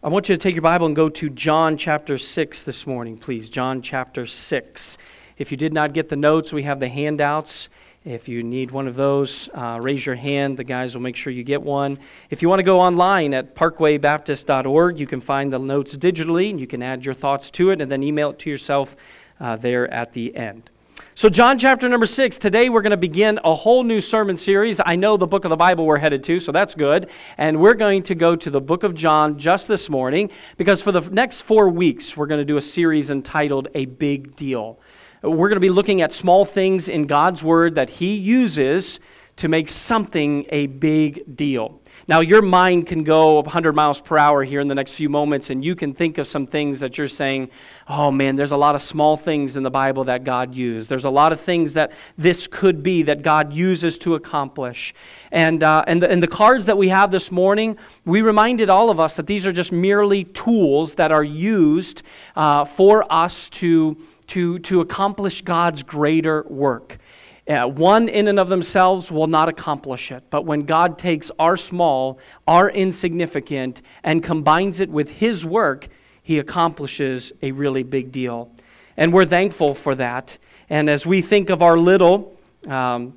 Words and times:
I 0.00 0.06
want 0.06 0.28
you 0.28 0.36
to 0.36 0.40
take 0.40 0.54
your 0.54 0.62
Bible 0.62 0.86
and 0.86 0.94
go 0.94 1.08
to 1.08 1.28
John 1.28 1.76
chapter 1.76 2.18
6 2.18 2.62
this 2.62 2.86
morning, 2.86 3.18
please. 3.18 3.50
John 3.50 3.82
chapter 3.82 4.26
6. 4.26 4.96
If 5.38 5.50
you 5.50 5.56
did 5.56 5.72
not 5.72 5.92
get 5.92 6.08
the 6.08 6.14
notes, 6.14 6.52
we 6.52 6.62
have 6.62 6.78
the 6.78 6.88
handouts. 6.88 7.68
If 8.04 8.28
you 8.28 8.44
need 8.44 8.70
one 8.70 8.86
of 8.86 8.94
those, 8.94 9.48
uh, 9.52 9.80
raise 9.82 10.06
your 10.06 10.14
hand. 10.14 10.56
The 10.56 10.62
guys 10.62 10.94
will 10.94 11.02
make 11.02 11.16
sure 11.16 11.32
you 11.32 11.42
get 11.42 11.62
one. 11.62 11.98
If 12.30 12.42
you 12.42 12.48
want 12.48 12.60
to 12.60 12.64
go 12.64 12.78
online 12.78 13.34
at 13.34 13.56
parkwaybaptist.org, 13.56 15.00
you 15.00 15.08
can 15.08 15.20
find 15.20 15.52
the 15.52 15.58
notes 15.58 15.96
digitally 15.96 16.48
and 16.50 16.60
you 16.60 16.68
can 16.68 16.80
add 16.80 17.04
your 17.04 17.14
thoughts 17.14 17.50
to 17.50 17.70
it 17.70 17.80
and 17.80 17.90
then 17.90 18.04
email 18.04 18.30
it 18.30 18.38
to 18.38 18.50
yourself 18.50 18.94
uh, 19.40 19.56
there 19.56 19.92
at 19.92 20.12
the 20.12 20.36
end. 20.36 20.70
So, 21.18 21.28
John 21.28 21.58
chapter 21.58 21.88
number 21.88 22.06
six, 22.06 22.38
today 22.38 22.68
we're 22.68 22.80
going 22.80 22.92
to 22.92 22.96
begin 22.96 23.40
a 23.42 23.52
whole 23.52 23.82
new 23.82 24.00
sermon 24.00 24.36
series. 24.36 24.80
I 24.86 24.94
know 24.94 25.16
the 25.16 25.26
book 25.26 25.44
of 25.44 25.48
the 25.48 25.56
Bible 25.56 25.84
we're 25.84 25.98
headed 25.98 26.22
to, 26.22 26.38
so 26.38 26.52
that's 26.52 26.76
good. 26.76 27.10
And 27.36 27.60
we're 27.60 27.74
going 27.74 28.04
to 28.04 28.14
go 28.14 28.36
to 28.36 28.50
the 28.50 28.60
book 28.60 28.84
of 28.84 28.94
John 28.94 29.36
just 29.36 29.66
this 29.66 29.90
morning 29.90 30.30
because 30.58 30.80
for 30.80 30.92
the 30.92 31.00
next 31.00 31.40
four 31.40 31.70
weeks, 31.70 32.16
we're 32.16 32.28
going 32.28 32.40
to 32.40 32.44
do 32.44 32.56
a 32.56 32.62
series 32.62 33.10
entitled 33.10 33.66
A 33.74 33.86
Big 33.86 34.36
Deal. 34.36 34.78
We're 35.24 35.48
going 35.48 35.56
to 35.56 35.60
be 35.60 35.70
looking 35.70 36.02
at 36.02 36.12
small 36.12 36.44
things 36.44 36.88
in 36.88 37.08
God's 37.08 37.42
Word 37.42 37.74
that 37.74 37.90
He 37.90 38.14
uses 38.14 39.00
to 39.38 39.48
make 39.48 39.68
something 39.68 40.46
a 40.50 40.66
big 40.66 41.36
deal. 41.36 41.77
Now, 42.08 42.20
your 42.20 42.40
mind 42.40 42.86
can 42.86 43.04
go 43.04 43.34
100 43.34 43.74
miles 43.74 44.00
per 44.00 44.16
hour 44.16 44.42
here 44.42 44.60
in 44.60 44.68
the 44.68 44.74
next 44.74 44.92
few 44.92 45.10
moments, 45.10 45.50
and 45.50 45.62
you 45.62 45.76
can 45.76 45.92
think 45.92 46.16
of 46.16 46.26
some 46.26 46.46
things 46.46 46.80
that 46.80 46.96
you're 46.96 47.06
saying, 47.06 47.50
oh 47.86 48.10
man, 48.10 48.34
there's 48.34 48.50
a 48.50 48.56
lot 48.56 48.74
of 48.74 48.80
small 48.80 49.18
things 49.18 49.58
in 49.58 49.62
the 49.62 49.70
Bible 49.70 50.04
that 50.04 50.24
God 50.24 50.54
used. 50.54 50.88
There's 50.88 51.04
a 51.04 51.10
lot 51.10 51.34
of 51.34 51.40
things 51.40 51.74
that 51.74 51.92
this 52.16 52.46
could 52.46 52.82
be 52.82 53.02
that 53.02 53.20
God 53.20 53.52
uses 53.52 53.98
to 53.98 54.14
accomplish. 54.14 54.94
And, 55.30 55.62
uh, 55.62 55.84
and, 55.86 56.02
the, 56.02 56.10
and 56.10 56.22
the 56.22 56.28
cards 56.28 56.64
that 56.64 56.78
we 56.78 56.88
have 56.88 57.10
this 57.10 57.30
morning, 57.30 57.76
we 58.06 58.22
reminded 58.22 58.70
all 58.70 58.88
of 58.88 58.98
us 58.98 59.16
that 59.16 59.26
these 59.26 59.46
are 59.46 59.52
just 59.52 59.70
merely 59.70 60.24
tools 60.24 60.94
that 60.94 61.12
are 61.12 61.22
used 61.22 62.00
uh, 62.36 62.64
for 62.64 63.04
us 63.12 63.50
to, 63.50 63.98
to, 64.28 64.60
to 64.60 64.80
accomplish 64.80 65.42
God's 65.42 65.82
greater 65.82 66.46
work. 66.48 66.96
Uh, 67.48 67.66
one 67.66 68.08
in 68.08 68.28
and 68.28 68.38
of 68.38 68.48
themselves 68.48 69.10
will 69.10 69.26
not 69.26 69.48
accomplish 69.48 70.12
it. 70.12 70.22
But 70.28 70.44
when 70.44 70.66
God 70.66 70.98
takes 70.98 71.30
our 71.38 71.56
small, 71.56 72.18
our 72.46 72.70
insignificant, 72.70 73.80
and 74.04 74.22
combines 74.22 74.80
it 74.80 74.90
with 74.90 75.10
His 75.10 75.46
work, 75.46 75.88
He 76.22 76.38
accomplishes 76.38 77.32
a 77.40 77.52
really 77.52 77.82
big 77.82 78.12
deal. 78.12 78.50
And 78.98 79.12
we're 79.12 79.24
thankful 79.24 79.74
for 79.74 79.94
that. 79.94 80.36
And 80.68 80.90
as 80.90 81.06
we 81.06 81.22
think 81.22 81.48
of 81.48 81.62
our 81.62 81.78
little, 81.78 82.36
um, 82.66 83.14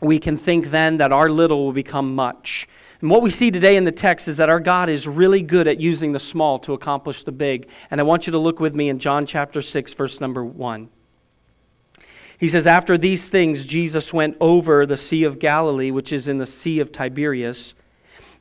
we 0.00 0.20
can 0.20 0.36
think 0.36 0.70
then 0.70 0.98
that 0.98 1.10
our 1.10 1.28
little 1.28 1.64
will 1.64 1.72
become 1.72 2.14
much. 2.14 2.68
And 3.00 3.10
what 3.10 3.22
we 3.22 3.30
see 3.30 3.50
today 3.50 3.76
in 3.76 3.84
the 3.84 3.92
text 3.92 4.28
is 4.28 4.36
that 4.36 4.48
our 4.48 4.60
God 4.60 4.88
is 4.88 5.08
really 5.08 5.42
good 5.42 5.66
at 5.66 5.80
using 5.80 6.12
the 6.12 6.20
small 6.20 6.58
to 6.60 6.74
accomplish 6.74 7.24
the 7.24 7.32
big. 7.32 7.68
And 7.90 8.00
I 8.00 8.04
want 8.04 8.26
you 8.26 8.30
to 8.30 8.38
look 8.38 8.60
with 8.60 8.74
me 8.74 8.88
in 8.88 8.98
John 9.00 9.26
chapter 9.26 9.60
6, 9.60 9.92
verse 9.94 10.20
number 10.20 10.44
1. 10.44 10.88
He 12.38 12.48
says, 12.48 12.66
After 12.66 12.98
these 12.98 13.28
things, 13.28 13.64
Jesus 13.64 14.12
went 14.12 14.36
over 14.40 14.86
the 14.86 14.96
Sea 14.96 15.24
of 15.24 15.38
Galilee, 15.38 15.90
which 15.90 16.12
is 16.12 16.28
in 16.28 16.38
the 16.38 16.46
Sea 16.46 16.80
of 16.80 16.92
Tiberias. 16.92 17.74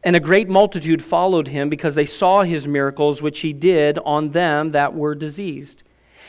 And 0.03 0.15
a 0.15 0.19
great 0.19 0.49
multitude 0.49 1.01
followed 1.01 1.47
him 1.47 1.69
because 1.69 1.95
they 1.95 2.05
saw 2.05 2.43
his 2.43 2.67
miracles, 2.67 3.21
which 3.21 3.39
he 3.39 3.53
did 3.53 3.97
on 3.99 4.31
them 4.31 4.71
that 4.71 4.93
were 4.93 5.15
diseased. 5.15 5.83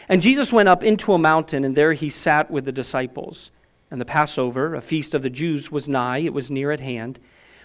And 0.08 0.22
Jesus 0.22 0.52
went 0.52 0.68
up 0.68 0.84
into 0.84 1.12
a 1.12 1.18
mountain, 1.18 1.64
and 1.64 1.74
there 1.74 1.92
he 1.92 2.08
sat 2.08 2.50
with 2.50 2.66
the 2.66 2.72
disciples. 2.72 3.50
And 3.90 4.00
the 4.00 4.04
Passover, 4.04 4.74
a 4.74 4.80
feast 4.80 5.14
of 5.14 5.22
the 5.22 5.30
Jews, 5.30 5.72
was 5.72 5.88
nigh, 5.88 6.18
it 6.18 6.32
was 6.32 6.50
near 6.50 6.70
at 6.70 6.80
hand. 6.80 7.18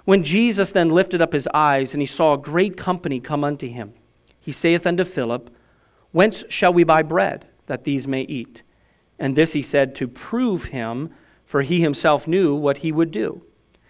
When 0.05 0.23
Jesus 0.23 0.71
then 0.71 0.89
lifted 0.89 1.21
up 1.21 1.33
his 1.33 1.47
eyes, 1.53 1.93
and 1.93 2.01
he 2.01 2.07
saw 2.07 2.33
a 2.33 2.37
great 2.37 2.77
company 2.77 3.19
come 3.19 3.43
unto 3.43 3.67
him, 3.67 3.93
he 4.39 4.51
saith 4.51 4.87
unto 4.87 5.03
Philip, 5.03 5.53
Whence 6.11 6.43
shall 6.49 6.73
we 6.73 6.83
buy 6.83 7.03
bread, 7.03 7.45
that 7.67 7.83
these 7.83 8.07
may 8.07 8.21
eat? 8.21 8.63
And 9.19 9.35
this 9.35 9.53
he 9.53 9.61
said 9.61 9.95
to 9.95 10.07
prove 10.07 10.65
him, 10.65 11.11
for 11.45 11.61
he 11.61 11.81
himself 11.81 12.27
knew 12.27 12.55
what 12.55 12.77
he 12.77 12.91
would 12.91 13.11
do. 13.11 13.43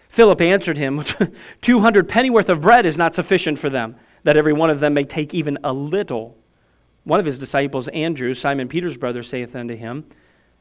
Philip 0.08 0.40
answered 0.40 0.76
him, 0.76 1.04
Two 1.60 1.80
hundred 1.80 2.08
pennyworth 2.08 2.48
of 2.48 2.62
bread 2.62 2.84
is 2.84 2.98
not 2.98 3.14
sufficient 3.14 3.58
for 3.58 3.70
them, 3.70 3.96
that 4.24 4.36
every 4.36 4.52
one 4.52 4.70
of 4.70 4.80
them 4.80 4.94
may 4.94 5.04
take 5.04 5.32
even 5.34 5.56
a 5.62 5.72
little. 5.72 6.36
One 7.04 7.20
of 7.20 7.26
his 7.26 7.38
disciples, 7.38 7.86
Andrew, 7.88 8.34
Simon 8.34 8.68
Peter's 8.68 8.96
brother, 8.96 9.22
saith 9.22 9.54
unto 9.54 9.76
him, 9.76 10.04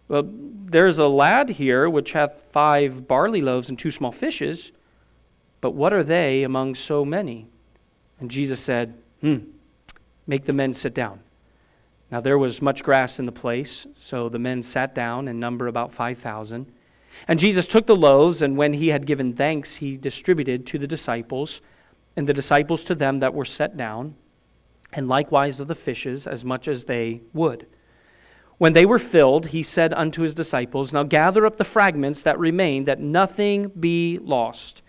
Well, 0.07 0.23
there's 0.25 0.99
a 0.99 1.07
lad 1.07 1.49
here 1.49 1.89
which 1.89 2.11
hath 2.11 2.43
five 2.51 3.07
barley 3.07 3.41
loaves 3.41 3.69
and 3.69 3.79
two 3.79 3.91
small 3.91 4.11
fishes, 4.11 4.71
but 5.61 5.71
what 5.71 5.93
are 5.93 6.03
they 6.03 6.43
among 6.43 6.75
so 6.75 7.03
many? 7.03 7.47
And 8.19 8.29
Jesus 8.29 8.59
said, 8.59 8.93
Hmm, 9.21 9.37
make 10.27 10.45
the 10.45 10.53
men 10.53 10.73
sit 10.73 10.93
down. 10.93 11.21
Now 12.11 12.21
there 12.21 12.37
was 12.37 12.61
much 12.61 12.83
grass 12.83 13.19
in 13.19 13.25
the 13.25 13.31
place, 13.31 13.85
so 13.99 14.29
the 14.29 14.39
men 14.39 14.61
sat 14.61 14.95
down 14.95 15.27
in 15.27 15.39
number 15.39 15.67
about 15.67 15.91
5,000. 15.91 16.71
And 17.27 17.39
Jesus 17.39 17.67
took 17.67 17.85
the 17.85 17.95
loaves, 17.95 18.41
and 18.41 18.57
when 18.57 18.73
he 18.73 18.89
had 18.89 19.05
given 19.05 19.33
thanks, 19.33 19.77
he 19.77 19.97
distributed 19.97 20.65
to 20.67 20.77
the 20.77 20.87
disciples, 20.87 21.61
and 22.15 22.27
the 22.27 22.33
disciples 22.33 22.83
to 22.85 22.95
them 22.95 23.19
that 23.19 23.33
were 23.33 23.45
set 23.45 23.77
down, 23.77 24.15
and 24.91 25.07
likewise 25.07 25.59
of 25.59 25.67
the 25.67 25.75
fishes, 25.75 26.25
as 26.25 26.43
much 26.43 26.67
as 26.67 26.85
they 26.85 27.21
would. 27.33 27.67
When 28.57 28.73
they 28.73 28.85
were 28.85 28.99
filled, 28.99 29.47
he 29.47 29.63
said 29.63 29.93
unto 29.93 30.21
his 30.21 30.33
disciples, 30.33 30.91
Now 30.91 31.03
gather 31.03 31.45
up 31.45 31.57
the 31.57 31.63
fragments 31.63 32.21
that 32.23 32.39
remain, 32.39 32.85
that 32.85 32.99
nothing 32.99 33.69
be 33.69 34.19
lost. 34.19 34.81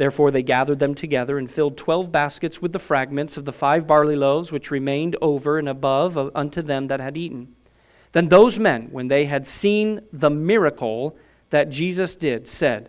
Therefore 0.00 0.30
they 0.30 0.42
gathered 0.42 0.78
them 0.78 0.94
together 0.94 1.36
and 1.36 1.50
filled 1.50 1.76
twelve 1.76 2.10
baskets 2.10 2.62
with 2.62 2.72
the 2.72 2.78
fragments 2.78 3.36
of 3.36 3.44
the 3.44 3.52
five 3.52 3.86
barley 3.86 4.16
loaves 4.16 4.50
which 4.50 4.70
remained 4.70 5.14
over 5.20 5.58
and 5.58 5.68
above 5.68 6.16
unto 6.34 6.62
them 6.62 6.86
that 6.86 7.00
had 7.00 7.18
eaten. 7.18 7.54
Then 8.12 8.30
those 8.30 8.58
men, 8.58 8.88
when 8.92 9.08
they 9.08 9.26
had 9.26 9.46
seen 9.46 10.00
the 10.10 10.30
miracle 10.30 11.18
that 11.50 11.68
Jesus 11.68 12.16
did, 12.16 12.48
said, 12.48 12.88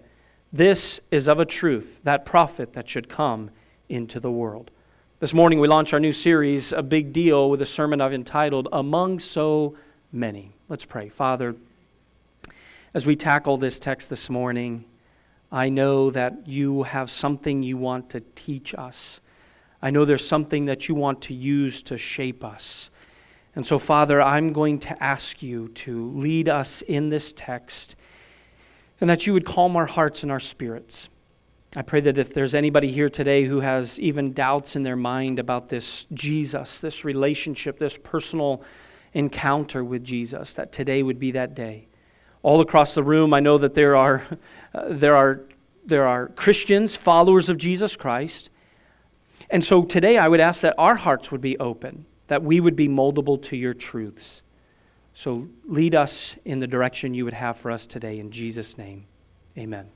This 0.54 1.02
is 1.12 1.28
of 1.28 1.38
a 1.38 1.44
truth 1.44 2.00
that 2.06 2.24
prophet 2.26 2.72
that 2.72 2.88
should 2.88 3.10
come 3.10 3.50
into 3.90 4.22
the 4.22 4.32
world. 4.32 4.72
This 5.20 5.34
morning 5.34 5.60
we 5.60 5.68
launch 5.68 5.92
our 5.92 6.00
new 6.00 6.14
series, 6.14 6.72
A 6.72 6.82
Big 6.82 7.12
Deal, 7.12 7.50
with 7.50 7.62
a 7.62 7.66
sermon 7.66 8.00
I've 8.00 8.14
entitled, 8.14 8.70
Among 8.72 9.20
So 9.20 9.76
Many. 10.14 10.54
Let's 10.70 10.86
pray. 10.86 11.10
Father, 11.10 11.58
as 12.94 13.06
we 13.06 13.18
tackle 13.18 13.58
this 13.58 13.80
text 13.80 14.10
this 14.10 14.30
morning, 14.30 14.86
I 15.52 15.70
know 15.70 16.12
that 16.12 16.48
you 16.48 16.84
have 16.84 17.10
something 17.10 17.62
you 17.62 17.78
want 17.78 18.10
to 18.12 18.22
teach 18.36 18.74
us. 18.74 19.20
I 19.82 19.90
know 19.90 20.06
there's 20.06 20.26
something 20.26 20.66
that 20.66 20.88
you 20.88 20.96
want 20.96 21.22
to 21.24 21.34
use 21.34 21.84
to 21.84 21.98
shape 21.98 22.44
us. 22.44 22.90
And 23.56 23.66
so, 23.66 23.78
Father, 23.78 24.22
I'm 24.22 24.54
going 24.54 24.80
to 24.80 25.04
ask 25.04 25.44
you 25.44 25.68
to 25.70 26.12
lead 26.12 26.48
us 26.48 26.82
in 26.84 27.10
this 27.10 27.34
text 27.36 27.96
and 29.02 29.10
that 29.10 29.28
you 29.28 29.34
would 29.34 29.46
calm 29.46 29.76
our 29.76 29.88
hearts 29.88 30.24
and 30.24 30.32
our 30.32 30.40
spirits. 30.40 31.10
I 31.76 31.82
pray 31.82 32.02
that 32.02 32.18
if 32.18 32.34
there's 32.34 32.54
anybody 32.54 32.92
here 32.92 33.10
today 33.10 33.46
who 33.46 33.62
has 33.62 34.00
even 34.00 34.34
doubts 34.34 34.76
in 34.76 34.84
their 34.84 34.96
mind 34.96 35.40
about 35.40 35.70
this 35.70 36.06
Jesus, 36.14 36.80
this 36.80 37.04
relationship, 37.04 37.80
this 37.80 37.98
personal 37.98 38.64
encounter 39.14 39.84
with 39.84 40.04
Jesus, 40.04 40.54
that 40.54 40.72
today 40.72 41.02
would 41.04 41.20
be 41.20 41.32
that 41.32 41.56
day. 41.56 41.88
All 42.44 42.62
across 42.62 42.94
the 42.94 43.04
room, 43.04 43.34
I 43.34 43.40
know 43.40 43.58
that 43.58 43.76
there 43.76 43.96
are 43.96 44.24
uh, 44.74 44.86
there, 44.90 45.16
are, 45.16 45.42
there 45.86 46.08
are 46.08 46.28
Christians, 46.30 46.96
followers 46.96 47.50
of 47.50 47.58
Jesus 47.58 47.96
Christ. 47.96 48.50
And 49.50 49.64
so 49.64 49.84
today 49.84 50.18
I 50.18 50.28
would 50.28 50.40
ask 50.40 50.62
that 50.62 50.76
our 50.78 50.96
hearts 50.96 51.32
would 51.32 51.42
be 51.42 51.58
open, 51.60 52.06
that 52.28 52.42
we 52.42 52.60
would 52.60 52.76
be 52.76 52.88
moldable 52.88 53.42
to 53.44 53.58
your 53.58 53.74
truths. 53.74 54.42
So 55.14 55.50
lead 55.66 55.94
us 55.94 56.36
in 56.46 56.60
the 56.60 56.68
direction 56.68 57.14
you 57.14 57.26
would 57.26 57.34
have 57.34 57.58
for 57.58 57.70
us 57.70 57.86
today. 57.86 58.18
In 58.20 58.32
Jesus' 58.32 58.78
name, 58.78 59.06
amen. 59.58 59.90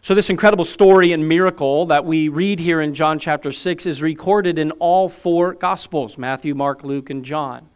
So, 0.00 0.14
this 0.14 0.30
incredible 0.30 0.64
story 0.64 1.12
and 1.12 1.28
miracle 1.28 1.86
that 1.86 2.04
we 2.04 2.28
read 2.28 2.60
here 2.60 2.80
in 2.80 2.94
John 2.94 3.18
chapter 3.18 3.50
6 3.50 3.86
is 3.86 4.00
recorded 4.00 4.56
in 4.56 4.70
all 4.72 5.08
four 5.08 5.52
Gospels 5.54 6.16
Matthew, 6.16 6.54
Mark, 6.54 6.84
Luke, 6.84 7.10
and 7.10 7.24
John. 7.24 7.68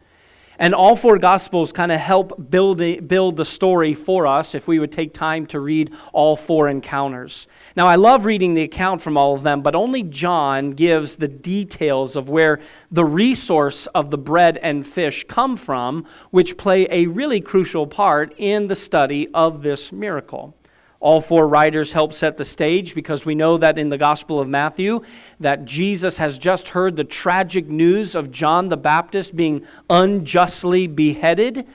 And 0.61 0.75
all 0.75 0.95
four 0.95 1.17
Gospels 1.17 1.71
kind 1.71 1.91
of 1.91 1.99
help 1.99 2.51
build, 2.51 2.77
build 3.07 3.35
the 3.35 3.45
story 3.45 3.95
for 3.95 4.27
us 4.27 4.53
if 4.53 4.67
we 4.67 4.77
would 4.77 4.91
take 4.91 5.11
time 5.11 5.47
to 5.47 5.59
read 5.59 5.91
all 6.13 6.35
four 6.35 6.69
encounters. 6.69 7.47
Now, 7.75 7.87
I 7.87 7.95
love 7.95 8.25
reading 8.25 8.53
the 8.53 8.61
account 8.61 9.01
from 9.01 9.17
all 9.17 9.33
of 9.33 9.41
them, 9.41 9.63
but 9.63 9.73
only 9.73 10.03
John 10.03 10.69
gives 10.69 11.15
the 11.15 11.27
details 11.27 12.15
of 12.15 12.29
where 12.29 12.61
the 12.91 13.03
resource 13.03 13.87
of 13.87 14.11
the 14.11 14.19
bread 14.19 14.57
and 14.57 14.85
fish 14.85 15.25
come 15.27 15.57
from, 15.57 16.05
which 16.29 16.57
play 16.57 16.87
a 16.91 17.07
really 17.07 17.41
crucial 17.41 17.87
part 17.87 18.35
in 18.37 18.67
the 18.67 18.75
study 18.75 19.29
of 19.33 19.63
this 19.63 19.91
miracle. 19.91 20.55
All 21.01 21.19
four 21.19 21.47
writers 21.47 21.93
help 21.93 22.13
set 22.13 22.37
the 22.37 22.45
stage 22.45 22.93
because 22.93 23.25
we 23.25 23.33
know 23.33 23.57
that 23.57 23.79
in 23.79 23.89
the 23.89 23.97
Gospel 23.97 24.39
of 24.39 24.47
Matthew 24.47 25.01
that 25.39 25.65
Jesus 25.65 26.19
has 26.19 26.37
just 26.37 26.69
heard 26.69 26.95
the 26.95 27.03
tragic 27.03 27.67
news 27.67 28.13
of 28.13 28.29
John 28.29 28.69
the 28.69 28.77
Baptist 28.77 29.35
being 29.35 29.65
unjustly 29.89 30.85
beheaded. 30.85 31.67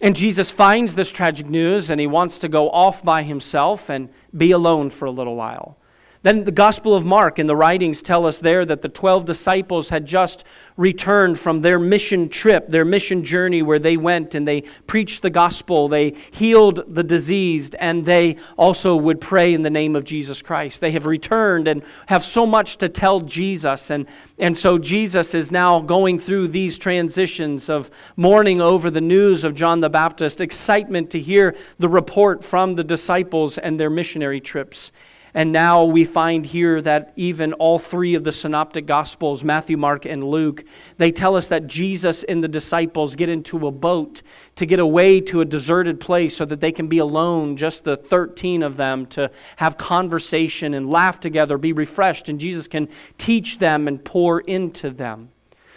And 0.00 0.16
Jesus 0.16 0.50
finds 0.50 0.96
this 0.96 1.12
tragic 1.12 1.46
news 1.46 1.88
and 1.88 2.00
he 2.00 2.08
wants 2.08 2.40
to 2.40 2.48
go 2.48 2.68
off 2.68 3.04
by 3.04 3.22
himself 3.22 3.88
and 3.88 4.08
be 4.36 4.50
alone 4.50 4.90
for 4.90 5.04
a 5.04 5.10
little 5.12 5.36
while. 5.36 5.78
Then 6.24 6.44
the 6.44 6.52
Gospel 6.52 6.94
of 6.94 7.04
Mark 7.04 7.38
and 7.38 7.46
the 7.46 7.54
writings 7.54 8.00
tell 8.00 8.24
us 8.24 8.40
there 8.40 8.64
that 8.64 8.80
the 8.80 8.88
12 8.88 9.26
disciples 9.26 9.90
had 9.90 10.06
just 10.06 10.42
returned 10.78 11.38
from 11.38 11.60
their 11.60 11.78
mission 11.78 12.30
trip, 12.30 12.66
their 12.66 12.86
mission 12.86 13.22
journey, 13.22 13.60
where 13.60 13.78
they 13.78 13.98
went 13.98 14.34
and 14.34 14.48
they 14.48 14.62
preached 14.86 15.20
the 15.20 15.28
gospel, 15.28 15.86
they 15.86 16.14
healed 16.30 16.82
the 16.88 17.02
diseased, 17.02 17.76
and 17.78 18.06
they 18.06 18.38
also 18.56 18.96
would 18.96 19.20
pray 19.20 19.52
in 19.52 19.60
the 19.60 19.68
name 19.68 19.94
of 19.94 20.04
Jesus 20.04 20.40
Christ. 20.40 20.80
They 20.80 20.92
have 20.92 21.04
returned 21.04 21.68
and 21.68 21.82
have 22.06 22.24
so 22.24 22.46
much 22.46 22.78
to 22.78 22.88
tell 22.88 23.20
Jesus. 23.20 23.90
And, 23.90 24.06
and 24.38 24.56
so 24.56 24.78
Jesus 24.78 25.34
is 25.34 25.52
now 25.52 25.78
going 25.80 26.18
through 26.18 26.48
these 26.48 26.78
transitions 26.78 27.68
of 27.68 27.90
mourning 28.16 28.62
over 28.62 28.90
the 28.90 29.02
news 29.02 29.44
of 29.44 29.54
John 29.54 29.80
the 29.80 29.90
Baptist, 29.90 30.40
excitement 30.40 31.10
to 31.10 31.20
hear 31.20 31.54
the 31.78 31.88
report 31.90 32.42
from 32.42 32.76
the 32.76 32.84
disciples 32.84 33.58
and 33.58 33.78
their 33.78 33.90
missionary 33.90 34.40
trips. 34.40 34.90
And 35.36 35.50
now 35.50 35.82
we 35.82 36.04
find 36.04 36.46
here 36.46 36.80
that 36.82 37.12
even 37.16 37.54
all 37.54 37.80
three 37.80 38.14
of 38.14 38.22
the 38.22 38.30
synoptic 38.30 38.86
gospels, 38.86 39.42
Matthew, 39.42 39.76
Mark, 39.76 40.04
and 40.04 40.22
Luke, 40.22 40.64
they 40.96 41.10
tell 41.10 41.34
us 41.34 41.48
that 41.48 41.66
Jesus 41.66 42.22
and 42.22 42.42
the 42.42 42.48
disciples 42.48 43.16
get 43.16 43.28
into 43.28 43.66
a 43.66 43.72
boat 43.72 44.22
to 44.54 44.64
get 44.64 44.78
away 44.78 45.20
to 45.22 45.40
a 45.40 45.44
deserted 45.44 45.98
place 45.98 46.36
so 46.36 46.44
that 46.44 46.60
they 46.60 46.70
can 46.70 46.86
be 46.86 46.98
alone, 46.98 47.56
just 47.56 47.82
the 47.82 47.96
13 47.96 48.62
of 48.62 48.76
them, 48.76 49.06
to 49.06 49.28
have 49.56 49.76
conversation 49.76 50.72
and 50.72 50.88
laugh 50.88 51.18
together, 51.18 51.58
be 51.58 51.72
refreshed, 51.72 52.28
and 52.28 52.38
Jesus 52.38 52.68
can 52.68 52.88
teach 53.18 53.58
them 53.58 53.88
and 53.88 54.04
pour 54.04 54.40
into 54.40 54.90
them. 54.90 55.30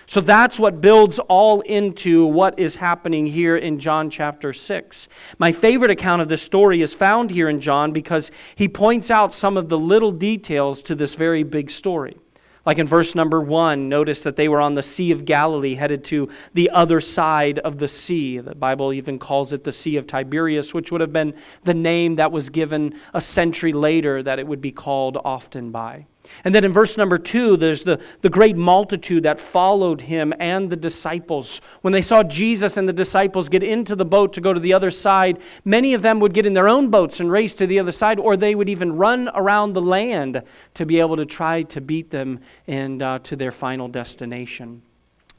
So 0.10 0.22
that's 0.22 0.58
what 0.58 0.80
builds 0.80 1.20
all 1.20 1.60
into 1.62 2.26
what 2.26 2.58
is 2.58 2.78
happening 2.78 3.28
here 3.28 3.58
in 3.58 3.78
John 3.78 4.10
chapter 4.10 4.54
6. 4.54 5.10
My 5.38 5.52
favorite 5.52 5.92
account 5.92 6.22
of 6.22 6.30
this 6.30 6.42
story 6.42 6.82
is 6.82 6.94
found 6.94 7.30
here 7.30 7.50
in 7.50 7.60
John 7.60 7.92
because 7.92 8.32
he 8.56 8.70
points 8.70 9.12
out 9.12 9.34
some 9.34 9.58
of 9.58 9.68
the 9.68 9.78
little 9.78 10.14
details 10.14 10.82
to 10.84 10.96
this 10.96 11.16
very 11.16 11.44
big 11.44 11.70
story. 11.70 12.18
Like 12.66 12.78
in 12.78 12.88
verse 12.88 13.16
number 13.16 13.42
one, 13.42 13.90
notice 13.90 14.24
that 14.24 14.38
they 14.38 14.48
were 14.48 14.62
on 14.62 14.76
the 14.76 14.84
Sea 14.84 15.12
of 15.12 15.26
Galilee, 15.26 15.76
headed 15.76 16.06
to 16.06 16.30
the 16.54 16.70
other 16.70 17.02
side 17.02 17.60
of 17.60 17.78
the 17.78 17.88
sea. 17.90 18.40
The 18.40 18.56
Bible 18.56 18.94
even 18.94 19.20
calls 19.20 19.52
it 19.52 19.66
the 19.66 19.74
Sea 19.74 19.98
of 19.98 20.08
Tiberias, 20.08 20.74
which 20.74 20.90
would 20.90 21.02
have 21.02 21.14
been 21.14 21.34
the 21.66 21.74
name 21.74 22.16
that 22.16 22.32
was 22.32 22.50
given 22.50 22.98
a 23.14 23.20
century 23.20 23.74
later 23.74 24.24
that 24.24 24.40
it 24.40 24.48
would 24.48 24.62
be 24.62 24.72
called 24.72 25.18
often 25.26 25.72
by. 25.72 26.06
And 26.44 26.54
then 26.54 26.64
in 26.64 26.74
verse 26.74 26.98
number 26.98 27.18
two, 27.18 27.58
there's 27.58 27.84
the, 27.84 28.00
the 28.22 28.30
great 28.30 28.56
multitude 28.56 29.24
that 29.24 29.40
followed 29.40 30.02
him 30.02 30.34
and 30.40 30.70
the 30.70 30.76
disciples. 30.76 31.62
When 31.82 31.94
they 31.94 32.02
saw 32.02 32.24
Jesus 32.24 32.78
and 32.78 32.88
the 32.88 32.94
disciples 32.94 33.50
get 33.50 33.64
into 33.64 33.96
the 33.96 34.06
boat 34.06 34.34
to 34.34 34.42
go 34.42 34.54
to 34.54 34.60
the 34.60 34.74
other 34.74 34.92
side, 34.92 35.40
many 35.66 35.94
of 35.94 36.02
them 36.02 36.20
would 36.20 36.34
get 36.34 36.46
in 36.46 36.54
their 36.54 36.68
own 36.68 36.90
boats 36.90 37.20
and 37.20 37.32
race 37.32 37.54
to 37.56 37.68
the 37.68 37.80
other 37.80 37.92
side, 37.92 38.20
or 38.20 38.38
they 38.38 38.56
would 38.56 38.70
even 38.70 38.96
run 38.96 39.30
around 39.34 39.74
the 39.74 39.82
land 39.82 40.42
to 40.74 40.86
be 40.86 41.00
able 41.00 41.18
to 41.18 41.26
try 41.26 41.64
to 41.64 41.82
beat 41.82 42.10
them 42.10 42.40
and 42.68 43.02
uh, 43.02 43.20
to 43.20 43.36
their 43.36 43.52
final 43.52 43.88
destination. 43.88 44.82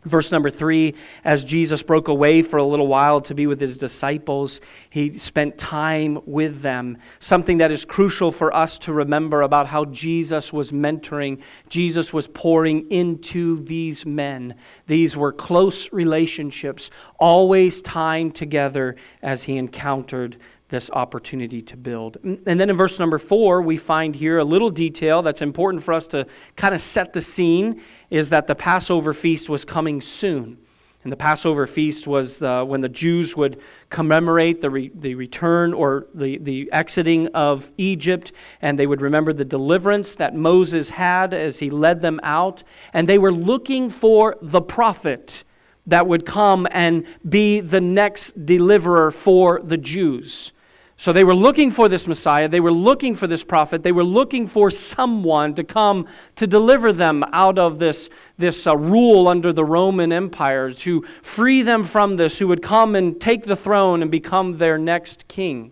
Verse 0.04 0.30
number 0.30 0.48
three, 0.48 0.94
as 1.24 1.44
Jesus 1.44 1.82
broke 1.82 2.06
away 2.06 2.40
for 2.42 2.56
a 2.56 2.64
little 2.64 2.86
while 2.86 3.20
to 3.22 3.34
be 3.34 3.48
with 3.48 3.60
his 3.60 3.76
disciples, 3.76 4.60
he 4.88 5.18
spent 5.18 5.58
time 5.58 6.20
with 6.24 6.62
them. 6.62 6.98
Something 7.18 7.58
that 7.58 7.72
is 7.72 7.84
crucial 7.84 8.30
for 8.30 8.54
us 8.54 8.78
to 8.80 8.92
remember 8.92 9.42
about 9.42 9.66
how 9.66 9.86
Jesus 9.86 10.52
was 10.52 10.70
mentoring, 10.70 11.40
Jesus 11.68 12.12
was 12.12 12.28
pouring 12.28 12.88
into 12.92 13.64
these 13.64 14.06
men. 14.06 14.54
These 14.86 15.16
were 15.16 15.32
close 15.32 15.92
relationships, 15.92 16.90
always 17.18 17.82
tying 17.82 18.30
together 18.30 18.94
as 19.20 19.42
he 19.42 19.56
encountered 19.56 20.36
this 20.68 20.90
opportunity 20.90 21.62
to 21.62 21.76
build. 21.76 22.18
And 22.22 22.60
then 22.60 22.68
in 22.68 22.76
verse 22.76 22.98
number 22.98 23.18
four, 23.18 23.62
we 23.62 23.76
find 23.76 24.14
here 24.14 24.38
a 24.38 24.44
little 24.44 24.70
detail 24.70 25.22
that's 25.22 25.40
important 25.40 25.82
for 25.82 25.94
us 25.94 26.06
to 26.08 26.26
kind 26.56 26.74
of 26.74 26.80
set 26.80 27.12
the 27.12 27.22
scene 27.22 27.80
is 28.10 28.30
that 28.30 28.46
the 28.46 28.54
Passover 28.54 29.14
feast 29.14 29.48
was 29.48 29.64
coming 29.64 30.00
soon. 30.00 30.58
And 31.04 31.12
the 31.12 31.16
Passover 31.16 31.66
feast 31.66 32.06
was 32.06 32.38
the, 32.38 32.64
when 32.66 32.82
the 32.82 32.88
Jews 32.88 33.34
would 33.36 33.60
commemorate 33.88 34.60
the, 34.60 34.68
re, 34.68 34.90
the 34.94 35.14
return 35.14 35.72
or 35.72 36.06
the, 36.12 36.36
the 36.38 36.68
exiting 36.72 37.28
of 37.28 37.72
Egypt, 37.78 38.32
and 38.60 38.78
they 38.78 38.86
would 38.86 39.00
remember 39.00 39.32
the 39.32 39.44
deliverance 39.44 40.16
that 40.16 40.34
Moses 40.34 40.90
had 40.90 41.32
as 41.32 41.60
he 41.60 41.70
led 41.70 42.02
them 42.02 42.20
out. 42.22 42.62
And 42.92 43.08
they 43.08 43.16
were 43.16 43.32
looking 43.32 43.88
for 43.88 44.36
the 44.42 44.60
prophet 44.60 45.44
that 45.86 46.06
would 46.06 46.26
come 46.26 46.68
and 46.72 47.06
be 47.26 47.60
the 47.60 47.80
next 47.80 48.44
deliverer 48.44 49.10
for 49.10 49.60
the 49.62 49.78
Jews. 49.78 50.52
So 51.00 51.12
they 51.12 51.22
were 51.22 51.34
looking 51.34 51.70
for 51.70 51.88
this 51.88 52.08
Messiah. 52.08 52.48
They 52.48 52.58
were 52.58 52.72
looking 52.72 53.14
for 53.14 53.28
this 53.28 53.44
prophet. 53.44 53.84
They 53.84 53.92
were 53.92 54.02
looking 54.02 54.48
for 54.48 54.68
someone 54.68 55.54
to 55.54 55.62
come 55.62 56.08
to 56.34 56.44
deliver 56.44 56.92
them 56.92 57.24
out 57.32 57.56
of 57.56 57.78
this, 57.78 58.10
this 58.36 58.66
uh, 58.66 58.76
rule 58.76 59.28
under 59.28 59.52
the 59.52 59.64
Roman 59.64 60.12
Empire, 60.12 60.72
to 60.72 61.06
free 61.22 61.62
them 61.62 61.84
from 61.84 62.16
this, 62.16 62.40
who 62.40 62.48
would 62.48 62.62
come 62.62 62.96
and 62.96 63.20
take 63.20 63.44
the 63.44 63.54
throne 63.54 64.02
and 64.02 64.10
become 64.10 64.58
their 64.58 64.76
next 64.76 65.28
king. 65.28 65.70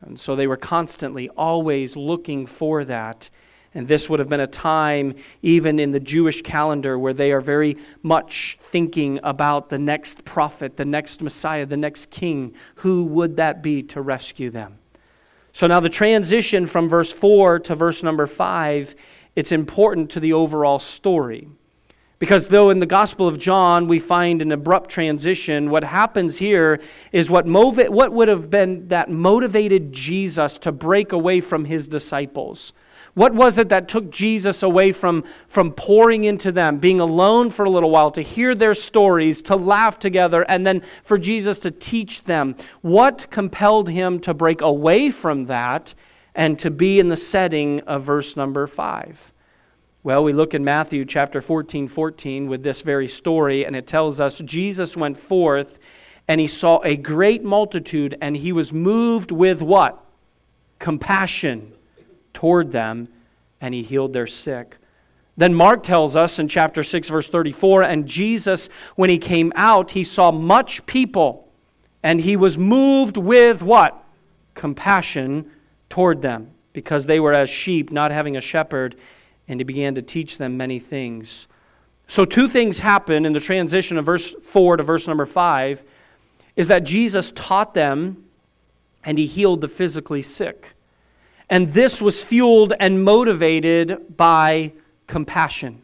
And 0.00 0.18
so 0.18 0.34
they 0.34 0.46
were 0.46 0.56
constantly, 0.56 1.28
always 1.28 1.94
looking 1.94 2.46
for 2.46 2.86
that. 2.86 3.28
And 3.78 3.86
this 3.86 4.10
would 4.10 4.18
have 4.18 4.28
been 4.28 4.40
a 4.40 4.46
time, 4.48 5.14
even 5.40 5.78
in 5.78 5.92
the 5.92 6.00
Jewish 6.00 6.42
calendar, 6.42 6.98
where 6.98 7.12
they 7.12 7.30
are 7.30 7.40
very 7.40 7.76
much 8.02 8.58
thinking 8.60 9.20
about 9.22 9.68
the 9.68 9.78
next 9.78 10.24
prophet, 10.24 10.76
the 10.76 10.84
next 10.84 11.22
Messiah, 11.22 11.64
the 11.64 11.76
next 11.76 12.10
king. 12.10 12.54
Who 12.78 13.04
would 13.04 13.36
that 13.36 13.62
be 13.62 13.84
to 13.84 14.00
rescue 14.00 14.50
them? 14.50 14.80
So 15.52 15.68
now 15.68 15.78
the 15.78 15.88
transition 15.88 16.66
from 16.66 16.88
verse 16.88 17.12
4 17.12 17.60
to 17.60 17.76
verse 17.76 18.02
number 18.02 18.26
5, 18.26 18.96
it's 19.36 19.52
important 19.52 20.10
to 20.10 20.18
the 20.18 20.32
overall 20.32 20.80
story. 20.80 21.46
Because 22.18 22.48
though 22.48 22.70
in 22.70 22.80
the 22.80 22.84
Gospel 22.86 23.28
of 23.28 23.38
John 23.38 23.86
we 23.86 24.00
find 24.00 24.42
an 24.42 24.50
abrupt 24.50 24.90
transition, 24.90 25.70
what 25.70 25.84
happens 25.84 26.36
here 26.36 26.80
is 27.12 27.30
what, 27.30 27.46
movi- 27.46 27.88
what 27.88 28.12
would 28.12 28.26
have 28.26 28.50
been 28.50 28.88
that 28.88 29.08
motivated 29.08 29.92
Jesus 29.92 30.58
to 30.58 30.72
break 30.72 31.12
away 31.12 31.38
from 31.38 31.64
his 31.64 31.86
disciples 31.86 32.72
what 33.18 33.34
was 33.34 33.58
it 33.58 33.68
that 33.70 33.88
took 33.88 34.10
Jesus 34.10 34.62
away 34.62 34.92
from, 34.92 35.24
from 35.48 35.72
pouring 35.72 36.24
into 36.24 36.52
them, 36.52 36.78
being 36.78 37.00
alone 37.00 37.50
for 37.50 37.64
a 37.64 37.70
little 37.70 37.90
while, 37.90 38.12
to 38.12 38.22
hear 38.22 38.54
their 38.54 38.74
stories, 38.74 39.42
to 39.42 39.56
laugh 39.56 39.98
together, 39.98 40.42
and 40.42 40.64
then 40.64 40.82
for 41.02 41.18
Jesus 41.18 41.58
to 41.60 41.72
teach 41.72 42.22
them? 42.24 42.54
What 42.80 43.28
compelled 43.30 43.88
him 43.88 44.20
to 44.20 44.32
break 44.32 44.60
away 44.60 45.10
from 45.10 45.46
that 45.46 45.94
and 46.34 46.58
to 46.60 46.70
be 46.70 47.00
in 47.00 47.08
the 47.08 47.16
setting 47.16 47.80
of 47.80 48.04
verse 48.04 48.36
number 48.36 48.68
5? 48.68 49.32
Well, 50.04 50.22
we 50.22 50.32
look 50.32 50.54
in 50.54 50.62
Matthew 50.62 51.04
chapter 51.04 51.40
14, 51.40 51.88
14 51.88 52.48
with 52.48 52.62
this 52.62 52.82
very 52.82 53.08
story, 53.08 53.66
and 53.66 53.74
it 53.74 53.88
tells 53.88 54.20
us 54.20 54.38
Jesus 54.38 54.96
went 54.96 55.18
forth 55.18 55.80
and 56.28 56.40
he 56.40 56.46
saw 56.46 56.80
a 56.84 56.94
great 56.94 57.42
multitude, 57.42 58.16
and 58.20 58.36
he 58.36 58.52
was 58.52 58.70
moved 58.70 59.32
with 59.32 59.62
what? 59.62 60.04
Compassion 60.78 61.72
toward 62.34 62.70
them, 62.70 63.08
and 63.60 63.74
he 63.74 63.82
healed 63.82 64.12
their 64.12 64.26
sick. 64.26 64.76
Then 65.36 65.54
Mark 65.54 65.82
tells 65.82 66.16
us 66.16 66.38
in 66.38 66.48
chapter 66.48 66.82
6, 66.82 67.08
verse 67.08 67.28
34 67.28 67.84
and 67.84 68.06
Jesus, 68.06 68.68
when 68.96 69.08
he 69.08 69.18
came 69.18 69.52
out, 69.54 69.92
he 69.92 70.02
saw 70.02 70.32
much 70.32 70.84
people, 70.86 71.48
and 72.02 72.20
he 72.20 72.36
was 72.36 72.58
moved 72.58 73.16
with 73.16 73.62
what? 73.62 74.04
Compassion 74.54 75.50
toward 75.88 76.22
them, 76.22 76.50
because 76.72 77.06
they 77.06 77.20
were 77.20 77.32
as 77.32 77.48
sheep, 77.48 77.92
not 77.92 78.10
having 78.10 78.36
a 78.36 78.40
shepherd, 78.40 78.96
and 79.46 79.60
he 79.60 79.64
began 79.64 79.94
to 79.94 80.02
teach 80.02 80.38
them 80.38 80.56
many 80.56 80.80
things. 80.80 81.46
So, 82.08 82.24
two 82.24 82.48
things 82.48 82.78
happen 82.78 83.26
in 83.26 83.32
the 83.32 83.40
transition 83.40 83.98
of 83.98 84.06
verse 84.06 84.34
4 84.42 84.78
to 84.78 84.82
verse 84.82 85.06
number 85.06 85.26
5 85.26 85.84
is 86.56 86.68
that 86.68 86.80
Jesus 86.80 87.30
taught 87.36 87.74
them 87.74 88.24
and 89.04 89.18
he 89.18 89.26
healed 89.26 89.60
the 89.60 89.68
physically 89.68 90.22
sick. 90.22 90.74
And 91.50 91.72
this 91.72 92.02
was 92.02 92.22
fueled 92.22 92.74
and 92.78 93.02
motivated 93.04 94.16
by 94.16 94.72
compassion. 95.06 95.82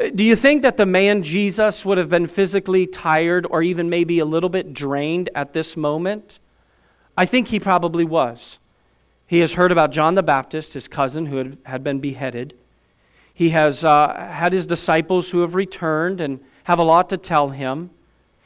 Uh, 0.00 0.08
do 0.14 0.22
you 0.22 0.36
think 0.36 0.62
that 0.62 0.76
the 0.76 0.86
man 0.86 1.22
Jesus 1.22 1.84
would 1.84 1.98
have 1.98 2.08
been 2.08 2.26
physically 2.26 2.86
tired 2.86 3.46
or 3.50 3.62
even 3.62 3.90
maybe 3.90 4.20
a 4.20 4.24
little 4.24 4.48
bit 4.48 4.72
drained 4.72 5.28
at 5.34 5.52
this 5.52 5.76
moment? 5.76 6.38
I 7.16 7.26
think 7.26 7.48
he 7.48 7.60
probably 7.60 8.04
was. 8.04 8.58
He 9.26 9.40
has 9.40 9.54
heard 9.54 9.72
about 9.72 9.92
John 9.92 10.14
the 10.14 10.22
Baptist, 10.22 10.74
his 10.74 10.88
cousin, 10.88 11.26
who 11.26 11.36
had, 11.36 11.58
had 11.64 11.84
been 11.84 12.00
beheaded. 12.00 12.54
He 13.34 13.50
has 13.50 13.84
uh, 13.84 14.14
had 14.30 14.52
his 14.52 14.66
disciples 14.66 15.30
who 15.30 15.40
have 15.40 15.54
returned 15.54 16.20
and 16.20 16.40
have 16.64 16.78
a 16.78 16.84
lot 16.84 17.08
to 17.10 17.16
tell 17.16 17.48
him. 17.48 17.90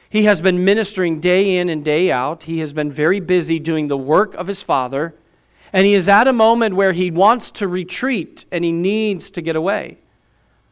He 0.09 0.23
has 0.23 0.39
been 0.39 0.63
ministering 0.63 1.19
day 1.19 1.57
in 1.57 1.69
and 1.69 1.83
day 1.83 2.11
out. 2.11 2.43
He 2.43 2.59
has 2.59 2.71
been 2.71 2.89
very 2.89 3.19
busy 3.19 3.59
doing 3.59 3.87
the 3.87 3.97
work 3.97 4.33
of 4.35 4.47
his 4.47 4.63
Father. 4.63 5.13
And 5.73 5.85
he 5.85 5.93
is 5.93 6.07
at 6.07 6.27
a 6.27 6.33
moment 6.33 6.75
where 6.75 6.93
he 6.93 7.11
wants 7.11 7.51
to 7.51 7.67
retreat 7.67 8.45
and 8.51 8.63
he 8.63 8.71
needs 8.71 9.29
to 9.31 9.41
get 9.41 9.55
away. 9.55 9.97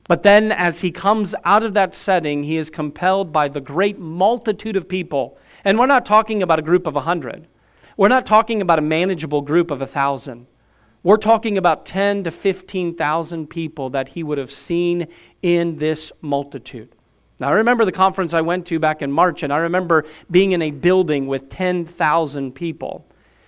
But 0.07 0.23
then, 0.23 0.51
as 0.51 0.81
he 0.81 0.91
comes 0.91 1.33
out 1.43 1.63
of 1.63 1.73
that 1.73 1.95
setting, 1.95 2.43
he 2.43 2.57
is 2.57 2.69
compelled 2.69 3.33
by 3.33 3.47
the 3.47 3.61
great 3.61 3.97
multitude 3.97 4.75
of 4.75 4.87
people. 4.87 5.37
And 5.63 5.79
we're 5.79 5.87
not 5.87 6.05
talking 6.05 6.43
about 6.43 6.59
a 6.59 6.61
group 6.61 6.85
of 6.85 6.95
a 6.95 7.01
hundred, 7.01 7.47
we're 7.97 8.09
not 8.09 8.25
talking 8.25 8.61
about 8.61 8.79
a 8.79 8.83
manageable 8.83 9.41
group 9.41 9.71
of 9.71 9.81
a 9.81 9.87
thousand. 9.87 10.47
We're 11.01 11.17
talking 11.17 11.59
about 11.59 11.85
10 11.85 12.23
to 12.23 12.31
15,000 12.31 13.47
people 13.47 13.91
that 13.91 14.09
he 14.09 14.23
would 14.23 14.39
have 14.39 14.49
seen 14.49 15.07
in 15.43 15.77
this 15.77 16.11
multitude. 16.21 16.89
Now, 17.39 17.49
I 17.49 17.51
remember 17.51 17.85
the 17.85 17.91
conference 17.91 18.33
I 18.33 18.41
went 18.41 18.65
to 18.67 18.79
back 18.79 19.03
in 19.03 19.11
March, 19.11 19.43
and 19.43 19.53
I 19.53 19.57
remember 19.57 20.05
being 20.31 20.53
in 20.53 20.63
a 20.63 20.71
building 20.71 21.27
with 21.27 21.47
10,000 21.49 22.55
people. 22.55 23.05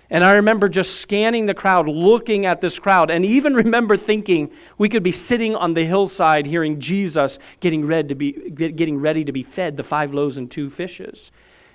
And 0.10 0.24
I 0.24 0.34
remember 0.34 0.70
just 0.70 1.02
scanning 1.02 1.48
the 1.48 1.54
crowd, 1.54 1.88
looking 1.88 2.46
at 2.46 2.62
this 2.62 2.80
crowd, 2.80 3.12
and 3.12 3.26
even 3.26 3.54
remember 3.66 3.98
thinking 3.98 4.52
we 4.78 4.90
could 4.90 5.04
be 5.04 5.12
sitting 5.12 5.56
on 5.56 5.74
the 5.74 5.86
hillside 5.86 6.46
hearing 6.46 6.80
Jesus 6.80 7.40
getting 7.60 7.86
ready 7.86 8.08
to 8.08 8.16
be, 8.16 8.32
getting 8.32 9.00
ready 9.00 9.26
to 9.26 9.32
be 9.32 9.44
fed 9.44 9.76
the 9.76 9.84
five 9.84 10.14
loaves 10.14 10.38
and 10.38 10.50
two 10.50 10.70
fishes. 10.70 11.32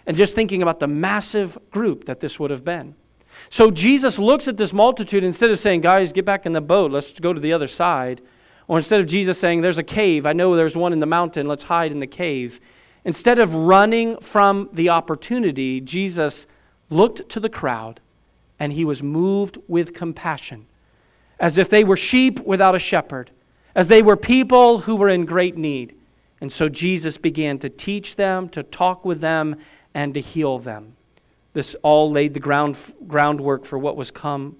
And 0.07 0.17
just 0.17 0.35
thinking 0.35 0.63
about 0.63 0.81
the 0.81 0.89
massive 0.89 1.59
group 1.71 2.07
that 2.07 2.21
this 2.21 2.41
would 2.41 2.51
have 2.51 2.65
been. 2.65 2.97
So 3.51 3.71
Jesus 3.71 4.19
looks 4.19 4.49
at 4.49 4.57
this 4.57 4.73
multitude 4.73 5.25
instead 5.25 5.51
of 5.51 5.59
saying, 5.59 5.83
Guys, 5.83 6.13
get 6.13 6.25
back 6.25 6.47
in 6.47 6.53
the 6.53 6.61
boat, 6.61 6.91
let's 6.91 7.13
go 7.13 7.33
to 7.33 7.41
the 7.41 7.53
other 7.53 7.69
side. 7.69 8.21
Or 8.69 8.79
instead 8.79 9.01
of 9.01 9.07
Jesus 9.07 9.39
saying, 9.39 9.61
There's 9.61 9.79
a 9.79 9.83
cave, 9.83 10.27
I 10.27 10.33
know 10.33 10.57
there's 10.57 10.77
one 10.77 10.93
in 10.93 10.99
the 10.99 11.07
mountain, 11.07 11.47
let's 11.47 11.65
hide 11.65 11.93
in 11.93 12.01
the 12.01 12.07
cave. 12.07 12.61
Instead 13.05 13.39
of 13.39 13.55
running 13.55 14.17
from 14.19 14.71
the 14.73 14.89
opportunity, 14.89 15.81
Jesus 15.81 16.47
looked 16.89 17.29
to 17.31 17.41
the 17.41 17.49
crowd 17.49 18.01
and 18.63 18.73
he 18.73 18.85
was 18.85 19.03
moved 19.03 19.59
with 19.67 19.93
compassion, 19.93 20.67
as 21.41 21.59
if 21.59 21.69
they 21.69 21.83
were 21.83 21.97
sheep 21.97 22.39
without 22.39 22.77
a 22.77 22.79
shepherd, 22.79 23.29
as 23.75 23.89
they 23.89 24.03
were 24.03 24.17
people 24.17 24.79
who 24.79 24.95
were 24.95 25.09
in 25.09 25.25
great 25.25 25.57
need. 25.57 25.97
And 26.41 26.53
so 26.53 26.69
Jesus 26.69 27.19
began 27.19 27.59
to 27.59 27.69
teach 27.69 28.15
them, 28.15 28.49
to 28.51 28.63
talk 28.63 29.05
with 29.05 29.21
them, 29.21 29.57
and 29.95 30.15
to 30.15 30.21
heal 30.21 30.61
them. 30.61 30.95
This 31.55 31.75
all 31.83 32.13
laid 32.13 32.35
the 32.35 32.41
ground, 32.41 32.79
groundwork 33.09 33.65
for 33.65 33.81
what 33.81 33.97
was, 33.97 34.13
come, 34.13 34.55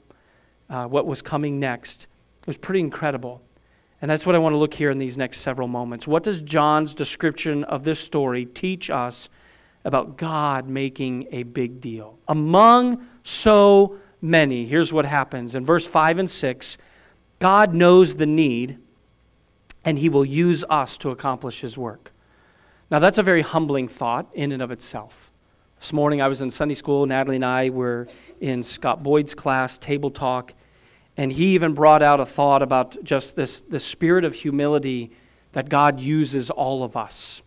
uh, 0.69 0.87
what 0.87 1.07
was 1.07 1.23
coming 1.23 1.61
next. 1.61 2.09
It 2.41 2.49
was 2.49 2.59
pretty 2.59 2.81
incredible. 2.81 3.41
And 4.01 4.11
that's 4.11 4.27
what 4.27 4.35
I 4.35 4.39
want 4.39 4.55
to 4.55 4.59
look 4.59 4.75
here 4.75 4.91
in 4.91 4.99
these 4.99 5.17
next 5.17 5.43
several 5.43 5.69
moments. 5.69 6.09
What 6.09 6.25
does 6.25 6.43
John's 6.43 6.93
description 6.93 7.63
of 7.63 7.85
this 7.85 8.01
story 8.01 8.47
teach 8.47 8.91
us 8.91 9.29
about 9.85 10.17
God 10.17 10.69
making 10.69 11.29
a 11.31 11.45
big 11.45 11.81
deal? 11.81 12.19
Among 12.27 13.07
so 13.25 13.99
many, 14.21 14.67
here's 14.67 14.93
what 14.93 15.05
happens. 15.05 15.55
In 15.55 15.65
verse 15.65 15.87
5 15.87 16.19
and 16.19 16.31
6, 16.31 16.79
God 17.39 17.75
knows 17.75 18.15
the 18.15 18.27
need, 18.27 18.79
and 19.85 19.99
he 19.99 20.09
will 20.09 20.25
use 20.25 20.65
us 20.71 20.97
to 20.99 21.11
accomplish 21.11 21.61
his 21.61 21.77
work. 21.77 22.13
Now, 22.91 22.99
that's 22.99 23.19
a 23.19 23.23
very 23.23 23.43
humbling 23.43 23.89
thought 23.89 24.29
in 24.35 24.53
and 24.53 24.63
of 24.63 24.71
itself. 24.71 25.31
This 25.81 25.93
morning 25.93 26.21
I 26.21 26.29
was 26.29 26.43
in 26.43 26.51
Sunday 26.51 26.77
school. 26.77 27.07
Natalie 27.07 27.37
and 27.37 27.45
I 27.45 27.71
were 27.71 28.07
in 28.41 28.63
Scott 28.63 29.03
Boyd's 29.03 29.35
class, 29.35 29.79
table 29.79 30.11
talk, 30.11 30.53
and 31.17 31.33
he 31.33 31.55
even 31.55 31.75
brought 31.75 32.03
out 32.03 32.21
a 32.21 32.27
thought 32.27 32.63
about 32.63 33.03
just 33.03 33.35
this, 33.35 33.63
this 33.63 33.85
spirit 33.85 34.25
of 34.25 34.35
humility 34.35 35.11
that 35.53 35.69
God 35.69 35.99
uses 35.99 36.51
all 36.51 36.85
of 36.85 36.97
us. 36.97 37.43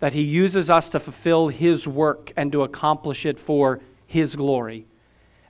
That 0.00 0.12
he 0.12 0.22
uses 0.22 0.68
us 0.68 0.90
to 0.90 0.98
fulfill 0.98 1.48
his 1.48 1.86
work 1.86 2.32
and 2.36 2.50
to 2.50 2.64
accomplish 2.64 3.24
it 3.24 3.38
for 3.38 3.80
his 4.06 4.36
glory. 4.36 4.86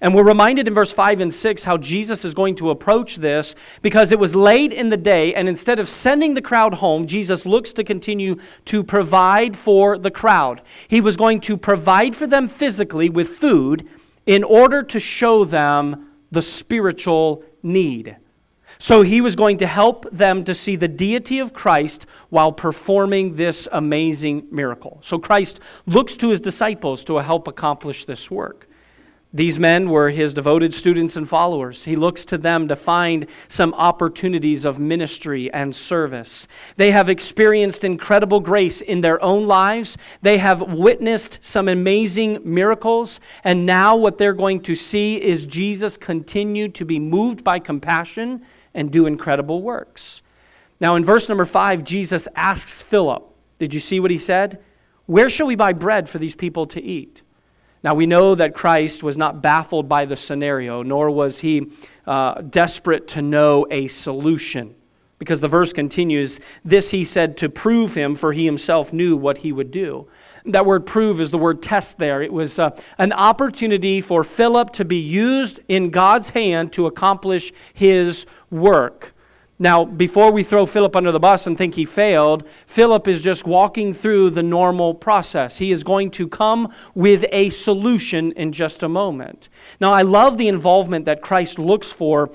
And 0.01 0.15
we're 0.15 0.25
reminded 0.25 0.69
in 0.69 0.75
verse 0.75 0.93
5 0.93 1.21
and 1.21 1.33
6 1.33 1.65
how 1.65 1.79
Jesus 1.79 2.27
is 2.27 2.35
going 2.35 2.57
to 2.57 2.71
approach 2.71 3.17
this 3.17 3.55
because 3.81 4.13
it 4.13 4.19
was 4.19 4.35
late 4.35 4.73
in 4.73 4.91
the 4.91 4.99
day, 4.99 5.35
and 5.35 5.49
instead 5.49 5.79
of 5.79 5.89
sending 5.89 6.35
the 6.35 6.43
crowd 6.43 6.75
home, 6.75 7.07
Jesus 7.07 7.47
looks 7.47 7.73
to 7.73 7.85
continue 7.85 8.37
to 8.67 8.85
provide 8.85 9.57
for 9.57 9.97
the 9.97 10.11
crowd. 10.11 10.61
He 10.89 11.01
was 11.01 11.17
going 11.17 11.41
to 11.43 11.57
provide 11.57 12.15
for 12.15 12.27
them 12.27 12.49
physically 12.49 13.09
with 13.09 13.31
food 13.31 13.89
in 14.27 14.45
order 14.45 14.83
to 14.83 15.01
show 15.01 15.45
them 15.45 16.11
the 16.31 16.43
spiritual 16.43 17.43
need. 17.63 18.17
So 18.79 19.03
he 19.03 19.21
was 19.21 19.37
going 19.37 19.59
to 19.59 19.67
help 19.67 20.07
them 20.11 20.45
to 20.45 20.55
see 20.55 20.77
the 20.77 20.89
deity 20.89 21.39
of 21.39 21.53
Christ 21.53 22.07
while 22.31 22.53
performing 22.53 23.37
this 23.37 23.69
amazing 23.73 24.47
miracle. 24.51 24.99
So 25.03 25.19
Christ 25.19 25.61
looks 25.87 26.17
to 26.19 26.31
his 26.31 26.41
disciples 26.41 27.05
to 27.05 27.17
help 27.19 27.49
accomplish 27.49 28.05
this 28.05 28.31
work. 28.31 28.69
These 29.35 29.59
men 29.59 29.91
were 29.91 30.11
his 30.11 30.33
devoted 30.33 30.73
students 30.73 31.17
and 31.17 31.29
followers. 31.29 31.85
He 31.85 31.97
looks 31.97 32.25
to 32.27 32.39
them 32.39 32.69
to 32.69 32.77
find 32.77 33.27
some 33.49 33.75
opportunities 33.75 34.65
of 34.65 34.79
ministry 34.79 35.53
and 35.53 35.75
service. 35.75 36.47
They 36.77 36.93
have 36.93 37.09
experienced 37.09 37.83
incredible 37.83 38.39
grace 38.39 38.81
in 38.81 39.01
their 39.01 39.21
own 39.21 39.49
lives. 39.49 39.99
They 40.23 40.39
have 40.39 40.63
witnessed 40.63 41.41
some 41.43 41.67
amazing 41.67 42.43
miracles. 42.45 43.19
And 43.43 43.67
now, 43.67 43.97
what 43.97 44.19
they're 44.19 44.35
going 44.35 44.61
to 44.63 44.77
see 44.77 45.21
is 45.21 45.47
Jesus 45.47 45.97
continue 45.97 46.69
to 46.69 46.85
be 46.85 47.01
moved 47.01 47.43
by 47.43 47.59
compassion 47.59 48.47
and 48.75 48.91
do 48.91 49.07
incredible 49.07 49.63
works. 49.63 50.23
Now, 50.81 50.97
in 50.97 51.05
verse 51.05 51.29
number 51.29 51.45
five, 51.45 51.85
Jesus 51.85 52.29
asks 52.35 52.83
Philip, 52.83 53.31
Did 53.59 53.73
you 53.73 53.81
see 53.81 54.01
what 54.01 54.11
he 54.11 54.19
said? 54.19 54.63
Where 55.07 55.29
shall 55.29 55.47
we 55.47 55.55
buy 55.55 55.73
bread 55.73 56.09
for 56.09 56.19
these 56.19 56.35
people 56.35 56.67
to 56.69 56.83
eat? 56.83 57.23
Now, 57.83 57.95
we 57.95 58.07
know 58.07 58.35
that 58.35 58.55
Christ 58.55 59.03
was 59.03 59.19
not 59.19 59.43
baffled 59.43 59.89
by 59.89 60.07
the 60.07 60.17
scenario, 60.17 60.83
nor 60.83 61.11
was 61.11 61.41
he 61.41 61.71
uh, 62.07 62.41
desperate 62.41 63.09
to 63.09 63.23
know 63.23 63.67
a 63.71 63.89
solution. 63.89 64.75
Because 65.19 65.41
the 65.41 65.49
verse 65.49 65.73
continues, 65.73 66.41
This 66.65 66.91
he 66.91 67.05
said 67.05 67.37
to 67.39 67.49
prove 67.49 67.95
him, 67.95 68.17
for 68.17 68.33
he 68.33 68.47
himself 68.47 68.93
knew 68.93 69.17
what 69.17 69.39
he 69.39 69.53
would 69.53 69.71
do. 69.71 70.09
That 70.47 70.67
word 70.67 70.85
prove 70.85 71.21
is 71.21 71.31
the 71.31 71.39
word 71.39 71.63
test 71.63 71.97
there. 71.99 72.23
It 72.23 72.33
was 72.33 72.59
uh, 72.59 72.79
an 72.99 73.13
opportunity 73.13 74.01
for 74.01 74.23
Philip 74.23 74.73
to 74.75 74.85
be 74.85 74.99
used 74.99 75.61
in 75.69 75.91
God's 75.91 76.29
hand 76.29 76.73
to 76.75 76.87
accomplish 76.87 77.53
his 77.73 78.27
work. 78.51 79.15
Now, 79.59 79.85
before 79.85 80.33
we 80.33 80.43
throw 80.43 80.67
Philip 80.67 80.97
under 80.97 81.13
the 81.13 81.21
bus 81.21 81.47
and 81.47 81.57
think 81.57 81.77
he 81.77 81.85
failed, 81.85 82.45
Philip 82.67 83.07
is 83.07 83.21
just 83.21 83.47
walking 83.47 83.95
through 83.95 84.31
the 84.31 84.43
normal 84.43 84.95
process. 84.95 85.59
He 85.59 85.71
is 85.71 85.85
going 85.85 86.11
to 86.13 86.29
come 86.29 86.73
with 86.95 87.25
a 87.31 87.51
solution 87.51 88.33
in 88.33 88.53
just 88.53 88.83
a 88.83 88.89
moment. 88.89 89.49
Now, 89.81 89.93
I 89.93 90.03
love 90.03 90.39
the 90.39 90.49
involvement 90.49 91.05
that 91.05 91.23
Christ 91.23 91.59
looks 91.59 91.87
for 91.87 92.31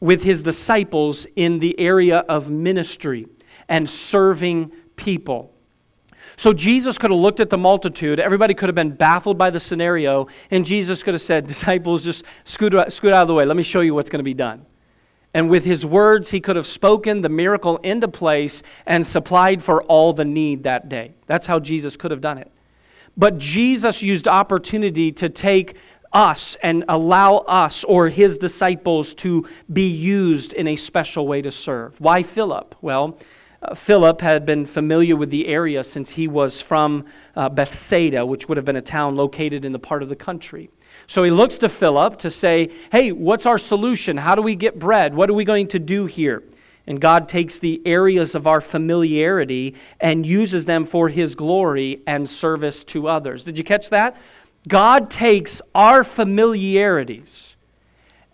with 0.00 0.24
his 0.24 0.42
disciples 0.42 1.26
in 1.36 1.60
the 1.60 1.78
area 1.78 2.18
of 2.28 2.50
ministry 2.50 3.28
and 3.68 3.88
serving 3.88 4.72
people. 4.96 5.53
So 6.36 6.52
Jesus 6.52 6.98
could 6.98 7.10
have 7.10 7.20
looked 7.20 7.40
at 7.40 7.50
the 7.50 7.58
multitude. 7.58 8.18
Everybody 8.18 8.54
could 8.54 8.68
have 8.68 8.74
been 8.74 8.90
baffled 8.90 9.38
by 9.38 9.50
the 9.50 9.60
scenario, 9.60 10.26
and 10.50 10.64
Jesus 10.64 11.02
could 11.02 11.14
have 11.14 11.22
said, 11.22 11.46
Disciples, 11.46 12.04
just 12.04 12.24
scoot, 12.44 12.74
scoot 12.92 13.12
out 13.12 13.22
of 13.22 13.28
the 13.28 13.34
way. 13.34 13.44
Let 13.44 13.56
me 13.56 13.62
show 13.62 13.80
you 13.80 13.94
what's 13.94 14.10
going 14.10 14.20
to 14.20 14.24
be 14.24 14.34
done. 14.34 14.66
And 15.34 15.50
with 15.50 15.64
his 15.64 15.84
words, 15.84 16.30
he 16.30 16.40
could 16.40 16.54
have 16.54 16.66
spoken 16.66 17.20
the 17.20 17.28
miracle 17.28 17.78
into 17.78 18.06
place 18.06 18.62
and 18.86 19.04
supplied 19.04 19.62
for 19.62 19.82
all 19.84 20.12
the 20.12 20.24
need 20.24 20.62
that 20.62 20.88
day. 20.88 21.12
That's 21.26 21.44
how 21.44 21.58
Jesus 21.58 21.96
could 21.96 22.12
have 22.12 22.20
done 22.20 22.38
it. 22.38 22.50
But 23.16 23.38
Jesus 23.38 24.02
used 24.02 24.28
opportunity 24.28 25.10
to 25.12 25.28
take 25.28 25.76
us 26.12 26.56
and 26.62 26.84
allow 26.88 27.38
us 27.38 27.82
or 27.82 28.08
his 28.08 28.38
disciples 28.38 29.14
to 29.14 29.48
be 29.72 29.88
used 29.88 30.52
in 30.52 30.68
a 30.68 30.76
special 30.76 31.26
way 31.26 31.42
to 31.42 31.50
serve. 31.50 32.00
Why 32.00 32.22
Philip? 32.22 32.76
Well, 32.80 33.18
uh, 33.64 33.74
Philip 33.74 34.20
had 34.20 34.44
been 34.44 34.66
familiar 34.66 35.16
with 35.16 35.30
the 35.30 35.46
area 35.46 35.82
since 35.84 36.10
he 36.10 36.28
was 36.28 36.60
from 36.60 37.04
uh, 37.36 37.48
Bethsaida, 37.48 38.24
which 38.26 38.48
would 38.48 38.56
have 38.56 38.64
been 38.64 38.76
a 38.76 38.82
town 38.82 39.16
located 39.16 39.64
in 39.64 39.72
the 39.72 39.78
part 39.78 40.02
of 40.02 40.08
the 40.08 40.16
country. 40.16 40.70
So 41.06 41.22
he 41.22 41.30
looks 41.30 41.58
to 41.58 41.68
Philip 41.68 42.18
to 42.20 42.30
say, 42.30 42.70
Hey, 42.92 43.12
what's 43.12 43.46
our 43.46 43.58
solution? 43.58 44.16
How 44.16 44.34
do 44.34 44.42
we 44.42 44.54
get 44.54 44.78
bread? 44.78 45.14
What 45.14 45.30
are 45.30 45.34
we 45.34 45.44
going 45.44 45.68
to 45.68 45.78
do 45.78 46.06
here? 46.06 46.42
And 46.86 47.00
God 47.00 47.28
takes 47.28 47.58
the 47.58 47.80
areas 47.86 48.34
of 48.34 48.46
our 48.46 48.60
familiarity 48.60 49.74
and 50.00 50.26
uses 50.26 50.66
them 50.66 50.84
for 50.84 51.08
his 51.08 51.34
glory 51.34 52.02
and 52.06 52.28
service 52.28 52.84
to 52.84 53.08
others. 53.08 53.44
Did 53.44 53.56
you 53.56 53.64
catch 53.64 53.88
that? 53.90 54.16
God 54.68 55.10
takes 55.10 55.62
our 55.74 56.04
familiarities 56.04 57.56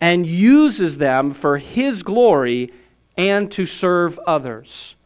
and 0.01 0.27
uses 0.27 0.99
them 0.99 1.33
for 1.33 1.59
his 1.59 2.03
glory 2.03 2.73
and 3.17 3.51
to 3.53 3.67
serve 3.67 4.19
others. 4.27 4.97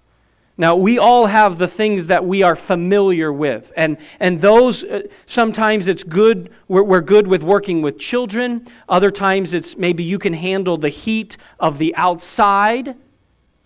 Now, 0.56 0.76
we 0.76 0.98
all 0.98 1.26
have 1.26 1.58
the 1.58 1.66
things 1.66 2.06
that 2.06 2.24
we 2.24 2.42
are 2.44 2.54
familiar 2.54 3.32
with. 3.32 3.72
And, 3.76 3.96
and 4.20 4.40
those, 4.40 4.84
uh, 4.84 5.02
sometimes 5.26 5.88
it's 5.88 6.04
good, 6.04 6.50
we're, 6.68 6.84
we're 6.84 7.00
good 7.00 7.26
with 7.26 7.42
working 7.42 7.82
with 7.82 7.98
children. 7.98 8.68
Other 8.88 9.10
times 9.10 9.52
it's 9.52 9.76
maybe 9.76 10.04
you 10.04 10.18
can 10.18 10.32
handle 10.32 10.76
the 10.76 10.90
heat 10.90 11.36
of 11.58 11.78
the 11.78 11.92
outside. 11.96 12.94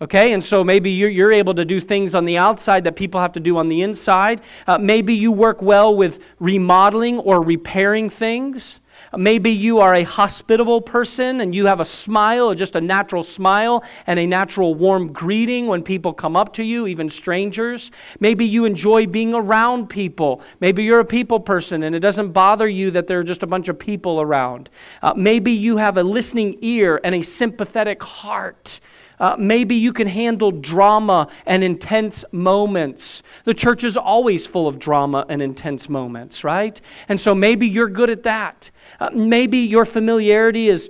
Okay, 0.01 0.33
and 0.33 0.43
so 0.43 0.63
maybe 0.63 0.89
you're, 0.89 1.09
you're 1.09 1.31
able 1.31 1.53
to 1.53 1.65
do 1.65 1.79
things 1.79 2.15
on 2.15 2.25
the 2.25 2.37
outside 2.37 2.85
that 2.85 2.95
people 2.95 3.19
have 3.19 3.33
to 3.33 3.39
do 3.39 3.57
on 3.57 3.69
the 3.69 3.81
inside. 3.81 4.41
Uh, 4.65 4.77
maybe 4.77 5.13
you 5.13 5.31
work 5.31 5.61
well 5.61 5.93
with 5.93 6.23
remodeling 6.39 7.19
or 7.19 7.43
repairing 7.43 8.09
things. 8.09 8.79
Maybe 9.17 9.49
you 9.49 9.79
are 9.79 9.95
a 9.95 10.03
hospitable 10.03 10.81
person 10.81 11.41
and 11.41 11.55
you 11.55 11.65
have 11.65 11.79
a 11.79 11.85
smile, 11.85 12.53
just 12.53 12.75
a 12.75 12.81
natural 12.81 13.23
smile, 13.23 13.83
and 14.05 14.19
a 14.19 14.27
natural 14.27 14.75
warm 14.75 15.11
greeting 15.11 15.67
when 15.67 15.83
people 15.83 16.13
come 16.13 16.35
up 16.35 16.53
to 16.53 16.63
you, 16.63 16.87
even 16.87 17.09
strangers. 17.09 17.91
Maybe 18.19 18.45
you 18.45 18.65
enjoy 18.65 19.07
being 19.07 19.33
around 19.33 19.89
people. 19.89 20.41
Maybe 20.59 20.83
you're 20.83 20.99
a 20.99 21.05
people 21.05 21.39
person 21.39 21.83
and 21.83 21.95
it 21.95 21.99
doesn't 21.99 22.31
bother 22.31 22.67
you 22.67 22.91
that 22.91 23.07
there 23.07 23.19
are 23.19 23.23
just 23.23 23.43
a 23.43 23.47
bunch 23.47 23.67
of 23.67 23.79
people 23.79 24.21
around. 24.21 24.69
Uh, 25.01 25.13
maybe 25.15 25.51
you 25.51 25.77
have 25.77 25.97
a 25.97 26.03
listening 26.03 26.57
ear 26.61 26.99
and 27.03 27.15
a 27.15 27.21
sympathetic 27.21 28.01
heart. 28.03 28.79
Uh, 29.19 29.35
maybe 29.37 29.75
you 29.75 29.91
can 29.91 30.07
handle 30.07 30.51
drama 30.51 31.27
and 31.45 31.63
intense 31.63 32.23
moments. 32.31 33.21
The 33.43 33.53
church 33.53 33.83
is 33.83 33.97
always 33.97 34.45
full 34.45 34.67
of 34.67 34.79
drama 34.79 35.25
and 35.27 35.41
intense 35.41 35.89
moments, 35.89 36.43
right? 36.43 36.79
And 37.09 37.19
so 37.19 37.35
maybe 37.35 37.67
you're 37.67 37.89
good 37.89 38.09
at 38.09 38.23
that. 38.23 38.71
Uh, 38.99 39.09
maybe 39.13 39.57
your 39.59 39.83
familiarity 39.85 40.69
is, 40.69 40.89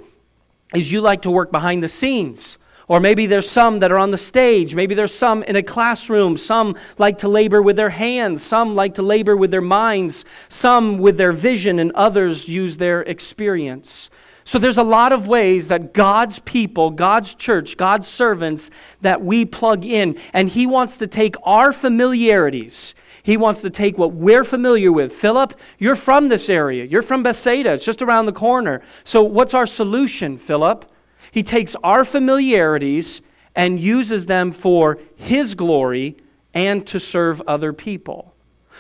is 0.75 0.91
you 0.91 1.01
like 1.01 1.23
to 1.23 1.31
work 1.31 1.51
behind 1.51 1.81
the 1.81 1.89
scenes. 1.89 2.59
Or 2.89 2.99
maybe 2.99 3.27
there's 3.27 3.47
some 3.47 3.79
that 3.79 3.91
are 3.91 3.99
on 3.99 4.09
the 4.09 4.17
stage. 4.17 4.73
Maybe 4.73 4.95
there's 4.95 5.13
some 5.13 5.43
in 5.43 5.55
a 5.55 5.61
classroom. 5.61 6.37
Some 6.37 6.75
like 6.97 7.19
to 7.19 7.27
labor 7.27 7.61
with 7.61 7.75
their 7.75 7.91
hands. 7.91 8.41
Some 8.41 8.73
like 8.73 8.95
to 8.95 9.03
labor 9.03 9.37
with 9.37 9.51
their 9.51 9.61
minds. 9.61 10.25
Some 10.49 10.97
with 10.97 11.15
their 11.15 11.31
vision, 11.31 11.77
and 11.77 11.91
others 11.91 12.49
use 12.49 12.77
their 12.77 13.01
experience. 13.01 14.09
So 14.49 14.57
there's 14.57 14.79
a 14.79 14.83
lot 14.83 15.11
of 15.11 15.27
ways 15.27 15.67
that 15.67 15.93
God's 15.93 16.39
people, 16.39 16.89
God's 16.89 17.35
church, 17.35 17.77
God's 17.77 18.07
servants 18.07 18.71
that 19.01 19.21
we 19.21 19.45
plug 19.45 19.85
in. 19.85 20.17
And 20.33 20.49
He 20.49 20.65
wants 20.65 20.97
to 20.97 21.05
take 21.05 21.35
our 21.43 21.71
familiarities. 21.71 22.95
He 23.21 23.37
wants 23.37 23.61
to 23.61 23.69
take 23.69 23.99
what 23.99 24.13
we're 24.13 24.43
familiar 24.43 24.91
with. 24.91 25.13
Philip, 25.13 25.53
you're 25.77 25.95
from 25.95 26.29
this 26.29 26.49
area. 26.49 26.83
You're 26.83 27.03
from 27.03 27.21
Bethsaida. 27.21 27.73
It's 27.73 27.85
just 27.85 28.01
around 28.01 28.25
the 28.25 28.31
corner. 28.31 28.81
So 29.03 29.21
what's 29.21 29.53
our 29.53 29.67
solution, 29.67 30.35
Philip? 30.35 30.91
He 31.29 31.43
takes 31.43 31.75
our 31.83 32.03
familiarities 32.03 33.21
and 33.53 33.79
uses 33.79 34.25
them 34.25 34.51
for 34.51 34.97
His 35.15 35.53
glory 35.53 36.17
and 36.55 36.87
to 36.87 36.99
serve 36.99 37.39
other 37.41 37.71
people. 37.71 38.33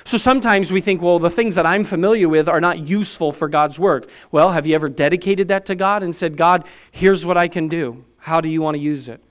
So 0.09 0.17
sometimes 0.17 0.71
we 0.71 0.81
think, 0.81 1.03
well, 1.03 1.19
the 1.19 1.29
things 1.29 1.53
that 1.53 1.67
I'm 1.67 1.83
familiar 1.83 2.27
with 2.27 2.49
are 2.49 2.59
not 2.59 2.79
useful 2.79 3.31
for 3.31 3.47
God's 3.47 3.77
work. 3.77 4.09
Well, 4.31 4.49
have 4.49 4.65
you 4.65 4.73
ever 4.73 4.89
dedicated 4.89 5.49
that 5.49 5.67
to 5.67 5.75
God 5.75 6.01
and 6.01 6.15
said, 6.15 6.35
God, 6.35 6.65
here's 6.91 7.27
what 7.27 7.37
I 7.37 7.47
can 7.47 7.67
do? 7.67 8.03
How 8.17 8.41
do 8.41 8.49
you 8.49 8.59
want 8.59 8.73
to 8.73 8.81
use 8.81 9.07
it? 9.07 9.23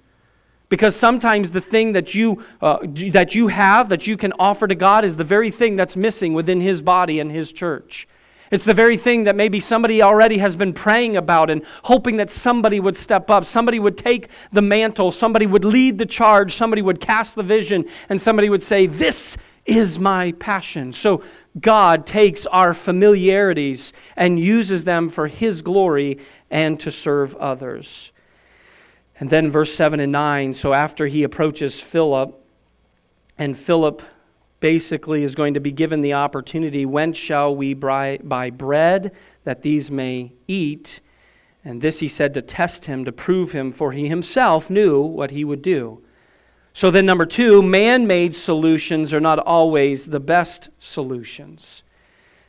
Because 0.68 0.94
sometimes 0.94 1.50
the 1.50 1.61
thing 1.61 1.94
that 1.94 2.14
you, 2.14 2.44
uh, 2.62 2.78
that 3.11 3.35
you 3.35 3.49
have, 3.49 3.88
that 3.88 4.06
you 4.06 4.16
can 4.16 4.32
offer 4.38 4.68
to 4.68 4.76
God, 4.76 5.04
is 5.04 5.16
the 5.16 5.25
very 5.25 5.50
thing 5.50 5.75
that's 5.75 5.97
missing 5.97 6.32
within 6.32 6.61
His 6.61 6.80
body 6.80 7.18
and 7.18 7.32
His 7.32 7.50
church. 7.50 8.06
It's 8.52 8.64
the 8.64 8.73
very 8.73 8.97
thing 8.97 9.25
that 9.25 9.35
maybe 9.35 9.58
somebody 9.58 10.00
already 10.00 10.38
has 10.38 10.54
been 10.54 10.73
praying 10.73 11.16
about 11.16 11.50
and 11.50 11.62
hoping 11.82 12.18
that 12.18 12.30
somebody 12.30 12.78
would 12.78 12.94
step 12.94 13.30
up, 13.30 13.47
somebody 13.47 13.80
would 13.80 13.99
take 13.99 14.28
the 14.52 14.62
mantle, 14.62 15.11
somebody 15.11 15.47
would 15.47 15.64
lead 15.64 15.99
the 15.99 16.06
charge, 16.06 16.54
somebody 16.54 16.82
would 16.82 17.00
cast 17.00 17.35
the 17.35 17.42
vision, 17.42 17.85
and 18.08 18.20
somebody 18.20 18.49
would 18.49 18.62
say, 18.62 18.87
This 18.87 19.37
is 19.68 19.98
my 19.98 20.32
passion. 20.32 20.92
So 20.92 21.22
God 21.60 22.06
takes 22.06 22.46
our 22.46 22.72
familiarities 22.72 23.92
and 24.16 24.40
uses 24.40 24.84
them 24.84 25.10
for 25.10 25.28
His 25.28 25.62
glory 25.62 26.18
and 26.50 26.80
to 26.80 26.90
serve 26.90 27.37
others. 27.37 28.10
And 29.20 29.30
then 29.30 29.50
verse 29.50 29.75
7 29.75 30.00
and 30.00 30.12
9 30.12 30.54
so 30.54 30.72
after 30.72 31.06
he 31.06 31.22
approaches 31.22 31.80
Philip, 31.80 32.34
and 33.37 33.56
Philip 33.56 34.02
basically 34.60 35.22
is 35.22 35.34
going 35.34 35.54
to 35.54 35.60
be 35.60 35.70
given 35.70 36.00
the 36.00 36.14
opportunity 36.14 36.84
when 36.84 37.12
shall 37.12 37.54
we 37.54 37.75
buy 37.75 38.50
bread 38.56 39.12
that 39.44 39.62
these 39.62 39.90
may 39.90 40.32
eat? 40.46 41.00
And 41.64 41.82
this 41.82 42.00
he 42.00 42.08
said 42.08 42.34
to 42.34 42.42
test 42.42 42.87
him, 42.87 43.04
to 43.04 43.12
prove 43.12 43.52
him, 43.52 43.72
for 43.72 43.92
he 43.92 44.08
himself 44.08 44.70
knew 44.70 45.00
what 45.00 45.30
he 45.30 45.44
would 45.44 45.62
do. 45.62 46.02
So 46.78 46.92
then, 46.92 47.06
number 47.06 47.26
two, 47.26 47.61
man 47.61 48.06
made 48.06 48.37
solutions 48.37 49.12
are 49.12 49.18
not 49.18 49.40
always 49.40 50.06
the 50.06 50.20
best 50.20 50.68
solutions. 50.78 51.82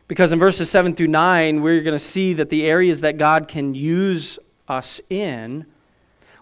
Because 0.07 0.31
in 0.31 0.38
verses 0.38 0.69
7 0.69 0.93
through 0.93 1.07
9, 1.07 1.63
we're 1.63 1.81
going 1.81 1.98
to 1.98 1.98
see 1.98 2.33
that 2.33 2.51
the 2.51 2.63
areas 2.67 3.01
that 3.01 3.17
God 3.17 3.48
can 3.48 3.74
use 3.74 4.38
us 4.67 5.01
in, 5.09 5.65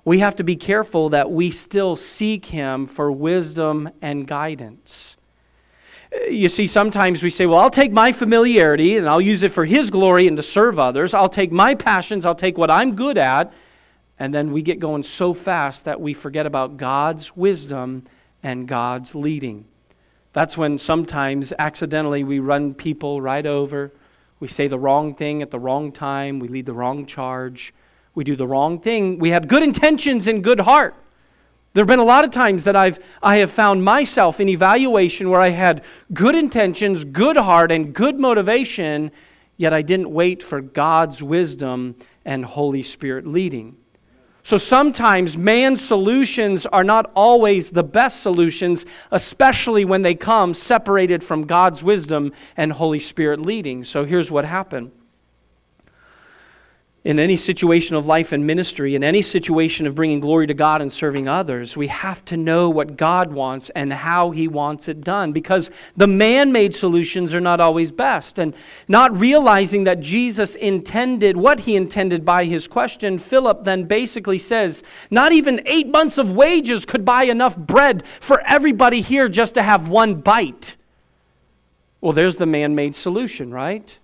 we 0.04 0.20
have 0.20 0.36
to 0.36 0.44
be 0.44 0.58
careful 0.58 1.08
that 1.12 1.32
we 1.32 1.50
still 1.50 1.96
seek 1.96 2.48
Him 2.48 2.88
for 2.88 3.10
wisdom 3.10 3.90
and 4.02 4.28
guidance. 4.28 5.16
Eh, 6.12 6.32
you 6.32 6.50
see, 6.50 6.68
sometimes 6.68 7.24
we 7.24 7.30
say, 7.30 7.46
well, 7.46 7.60
I'll 7.60 7.70
take 7.70 7.94
my 7.94 8.12
familiarity 8.12 8.98
and 8.98 9.08
I'll 9.08 9.22
use 9.22 9.44
it 9.44 9.52
for 9.54 9.64
His 9.64 9.92
glory 9.92 10.28
and 10.28 10.36
to 10.36 10.44
serve 10.44 10.78
others. 10.78 11.14
I'll 11.14 11.30
take 11.30 11.54
my 11.54 11.74
passions, 11.74 12.26
I'll 12.26 12.36
take 12.36 12.58
what 12.58 12.70
I'm 12.70 12.98
good 12.98 13.18
at, 13.18 13.54
and 14.20 14.34
then 14.34 14.52
we 14.52 14.62
get 14.62 14.80
going 14.80 15.04
so 15.04 15.34
fast 15.34 15.86
that 15.86 16.02
we 16.02 16.14
forget 16.14 16.46
about 16.46 16.78
God's 16.78 17.36
wisdom 17.36 18.04
and 18.42 18.68
God's 18.68 19.14
leading. 19.14 19.66
That's 20.34 20.58
when 20.58 20.78
sometimes 20.78 21.54
accidentally 21.58 22.24
we 22.24 22.40
run 22.40 22.74
people 22.74 23.22
right 23.22 23.46
over. 23.46 23.92
We 24.40 24.48
say 24.48 24.68
the 24.68 24.80
wrong 24.80 25.16
thing 25.16 25.42
at 25.42 25.52
the 25.52 25.60
wrong 25.60 25.92
time. 25.92 26.40
We 26.40 26.48
lead 26.48 26.66
the 26.66 26.74
wrong 26.74 27.06
charge. 27.06 27.74
We 28.14 28.24
do 28.24 28.36
the 28.36 28.48
wrong 28.48 28.80
thing. 28.80 29.20
We 29.20 29.30
had 29.30 29.48
good 29.48 29.64
intentions 29.64 30.28
and 30.28 30.44
good 30.44 30.60
heart. 30.60 30.96
There 31.74 31.84
have 31.84 31.88
been 31.88 32.00
a 32.00 32.04
lot 32.04 32.26
of 32.26 32.32
times 32.32 32.64
that 32.64 32.76
I've, 32.76 33.00
I 33.22 33.38
have 33.38 33.52
found 33.52 33.84
myself 33.84 34.40
in 34.40 34.50
evaluation 34.50 35.30
where 35.30 35.42
I 35.42 35.50
had 35.50 35.84
good 36.12 36.34
intentions, 36.34 37.06
good 37.06 37.38
heart, 37.38 37.72
and 37.72 37.94
good 37.94 38.20
motivation, 38.20 39.12
yet 39.58 39.74
I 39.74 39.84
didn't 39.84 40.10
wait 40.10 40.42
for 40.42 40.60
God's 40.60 41.22
wisdom 41.22 41.96
and 42.26 42.44
Holy 42.44 42.82
Spirit 42.82 43.28
leading. 43.28 43.78
So 44.48 44.58
sometimes 44.58 45.36
man's 45.36 45.86
solutions 45.86 46.66
are 46.66 46.86
not 46.86 47.12
always 47.16 47.70
the 47.70 47.84
best 47.84 48.22
solutions, 48.22 48.86
especially 49.12 49.84
when 49.84 50.04
they 50.04 50.16
come 50.16 50.54
separated 50.54 51.22
from 51.22 51.44
God's 51.44 51.84
wisdom 51.84 52.32
and 52.56 52.72
Holy 52.72 53.02
Spirit 53.02 53.42
leading. 53.42 53.84
So 53.84 54.06
here's 54.06 54.32
what 54.32 54.46
happened 54.46 54.94
in 57.08 57.20
any 57.20 57.38
situation 57.38 57.96
of 57.96 58.06
life 58.06 58.34
and 58.34 58.46
ministry, 58.46 58.94
in 58.94 59.02
any 59.02 59.22
situation 59.22 59.88
of 59.88 59.96
bringing 59.96 60.20
glory 60.20 60.46
to 60.46 60.54
God 60.54 60.82
and 60.82 60.92
serving 60.92 61.26
others, 61.26 61.78
we 61.78 61.88
have 61.88 62.26
to 62.26 62.36
know 62.36 62.70
what 62.70 62.98
God 62.98 63.32
wants 63.32 63.70
and 63.70 63.94
how 63.94 64.32
He 64.32 64.50
wants 64.50 64.90
it 64.90 65.00
done 65.00 65.32
because 65.32 65.72
the 65.96 66.06
man 66.06 66.52
made 66.52 66.76
solutions 66.76 67.34
are 67.34 67.40
not 67.40 67.62
always 67.62 67.94
best. 67.94 68.38
And 68.40 68.54
not 68.90 69.18
realizing 69.18 69.86
that 69.86 70.02
Jesus 70.02 70.56
intended 70.56 71.38
what 71.38 71.62
He 71.62 71.78
intended 71.78 72.26
by 72.26 72.44
His 72.44 72.68
question, 72.68 73.20
Philip 73.20 73.64
then 73.64 73.86
basically 73.86 74.38
says, 74.38 74.84
Not 75.10 75.32
even 75.32 75.62
eight 75.66 75.88
months 75.88 76.18
of 76.18 76.34
wages 76.34 76.84
could 76.84 77.06
buy 77.06 77.24
enough 77.24 77.56
bread 77.56 78.04
for 78.20 78.42
everybody 78.42 79.00
here 79.00 79.30
just 79.30 79.54
to 79.54 79.64
have 79.64 79.88
one 79.88 80.16
bite. 80.16 80.76
Well, 82.02 82.12
there's 82.12 82.36
the 82.36 82.46
man 82.46 82.76
made 82.76 82.98
solution, 82.98 83.54
right? 83.54 83.98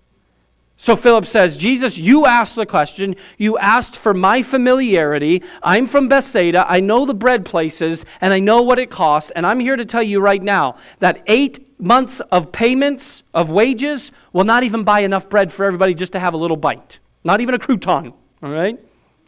So 0.76 0.96
Philip 0.96 1.26
says, 1.26 1.56
Jesus, 1.56 1.98
you 1.98 2.26
asked 2.26 2.56
the 2.56 2.66
question. 2.66 3.16
You 3.38 3.58
asked 3.58 3.96
for 3.96 4.14
my 4.14 4.42
familiarity. 4.42 5.44
I'm 5.62 5.88
from 5.88 6.10
Bethsaida. 6.10 6.66
I 6.68 6.80
know 6.80 7.06
the 7.06 7.14
bread 7.14 7.46
places, 7.46 8.06
and 8.20 8.34
I 8.34 8.40
know 8.40 8.62
what 8.64 8.80
it 8.80 8.90
costs. 8.90 9.32
And 9.32 9.46
I'm 9.46 9.60
here 9.60 9.76
to 9.76 9.86
tell 9.86 10.04
you 10.04 10.20
right 10.20 10.42
now 10.42 10.76
that 11.00 11.24
eight 11.28 11.80
months 11.80 12.20
of 12.32 12.52
payments 12.52 13.24
of 13.34 13.50
wages 13.50 14.12
will 14.34 14.44
not 14.44 14.64
even 14.64 14.84
buy 14.84 15.02
enough 15.02 15.30
bread 15.30 15.54
for 15.54 15.66
everybody 15.66 15.94
just 15.94 16.14
to 16.14 16.20
have 16.20 16.34
a 16.34 16.38
little 16.38 16.58
bite. 16.58 17.00
Not 17.24 17.40
even 17.40 17.56
a 17.56 17.60
crouton, 17.60 18.14
all 18.42 18.50
right? 18.50 18.78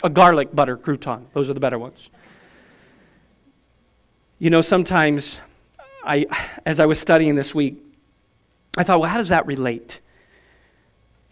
A 0.03 0.09
garlic 0.09 0.53
butter 0.53 0.77
crouton. 0.77 1.25
Those 1.33 1.49
are 1.49 1.53
the 1.53 1.59
better 1.59 1.79
ones. 1.79 2.09
You 4.39 4.49
know, 4.49 4.61
sometimes 4.61 5.39
I, 6.03 6.25
as 6.65 6.79
I 6.79 6.85
was 6.85 6.99
studying 6.99 7.35
this 7.35 7.55
week, 7.55 7.77
I 8.77 8.83
thought, 8.83 8.99
well, 8.99 9.09
how 9.09 9.17
does 9.17 9.29
that 9.29 9.45
relate? 9.45 10.01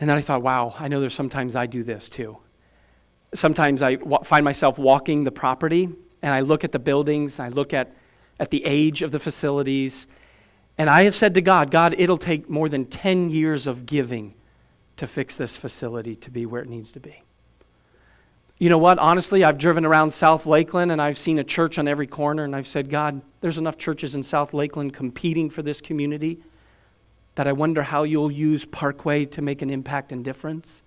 And 0.03 0.09
then 0.09 0.17
I 0.17 0.21
thought, 0.21 0.41
wow, 0.41 0.75
I 0.77 0.89
know 0.89 0.99
there's 0.99 1.13
sometimes 1.13 1.55
I 1.55 1.65
do 1.65 1.81
this 1.81 2.09
too. 2.09 2.37
Sometimes 3.33 3.81
I 3.81 3.95
w- 3.95 4.21
find 4.25 4.43
myself 4.43 4.77
walking 4.77 5.23
the 5.23 5.31
property 5.31 5.87
and 6.21 6.33
I 6.33 6.41
look 6.41 6.65
at 6.65 6.73
the 6.73 6.79
buildings, 6.79 7.39
I 7.39 7.47
look 7.47 7.73
at, 7.73 7.95
at 8.37 8.49
the 8.49 8.65
age 8.65 9.01
of 9.01 9.13
the 9.13 9.19
facilities, 9.19 10.05
and 10.77 10.89
I 10.89 11.03
have 11.05 11.15
said 11.15 11.35
to 11.35 11.41
God, 11.41 11.71
God, 11.71 11.95
it'll 11.97 12.17
take 12.17 12.49
more 12.49 12.67
than 12.67 12.83
10 12.83 13.29
years 13.29 13.65
of 13.65 13.85
giving 13.85 14.33
to 14.97 15.07
fix 15.07 15.37
this 15.37 15.55
facility 15.55 16.17
to 16.17 16.29
be 16.29 16.45
where 16.45 16.61
it 16.61 16.67
needs 16.67 16.91
to 16.91 16.99
be. 16.99 17.23
You 18.57 18.67
know 18.67 18.79
what? 18.79 18.99
Honestly, 18.99 19.45
I've 19.45 19.57
driven 19.57 19.85
around 19.85 20.11
South 20.11 20.45
Lakeland 20.45 20.91
and 20.91 21.01
I've 21.01 21.17
seen 21.17 21.39
a 21.39 21.45
church 21.45 21.79
on 21.79 21.87
every 21.87 22.07
corner, 22.07 22.43
and 22.43 22.53
I've 22.53 22.67
said, 22.67 22.89
God, 22.89 23.21
there's 23.39 23.57
enough 23.57 23.77
churches 23.77 24.15
in 24.15 24.23
South 24.23 24.53
Lakeland 24.53 24.93
competing 24.93 25.49
for 25.49 25.61
this 25.61 25.79
community 25.79 26.39
that 27.35 27.47
I 27.47 27.51
wonder 27.51 27.83
how 27.83 28.03
you'll 28.03 28.31
use 28.31 28.65
Parkway 28.65 29.25
to 29.25 29.41
make 29.41 29.61
an 29.61 29.69
impact 29.69 30.11
and 30.11 30.23
difference. 30.23 30.83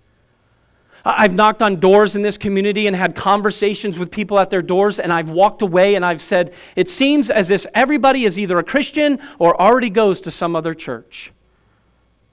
I've 1.05 1.33
knocked 1.33 1.61
on 1.61 1.79
doors 1.79 2.15
in 2.15 2.21
this 2.21 2.37
community 2.37 2.87
and 2.87 2.95
had 2.95 3.15
conversations 3.15 3.97
with 3.99 4.11
people 4.11 4.39
at 4.39 4.49
their 4.49 4.61
doors, 4.61 4.99
and 4.99 5.13
I've 5.13 5.29
walked 5.29 5.61
away 5.61 5.95
and 5.95 6.05
I've 6.05 6.21
said, 6.21 6.53
It 6.75 6.89
seems 6.89 7.29
as 7.29 7.49
if 7.49 7.65
everybody 7.73 8.25
is 8.25 8.37
either 8.37 8.57
a 8.59 8.63
Christian 8.63 9.19
or 9.39 9.59
already 9.59 9.89
goes 9.89 10.21
to 10.21 10.31
some 10.31 10.55
other 10.55 10.73
church. 10.73 11.31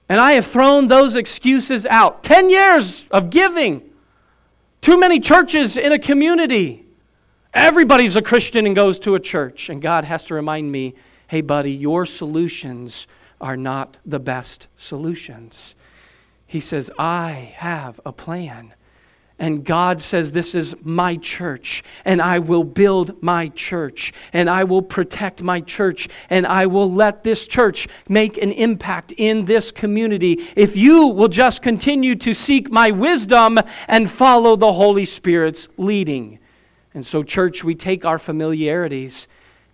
And 0.09 0.19
I 0.19 0.33
have 0.33 0.45
thrown 0.45 0.87
those 0.87 1.15
excuses 1.15 1.85
out. 1.85 2.23
10 2.23 2.49
years 2.49 3.07
of 3.11 3.29
giving. 3.29 3.89
Too 4.81 4.99
many 4.99 5.19
churches 5.19 5.77
in 5.77 5.91
a 5.91 5.99
community. 5.99 6.85
Everybody's 7.53 8.15
a 8.15 8.21
Christian 8.21 8.65
and 8.65 8.75
goes 8.75 8.99
to 8.99 9.15
a 9.15 9.19
church. 9.19 9.69
And 9.69 9.81
God 9.81 10.03
has 10.03 10.23
to 10.25 10.33
remind 10.33 10.71
me 10.71 10.95
hey, 11.27 11.41
buddy, 11.41 11.71
your 11.71 12.05
solutions 12.05 13.07
are 13.39 13.57
not 13.57 13.97
the 14.05 14.19
best 14.19 14.67
solutions. 14.77 15.75
He 16.47 16.59
says, 16.59 16.91
I 16.97 17.53
have 17.57 17.99
a 18.05 18.11
plan. 18.11 18.73
And 19.37 19.65
God 19.65 19.99
says, 19.99 20.31
This 20.31 20.55
is 20.55 20.75
my 20.81 21.17
church, 21.17 21.83
and 22.05 22.21
I 22.21 22.39
will 22.39 22.63
build 22.63 23.21
my 23.21 23.49
church, 23.49 24.13
and 24.31 24.49
I 24.49 24.63
will 24.63 24.81
protect 24.81 25.43
my 25.43 25.59
church, 25.59 26.07
and 26.29 26.47
I 26.47 26.67
will 26.67 26.89
let 26.89 27.25
this 27.25 27.45
church 27.45 27.89
make 28.07 28.37
an 28.37 28.53
impact 28.53 29.11
in 29.17 29.43
this 29.43 29.73
community 29.73 30.47
if 30.55 30.77
you 30.77 31.07
will 31.07 31.27
just 31.27 31.61
continue 31.61 32.15
to 32.15 32.33
seek 32.33 32.71
my 32.71 32.91
wisdom 32.91 33.59
and 33.89 34.09
follow 34.09 34.55
the 34.55 34.71
Holy 34.71 35.05
Spirit's 35.05 35.67
leading. 35.75 36.39
And 36.93 37.05
so, 37.05 37.21
church, 37.21 37.61
we 37.61 37.75
take 37.75 38.05
our 38.05 38.17
familiarities 38.17 39.27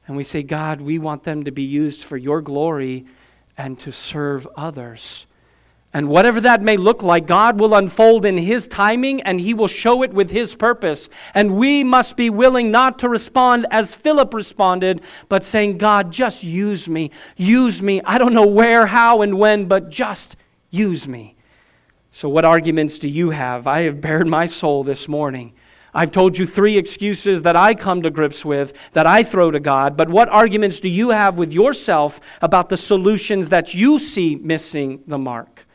and 0.08 0.17
we 0.17 0.24
say, 0.24 0.41
God, 0.41 0.82
we 0.82 0.97
want 0.97 1.24
them 1.24 1.43
to 1.43 1.52
be 1.52 1.62
used 1.62 2.04
for 2.04 2.17
your 2.17 2.41
glory 2.41 3.06
and 3.62 3.78
to 3.78 3.91
serve 3.91 4.47
others. 4.58 5.28
And 5.93 6.10
whatever 6.10 6.41
that 6.41 6.63
may 6.63 6.78
look 6.78 7.04
like, 7.04 7.28
God 7.28 7.60
will 7.60 7.76
unfold 7.76 8.26
in 8.26 8.38
His 8.38 8.67
timing 8.67 9.21
and 9.21 9.39
He 9.39 9.54
will 9.54 9.67
show 9.67 10.02
it 10.02 10.12
with 10.13 10.32
His 10.32 10.56
purpose. 10.56 11.10
And 11.36 11.56
we 11.58 11.84
must 11.84 12.17
be 12.17 12.32
willing 12.32 12.71
not 12.71 12.97
to 13.00 13.10
respond 13.10 13.67
as 13.69 13.93
Philip 13.93 14.34
responded, 14.34 15.02
but 15.30 15.43
saying, 15.43 15.78
God, 15.78 16.12
just 16.12 16.43
use 16.43 16.89
me. 16.89 17.12
Use 17.38 17.84
me. 17.84 18.02
I 18.04 18.17
don't 18.17 18.34
know 18.34 18.47
where, 18.47 18.88
how, 18.88 19.21
and 19.21 19.38
when, 19.38 19.65
but 19.65 19.91
just 19.91 20.38
use 20.71 21.08
me. 21.08 21.36
So, 22.12 22.30
what 22.30 22.45
arguments 22.45 22.97
do 22.97 23.08
you 23.08 23.30
have? 23.30 23.67
I 23.67 23.84
have 23.84 24.02
bared 24.02 24.28
my 24.28 24.47
soul 24.47 24.84
this 24.84 25.08
morning. 25.08 25.54
I've 25.93 26.12
told 26.12 26.38
you 26.38 26.45
three 26.45 26.77
excuses 26.77 27.43
that 27.43 27.56
I 27.56 27.75
come 27.75 28.01
to 28.04 28.10
grips 28.10 28.45
with, 28.45 28.73
that 28.93 29.06
I 29.06 29.23
throw 29.23 29.51
to 29.51 29.60
God, 29.60 29.97
but 29.97 30.10
what 30.10 30.30
arguments 30.30 30.80
do 30.80 30.89
you 30.89 31.10
have 31.10 31.38
with 31.38 31.51
yourself 31.51 32.21
about 32.41 32.69
the 32.69 32.77
solutions 32.77 33.49
that 33.49 33.73
you 33.73 33.99
see 33.99 34.36
missing 34.36 35.04
the 35.08 35.17
mark? 35.17 35.65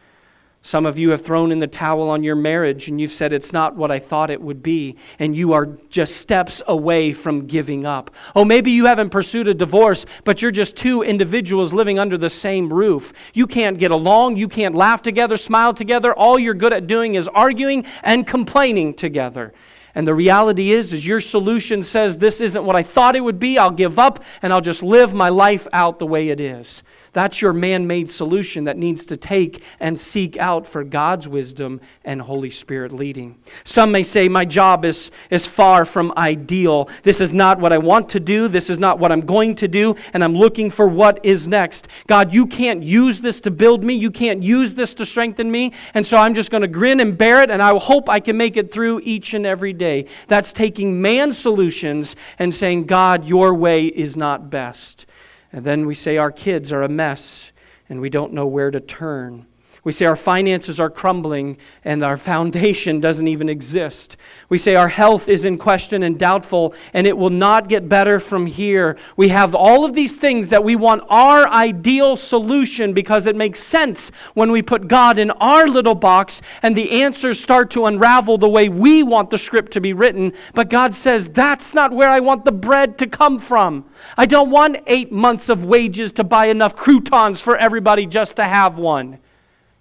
Some 0.66 0.84
of 0.84 0.98
you 0.98 1.10
have 1.10 1.22
thrown 1.22 1.52
in 1.52 1.60
the 1.60 1.68
towel 1.68 2.10
on 2.10 2.24
your 2.24 2.34
marriage 2.34 2.88
and 2.88 3.00
you've 3.00 3.12
said, 3.12 3.32
It's 3.32 3.52
not 3.52 3.76
what 3.76 3.92
I 3.92 4.00
thought 4.00 4.30
it 4.30 4.42
would 4.42 4.64
be. 4.64 4.96
And 5.20 5.36
you 5.36 5.52
are 5.52 5.66
just 5.90 6.16
steps 6.16 6.60
away 6.66 7.12
from 7.12 7.46
giving 7.46 7.86
up. 7.86 8.10
Oh, 8.34 8.44
maybe 8.44 8.72
you 8.72 8.86
haven't 8.86 9.10
pursued 9.10 9.46
a 9.46 9.54
divorce, 9.54 10.06
but 10.24 10.42
you're 10.42 10.50
just 10.50 10.74
two 10.74 11.02
individuals 11.02 11.72
living 11.72 12.00
under 12.00 12.18
the 12.18 12.28
same 12.28 12.72
roof. 12.72 13.12
You 13.32 13.46
can't 13.46 13.78
get 13.78 13.92
along. 13.92 14.38
You 14.38 14.48
can't 14.48 14.74
laugh 14.74 15.02
together, 15.02 15.36
smile 15.36 15.72
together. 15.72 16.12
All 16.12 16.36
you're 16.36 16.52
good 16.52 16.72
at 16.72 16.88
doing 16.88 17.14
is 17.14 17.28
arguing 17.28 17.84
and 18.02 18.26
complaining 18.26 18.94
together. 18.94 19.54
And 19.96 20.06
the 20.06 20.14
reality 20.14 20.72
is, 20.72 20.92
is 20.92 21.06
your 21.06 21.22
solution 21.22 21.82
says, 21.82 22.18
This 22.18 22.42
isn't 22.42 22.62
what 22.62 22.76
I 22.76 22.82
thought 22.82 23.16
it 23.16 23.20
would 23.20 23.40
be. 23.40 23.56
I'll 23.56 23.70
give 23.70 23.98
up 23.98 24.22
and 24.42 24.52
I'll 24.52 24.60
just 24.60 24.82
live 24.82 25.14
my 25.14 25.30
life 25.30 25.66
out 25.72 25.98
the 25.98 26.06
way 26.06 26.28
it 26.28 26.38
is. 26.38 26.82
That's 27.16 27.40
your 27.40 27.54
man 27.54 27.86
made 27.86 28.10
solution 28.10 28.64
that 28.64 28.76
needs 28.76 29.06
to 29.06 29.16
take 29.16 29.62
and 29.80 29.98
seek 29.98 30.36
out 30.36 30.66
for 30.66 30.84
God's 30.84 31.26
wisdom 31.26 31.80
and 32.04 32.20
Holy 32.20 32.50
Spirit 32.50 32.92
leading. 32.92 33.38
Some 33.64 33.90
may 33.90 34.02
say, 34.02 34.28
My 34.28 34.44
job 34.44 34.84
is, 34.84 35.10
is 35.30 35.46
far 35.46 35.86
from 35.86 36.12
ideal. 36.18 36.90
This 37.04 37.22
is 37.22 37.32
not 37.32 37.58
what 37.58 37.72
I 37.72 37.78
want 37.78 38.10
to 38.10 38.20
do. 38.20 38.48
This 38.48 38.68
is 38.68 38.78
not 38.78 38.98
what 38.98 39.12
I'm 39.12 39.22
going 39.22 39.54
to 39.54 39.66
do. 39.66 39.96
And 40.12 40.22
I'm 40.22 40.34
looking 40.34 40.70
for 40.70 40.86
what 40.86 41.24
is 41.24 41.48
next. 41.48 41.88
God, 42.06 42.34
you 42.34 42.46
can't 42.46 42.82
use 42.82 43.22
this 43.22 43.40
to 43.40 43.50
build 43.50 43.82
me. 43.82 43.94
You 43.94 44.10
can't 44.10 44.42
use 44.42 44.74
this 44.74 44.92
to 44.96 45.06
strengthen 45.06 45.50
me. 45.50 45.72
And 45.94 46.06
so 46.06 46.18
I'm 46.18 46.34
just 46.34 46.50
going 46.50 46.60
to 46.60 46.68
grin 46.68 47.00
and 47.00 47.16
bear 47.16 47.42
it. 47.42 47.50
And 47.50 47.62
I 47.62 47.78
hope 47.78 48.10
I 48.10 48.20
can 48.20 48.36
make 48.36 48.58
it 48.58 48.70
through 48.70 49.00
each 49.04 49.32
and 49.32 49.46
every 49.46 49.72
day. 49.72 50.04
That's 50.28 50.52
taking 50.52 51.00
man's 51.00 51.38
solutions 51.38 52.14
and 52.38 52.54
saying, 52.54 52.84
God, 52.84 53.24
your 53.24 53.54
way 53.54 53.86
is 53.86 54.18
not 54.18 54.50
best. 54.50 55.06
And 55.52 55.64
then 55.64 55.86
we 55.86 55.94
say 55.94 56.16
our 56.16 56.32
kids 56.32 56.72
are 56.72 56.82
a 56.82 56.88
mess 56.88 57.52
and 57.88 58.00
we 58.00 58.10
don't 58.10 58.32
know 58.32 58.46
where 58.46 58.70
to 58.70 58.80
turn. 58.80 59.46
We 59.86 59.92
say 59.92 60.04
our 60.06 60.16
finances 60.16 60.80
are 60.80 60.90
crumbling 60.90 61.58
and 61.84 62.02
our 62.02 62.16
foundation 62.16 62.98
doesn't 62.98 63.28
even 63.28 63.48
exist. 63.48 64.16
We 64.48 64.58
say 64.58 64.74
our 64.74 64.88
health 64.88 65.28
is 65.28 65.44
in 65.44 65.58
question 65.58 66.02
and 66.02 66.18
doubtful 66.18 66.74
and 66.92 67.06
it 67.06 67.16
will 67.16 67.30
not 67.30 67.68
get 67.68 67.88
better 67.88 68.18
from 68.18 68.46
here. 68.46 68.96
We 69.16 69.28
have 69.28 69.54
all 69.54 69.84
of 69.84 69.94
these 69.94 70.16
things 70.16 70.48
that 70.48 70.64
we 70.64 70.74
want 70.74 71.04
our 71.08 71.46
ideal 71.46 72.16
solution 72.16 72.94
because 72.94 73.26
it 73.26 73.36
makes 73.36 73.62
sense 73.62 74.10
when 74.34 74.50
we 74.50 74.60
put 74.60 74.88
God 74.88 75.20
in 75.20 75.30
our 75.30 75.68
little 75.68 75.94
box 75.94 76.42
and 76.62 76.74
the 76.74 77.02
answers 77.02 77.40
start 77.40 77.70
to 77.70 77.86
unravel 77.86 78.38
the 78.38 78.48
way 78.48 78.68
we 78.68 79.04
want 79.04 79.30
the 79.30 79.38
script 79.38 79.70
to 79.74 79.80
be 79.80 79.92
written. 79.92 80.32
But 80.52 80.68
God 80.68 80.94
says, 80.94 81.28
that's 81.28 81.74
not 81.74 81.92
where 81.92 82.10
I 82.10 82.18
want 82.18 82.44
the 82.44 82.50
bread 82.50 82.98
to 82.98 83.06
come 83.06 83.38
from. 83.38 83.84
I 84.16 84.26
don't 84.26 84.50
want 84.50 84.78
eight 84.88 85.12
months 85.12 85.48
of 85.48 85.62
wages 85.62 86.10
to 86.14 86.24
buy 86.24 86.46
enough 86.46 86.74
croutons 86.74 87.40
for 87.40 87.56
everybody 87.56 88.04
just 88.04 88.34
to 88.38 88.42
have 88.42 88.78
one. 88.78 89.20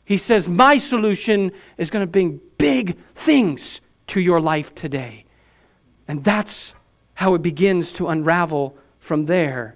He 0.06 0.18
says, 0.18 0.48
My 0.48 0.78
solution 0.78 1.52
is 1.78 1.90
going 1.90 2.04
to 2.04 2.12
bring 2.12 2.40
big 2.58 2.98
things 3.16 3.82
to 4.08 4.22
your 4.22 4.40
life 4.40 4.74
today. 4.74 5.26
And 6.08 6.24
that's 6.24 6.74
how 7.16 7.34
it 7.34 7.42
begins 7.42 7.92
to 7.94 8.08
unravel 8.08 8.78
from 9.00 9.26
there. 9.26 9.76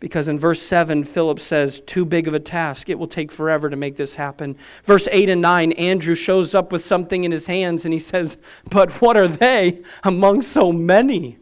Because 0.00 0.28
in 0.28 0.38
verse 0.38 0.62
7, 0.62 1.04
Philip 1.04 1.38
says, 1.38 1.80
Too 1.80 2.04
big 2.04 2.26
of 2.26 2.34
a 2.34 2.40
task. 2.40 2.88
It 2.88 2.98
will 2.98 3.06
take 3.06 3.30
forever 3.30 3.70
to 3.70 3.76
make 3.76 3.96
this 3.96 4.14
happen. 4.14 4.56
Verse 4.82 5.06
8 5.12 5.28
and 5.28 5.42
9, 5.42 5.72
Andrew 5.72 6.14
shows 6.14 6.54
up 6.54 6.72
with 6.72 6.84
something 6.84 7.24
in 7.24 7.30
his 7.30 7.46
hands 7.46 7.84
and 7.84 7.94
he 7.94 8.00
says, 8.00 8.38
But 8.70 8.90
what 9.00 9.16
are 9.16 9.28
they 9.28 9.82
among 10.02 10.42
so 10.42 10.72
many? 10.72 11.38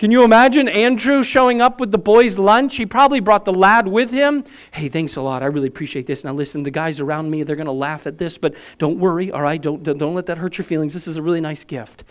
Can 0.00 0.10
you 0.10 0.24
imagine 0.24 0.66
Andrew 0.66 1.22
showing 1.22 1.60
up 1.60 1.78
with 1.78 1.90
the 1.90 1.98
boys' 1.98 2.38
lunch? 2.38 2.76
He 2.76 2.86
probably 2.86 3.20
brought 3.20 3.44
the 3.44 3.52
lad 3.52 3.86
with 3.86 4.10
him. 4.10 4.44
Hey, 4.70 4.88
thanks 4.88 5.16
a 5.16 5.20
lot. 5.20 5.42
I 5.42 5.46
really 5.46 5.68
appreciate 5.68 6.06
this. 6.06 6.24
Now, 6.24 6.32
listen, 6.32 6.62
the 6.62 6.70
guys 6.70 7.00
around 7.00 7.30
me, 7.30 7.42
they're 7.42 7.54
going 7.54 7.66
to 7.66 7.72
laugh 7.72 8.06
at 8.06 8.16
this, 8.16 8.38
but 8.38 8.54
don't 8.78 8.98
worry, 8.98 9.30
all 9.30 9.42
right? 9.42 9.60
Don't, 9.60 9.82
don't 9.82 10.14
let 10.14 10.24
that 10.24 10.38
hurt 10.38 10.56
your 10.56 10.64
feelings. 10.64 10.94
This 10.94 11.06
is 11.06 11.18
a 11.18 11.22
really 11.22 11.42
nice 11.42 11.64
gift. 11.64 12.04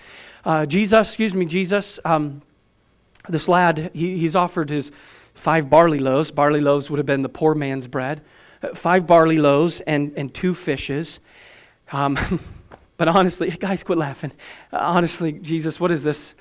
Uh, 0.45 0.67
Jesus, 0.67 1.07
excuse 1.07 1.33
me, 1.33 1.47
Jesus, 1.47 1.99
um, 2.05 2.43
this 3.27 3.47
lad, 3.47 3.89
he, 3.95 4.19
he's 4.19 4.35
offered 4.35 4.69
his 4.69 4.91
five 5.33 5.67
barley 5.67 5.97
loaves. 5.97 6.29
Barley 6.29 6.61
loaves 6.61 6.91
would 6.91 6.99
have 6.99 7.07
been 7.07 7.23
the 7.23 7.27
poor 7.27 7.55
man's 7.55 7.87
bread. 7.87 8.21
Uh, 8.61 8.75
five 8.75 9.07
barley 9.07 9.37
loaves 9.37 9.81
and, 9.81 10.13
and 10.15 10.31
two 10.31 10.53
fishes. 10.53 11.19
Um, 11.91 12.19
but 12.97 13.07
honestly, 13.07 13.49
guys, 13.59 13.81
quit 13.83 13.97
laughing. 13.97 14.31
Uh, 14.71 14.77
honestly, 14.77 15.31
Jesus, 15.31 15.79
what 15.79 15.91
is 15.91 16.03
this? 16.03 16.35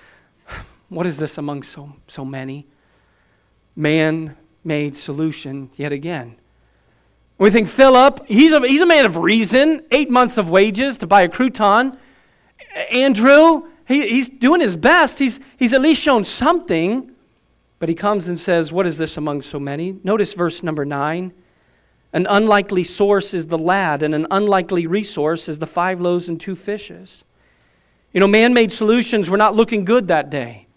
What 0.89 1.07
is 1.07 1.19
this 1.19 1.39
among 1.39 1.63
so, 1.63 1.95
so 2.07 2.25
many? 2.25 2.67
Man 3.77 4.37
made 4.65 4.97
solution 4.97 5.71
yet 5.77 5.93
again. 5.93 6.37
We 7.39 7.51
think 7.51 7.69
Philip, 7.69 8.27
he's 8.27 8.53
a, 8.53 8.61
he's 8.67 8.81
a 8.81 8.87
man 8.87 9.05
of 9.05 9.17
reason, 9.17 9.83
eight 9.91 10.11
months 10.11 10.39
of 10.39 10.51
wages 10.51 10.99
to 10.99 11.07
buy 11.07 11.23
a 11.23 11.29
crouton. 11.29 11.97
Andrew, 12.91 13.69
he, 13.87 14.09
he's 14.09 14.29
doing 14.29 14.61
his 14.61 14.77
best. 14.77 15.19
He's, 15.19 15.39
he's 15.57 15.73
at 15.73 15.81
least 15.81 16.03
shown 16.03 16.25
something. 16.25 17.13
But 17.79 17.89
he 17.89 17.95
comes 17.95 18.29
and 18.29 18.39
says, 18.39 18.73
What 18.73 18.87
is 18.87 18.99
this 18.99 19.17
among 19.17 19.43
so 19.43 19.61
many? 19.61 19.99
Notice 20.03 20.35
verse 20.35 20.63
number 20.63 20.85
nine. 20.85 21.33
An 22.13 22.27
unlikely 22.29 22.85
source 22.85 23.35
is 23.35 23.47
the 23.47 23.59
lad, 23.59 24.03
and 24.03 24.15
an 24.15 24.27
unlikely 24.31 24.87
resource 24.87 25.49
is 25.49 25.59
the 25.59 25.67
five 25.67 26.01
loaves 26.01 26.29
and 26.29 26.41
two 26.41 26.57
fishes. 26.57 27.23
You 28.13 28.21
know, 28.21 28.27
man 28.27 28.55
made 28.55 28.73
solutions 28.73 29.29
were 29.29 29.37
not 29.37 29.55
looking 29.55 29.85
good 29.85 30.09
that 30.09 30.31
day. 30.31 30.68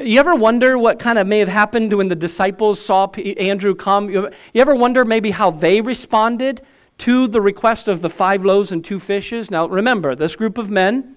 You 0.00 0.20
ever 0.20 0.34
wonder 0.34 0.78
what 0.78 1.00
kind 1.00 1.18
of 1.18 1.26
may 1.26 1.40
have 1.40 1.48
happened 1.48 1.92
when 1.92 2.06
the 2.06 2.14
disciples 2.14 2.80
saw 2.80 3.08
Andrew 3.10 3.74
come? 3.74 4.08
You 4.08 4.30
ever 4.54 4.74
wonder 4.74 5.04
maybe 5.04 5.32
how 5.32 5.50
they 5.50 5.80
responded 5.80 6.62
to 6.98 7.26
the 7.26 7.40
request 7.40 7.88
of 7.88 8.00
the 8.00 8.08
five 8.08 8.44
loaves 8.44 8.70
and 8.70 8.84
two 8.84 9.00
fishes? 9.00 9.50
Now, 9.50 9.66
remember, 9.66 10.14
this 10.14 10.36
group 10.36 10.56
of 10.56 10.70
men, 10.70 11.16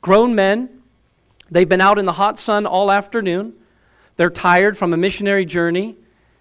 grown 0.00 0.34
men, 0.34 0.82
they've 1.50 1.68
been 1.68 1.82
out 1.82 1.98
in 1.98 2.06
the 2.06 2.12
hot 2.12 2.38
sun 2.38 2.64
all 2.64 2.90
afternoon. 2.90 3.52
They're 4.16 4.30
tired 4.30 4.78
from 4.78 4.94
a 4.94 4.96
missionary 4.96 5.44
journey. 5.44 5.96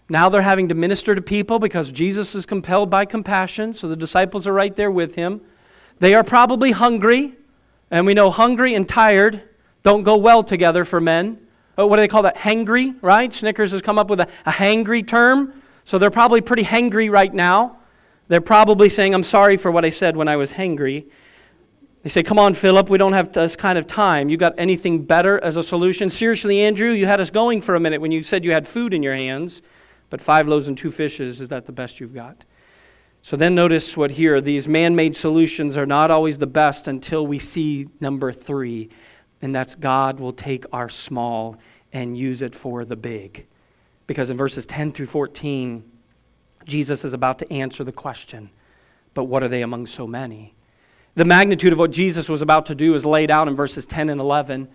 Now 0.07 0.29
they're 0.29 0.41
having 0.41 0.69
to 0.69 0.75
minister 0.75 1.15
to 1.15 1.21
people 1.21 1.59
because 1.59 1.91
Jesus 1.91 2.33
is 2.33 2.45
compelled 2.45 2.89
by 2.89 3.03
compassion, 3.03 3.73
so 3.73 3.89
the 3.89 3.95
disciples 3.97 4.47
are 4.47 4.53
right 4.53 4.75
there 4.75 4.91
with 4.91 5.15
him. 5.15 5.41
They 5.99 6.13
are 6.13 6.23
probably 6.23 6.71
hungry, 6.71 7.33
and 7.91 8.05
we 8.05 8.13
know 8.13 8.29
hungry 8.29 8.73
and 8.73 8.87
tired 8.87 9.41
don't 9.81 10.03
go 10.03 10.15
well 10.15 10.43
together 10.43 10.85
for 10.85 11.01
men. 11.01 11.39
Oh, 11.77 11.87
what 11.87 11.95
do 11.95 12.01
they 12.01 12.07
call 12.07 12.23
that? 12.23 12.37
Hangry, 12.37 12.95
right? 13.01 13.33
Snickers 13.33 13.71
has 13.71 13.81
come 13.81 13.97
up 13.97 14.09
with 14.09 14.19
a, 14.19 14.27
a 14.45 14.51
hangry 14.51 15.05
term. 15.05 15.61
So 15.85 15.97
they're 15.97 16.11
probably 16.11 16.41
pretty 16.41 16.63
hangry 16.63 17.09
right 17.11 17.33
now. 17.33 17.77
They're 18.27 18.41
probably 18.41 18.89
saying, 18.89 19.13
I'm 19.13 19.23
sorry 19.23 19.57
for 19.57 19.71
what 19.71 19.83
I 19.83 19.89
said 19.89 20.15
when 20.15 20.27
I 20.27 20.35
was 20.35 20.53
hangry. 20.53 21.05
They 22.03 22.09
say, 22.09 22.23
Come 22.23 22.37
on, 22.37 22.53
Philip, 22.53 22.89
we 22.89 22.97
don't 22.97 23.13
have 23.13 23.31
this 23.33 23.55
kind 23.55 23.77
of 23.77 23.87
time. 23.87 24.29
You 24.29 24.37
got 24.37 24.53
anything 24.57 25.03
better 25.03 25.43
as 25.43 25.57
a 25.57 25.63
solution? 25.63 26.09
Seriously, 26.09 26.61
Andrew, 26.61 26.91
you 26.91 27.05
had 27.05 27.19
us 27.19 27.29
going 27.29 27.61
for 27.61 27.75
a 27.75 27.79
minute 27.79 28.01
when 28.01 28.11
you 28.11 28.23
said 28.23 28.43
you 28.43 28.51
had 28.51 28.67
food 28.67 28.93
in 28.93 29.01
your 29.01 29.15
hands, 29.15 29.61
but 30.09 30.21
five 30.21 30.47
loaves 30.47 30.67
and 30.67 30.77
two 30.77 30.91
fishes, 30.91 31.41
is 31.41 31.49
that 31.49 31.65
the 31.65 31.71
best 31.71 31.99
you've 31.99 32.13
got? 32.13 32.43
So 33.21 33.37
then 33.37 33.55
notice 33.55 33.95
what 33.95 34.11
here 34.11 34.41
these 34.41 34.67
man 34.67 34.97
made 34.97 35.15
solutions 35.15 35.77
are 35.77 35.85
not 35.85 36.11
always 36.11 36.37
the 36.37 36.47
best 36.47 36.89
until 36.89 37.25
we 37.25 37.39
see 37.39 37.87
number 38.01 38.33
three, 38.33 38.89
and 39.43 39.53
that's 39.53 39.75
God 39.75 40.21
will 40.21 40.31
take 40.31 40.65
our 40.71 40.87
small 40.87 41.57
and 41.91 42.17
use 42.17 42.41
it 42.41 42.55
for 42.55 42.85
the 42.85 42.95
big. 42.95 43.45
Because 44.07 44.29
in 44.29 44.37
verses 44.37 44.65
10 44.65 44.93
through 44.93 45.07
14, 45.07 45.83
Jesus 46.63 47.03
is 47.03 47.13
about 47.13 47.39
to 47.39 47.51
answer 47.51 47.83
the 47.83 47.91
question, 47.91 48.49
but 49.13 49.25
what 49.25 49.43
are 49.43 49.49
they 49.49 49.61
among 49.61 49.87
so 49.87 50.07
many? 50.07 50.53
The 51.15 51.25
magnitude 51.25 51.73
of 51.73 51.77
what 51.77 51.91
Jesus 51.91 52.29
was 52.29 52.41
about 52.41 52.67
to 52.67 52.75
do 52.75 52.95
is 52.95 53.05
laid 53.05 53.29
out 53.29 53.49
in 53.49 53.55
verses 53.55 53.85
10 53.85 54.09
and 54.09 54.21
11. 54.21 54.69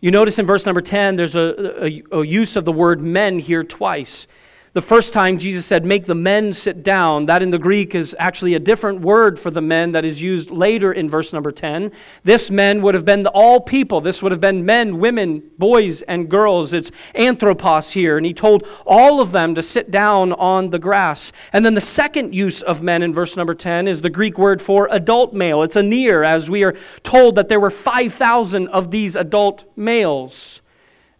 You 0.00 0.12
notice 0.12 0.38
in 0.38 0.46
verse 0.46 0.66
number 0.66 0.80
10, 0.80 1.16
there's 1.16 1.34
a, 1.34 1.84
a, 1.84 2.02
a 2.12 2.24
use 2.24 2.54
of 2.54 2.64
the 2.64 2.72
word 2.72 3.00
men 3.00 3.40
here 3.40 3.64
twice. 3.64 4.28
The 4.74 4.80
first 4.80 5.12
time 5.12 5.36
Jesus 5.36 5.66
said, 5.66 5.84
Make 5.84 6.06
the 6.06 6.14
men 6.14 6.54
sit 6.54 6.82
down, 6.82 7.26
that 7.26 7.42
in 7.42 7.50
the 7.50 7.58
Greek 7.58 7.94
is 7.94 8.16
actually 8.18 8.54
a 8.54 8.58
different 8.58 9.02
word 9.02 9.38
for 9.38 9.50
the 9.50 9.60
men 9.60 9.92
that 9.92 10.02
is 10.02 10.22
used 10.22 10.50
later 10.50 10.90
in 10.90 11.10
verse 11.10 11.30
number 11.30 11.52
10. 11.52 11.92
This 12.24 12.50
men 12.50 12.80
would 12.80 12.94
have 12.94 13.04
been 13.04 13.26
all 13.26 13.60
people. 13.60 14.00
This 14.00 14.22
would 14.22 14.32
have 14.32 14.40
been 14.40 14.64
men, 14.64 14.98
women, 14.98 15.42
boys, 15.58 16.00
and 16.00 16.30
girls. 16.30 16.72
It's 16.72 16.90
anthropos 17.14 17.90
here. 17.90 18.16
And 18.16 18.24
he 18.24 18.32
told 18.32 18.66
all 18.86 19.20
of 19.20 19.30
them 19.30 19.54
to 19.56 19.62
sit 19.62 19.90
down 19.90 20.32
on 20.32 20.70
the 20.70 20.78
grass. 20.78 21.32
And 21.52 21.66
then 21.66 21.74
the 21.74 21.82
second 21.82 22.34
use 22.34 22.62
of 22.62 22.82
men 22.82 23.02
in 23.02 23.12
verse 23.12 23.36
number 23.36 23.54
10 23.54 23.86
is 23.86 24.00
the 24.00 24.08
Greek 24.08 24.38
word 24.38 24.62
for 24.62 24.88
adult 24.90 25.34
male. 25.34 25.62
It's 25.62 25.76
aner, 25.76 26.24
as 26.24 26.48
we 26.48 26.64
are 26.64 26.74
told 27.02 27.34
that 27.34 27.50
there 27.50 27.60
were 27.60 27.70
5,000 27.70 28.68
of 28.68 28.90
these 28.90 29.16
adult 29.16 29.64
males. 29.76 30.61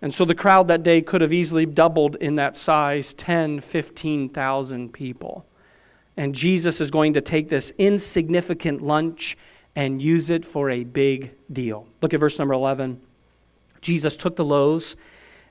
And 0.03 0.13
so 0.13 0.25
the 0.25 0.35
crowd 0.35 0.67
that 0.69 0.83
day 0.83 1.01
could 1.01 1.21
have 1.21 1.33
easily 1.33 1.65
doubled 1.65 2.17
in 2.17 2.35
that 2.35 2.57
size 2.57 3.15
10, 3.15 3.61
15,000 3.61 4.93
people. 4.93 5.47
And 6.17 6.35
Jesus 6.35 6.81
is 6.81 6.91
going 6.91 7.15
to 7.15 7.21
take 7.21 7.49
this 7.49 7.73
insignificant 7.79 8.83
lunch 8.83 9.39
and 9.77 10.03
use 10.03 10.29
it 10.29 10.45
for 10.45 10.71
a 10.71 10.83
big 10.83 11.31
deal. 11.53 11.87
Look 12.03 12.13
at 12.13 12.21
verse 12.21 12.39
number 12.39 12.53
11. 12.53 13.01
Jesus 13.81 14.17
took 14.17 14.37
the 14.37 14.45
loaves, 14.45 14.97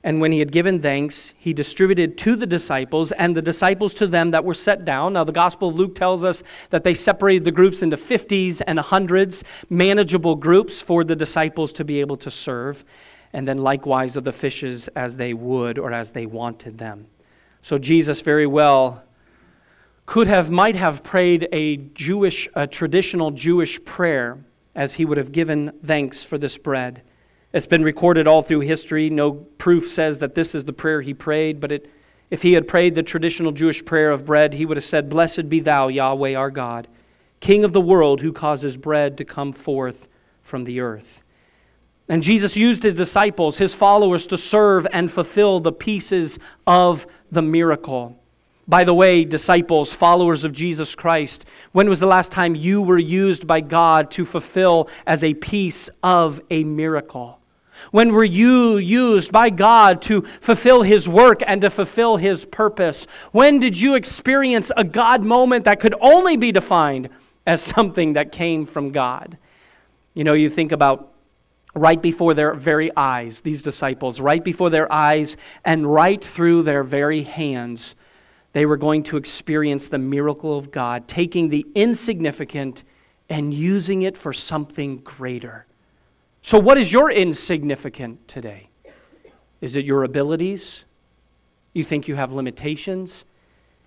and 0.04 0.20
when 0.20 0.32
he 0.32 0.38
had 0.38 0.52
given 0.52 0.80
thanks, 0.80 1.34
he 1.38 1.52
distributed 1.52 2.16
to 2.18 2.36
the 2.36 2.46
disciples, 2.46 3.10
and 3.12 3.36
the 3.36 3.42
disciples 3.42 3.94
to 3.94 4.06
them 4.06 4.30
that 4.32 4.44
were 4.44 4.54
set 4.54 4.84
down. 4.84 5.14
Now, 5.14 5.24
the 5.24 5.32
Gospel 5.32 5.70
of 5.70 5.76
Luke 5.76 5.94
tells 5.94 6.24
us 6.24 6.42
that 6.70 6.84
they 6.84 6.94
separated 6.94 7.44
the 7.44 7.52
groups 7.52 7.82
into 7.82 7.96
50s 7.96 8.60
and 8.66 8.78
100s, 8.78 9.42
manageable 9.70 10.36
groups 10.36 10.80
for 10.80 11.04
the 11.04 11.16
disciples 11.16 11.72
to 11.74 11.84
be 11.84 12.00
able 12.00 12.16
to 12.18 12.30
serve 12.30 12.84
and 13.32 13.46
then 13.46 13.58
likewise 13.58 14.16
of 14.16 14.24
the 14.24 14.32
fishes 14.32 14.88
as 14.88 15.16
they 15.16 15.32
would 15.32 15.78
or 15.78 15.92
as 15.92 16.10
they 16.10 16.26
wanted 16.26 16.78
them. 16.78 17.06
So 17.62 17.78
Jesus 17.78 18.20
very 18.20 18.46
well 18.46 19.02
could 20.06 20.26
have, 20.26 20.50
might 20.50 20.76
have 20.76 21.02
prayed 21.02 21.48
a 21.52 21.76
Jewish, 21.76 22.48
a 22.54 22.66
traditional 22.66 23.30
Jewish 23.30 23.82
prayer 23.84 24.44
as 24.74 24.94
he 24.94 25.04
would 25.04 25.18
have 25.18 25.32
given 25.32 25.72
thanks 25.84 26.24
for 26.24 26.38
this 26.38 26.58
bread. 26.58 27.02
It's 27.52 27.66
been 27.66 27.84
recorded 27.84 28.26
all 28.26 28.42
through 28.42 28.60
history. 28.60 29.10
No 29.10 29.32
proof 29.32 29.88
says 29.90 30.18
that 30.18 30.34
this 30.34 30.54
is 30.54 30.64
the 30.64 30.72
prayer 30.72 31.02
he 31.02 31.14
prayed, 31.14 31.60
but 31.60 31.70
it, 31.70 31.90
if 32.30 32.42
he 32.42 32.54
had 32.54 32.66
prayed 32.66 32.94
the 32.94 33.02
traditional 33.02 33.52
Jewish 33.52 33.84
prayer 33.84 34.10
of 34.10 34.24
bread, 34.24 34.54
he 34.54 34.64
would 34.64 34.78
have 34.78 34.84
said, 34.84 35.10
Blessed 35.10 35.48
be 35.48 35.60
thou, 35.60 35.88
Yahweh 35.88 36.34
our 36.34 36.50
God, 36.50 36.88
King 37.40 37.62
of 37.62 37.72
the 37.72 37.80
world, 37.80 38.22
who 38.22 38.32
causes 38.32 38.76
bread 38.76 39.18
to 39.18 39.24
come 39.24 39.52
forth 39.52 40.08
from 40.40 40.64
the 40.64 40.80
earth. 40.80 41.22
And 42.12 42.22
Jesus 42.22 42.58
used 42.58 42.82
his 42.82 42.94
disciples, 42.94 43.56
his 43.56 43.72
followers, 43.72 44.26
to 44.26 44.36
serve 44.36 44.86
and 44.92 45.10
fulfill 45.10 45.60
the 45.60 45.72
pieces 45.72 46.38
of 46.66 47.06
the 47.30 47.40
miracle. 47.40 48.14
By 48.68 48.84
the 48.84 48.92
way, 48.92 49.24
disciples, 49.24 49.94
followers 49.94 50.44
of 50.44 50.52
Jesus 50.52 50.94
Christ, 50.94 51.46
when 51.72 51.88
was 51.88 52.00
the 52.00 52.06
last 52.06 52.30
time 52.30 52.54
you 52.54 52.82
were 52.82 52.98
used 52.98 53.46
by 53.46 53.62
God 53.62 54.10
to 54.10 54.26
fulfill 54.26 54.90
as 55.06 55.24
a 55.24 55.32
piece 55.32 55.88
of 56.02 56.38
a 56.50 56.64
miracle? 56.64 57.38
When 57.92 58.12
were 58.12 58.24
you 58.24 58.76
used 58.76 59.32
by 59.32 59.48
God 59.48 60.02
to 60.02 60.20
fulfill 60.42 60.82
His 60.82 61.08
work 61.08 61.40
and 61.46 61.62
to 61.62 61.70
fulfill 61.70 62.18
His 62.18 62.44
purpose? 62.44 63.06
When 63.30 63.58
did 63.58 63.80
you 63.80 63.94
experience 63.94 64.70
a 64.76 64.84
God 64.84 65.22
moment 65.22 65.64
that 65.64 65.80
could 65.80 65.94
only 65.98 66.36
be 66.36 66.52
defined 66.52 67.08
as 67.46 67.62
something 67.62 68.12
that 68.12 68.32
came 68.32 68.66
from 68.66 68.92
God? 68.92 69.38
You 70.12 70.24
know, 70.24 70.34
you 70.34 70.50
think 70.50 70.72
about 70.72 71.11
right 71.74 72.00
before 72.00 72.34
their 72.34 72.54
very 72.54 72.90
eyes, 72.96 73.40
these 73.40 73.62
disciples, 73.62 74.20
right 74.20 74.44
before 74.44 74.70
their 74.70 74.92
eyes 74.92 75.36
and 75.64 75.92
right 75.92 76.22
through 76.22 76.62
their 76.62 76.82
very 76.82 77.22
hands, 77.22 77.94
they 78.52 78.66
were 78.66 78.76
going 78.76 79.02
to 79.04 79.16
experience 79.16 79.88
the 79.88 79.98
miracle 79.98 80.56
of 80.56 80.70
God, 80.70 81.08
taking 81.08 81.48
the 81.48 81.66
insignificant 81.74 82.84
and 83.28 83.54
using 83.54 84.02
it 84.02 84.16
for 84.16 84.32
something 84.32 84.98
greater. 84.98 85.66
So, 86.42 86.58
what 86.58 86.76
is 86.76 86.92
your 86.92 87.10
insignificant 87.10 88.28
today? 88.28 88.68
Is 89.60 89.76
it 89.76 89.84
your 89.84 90.04
abilities? 90.04 90.84
You 91.72 91.84
think 91.84 92.08
you 92.08 92.16
have 92.16 92.32
limitations? 92.32 93.24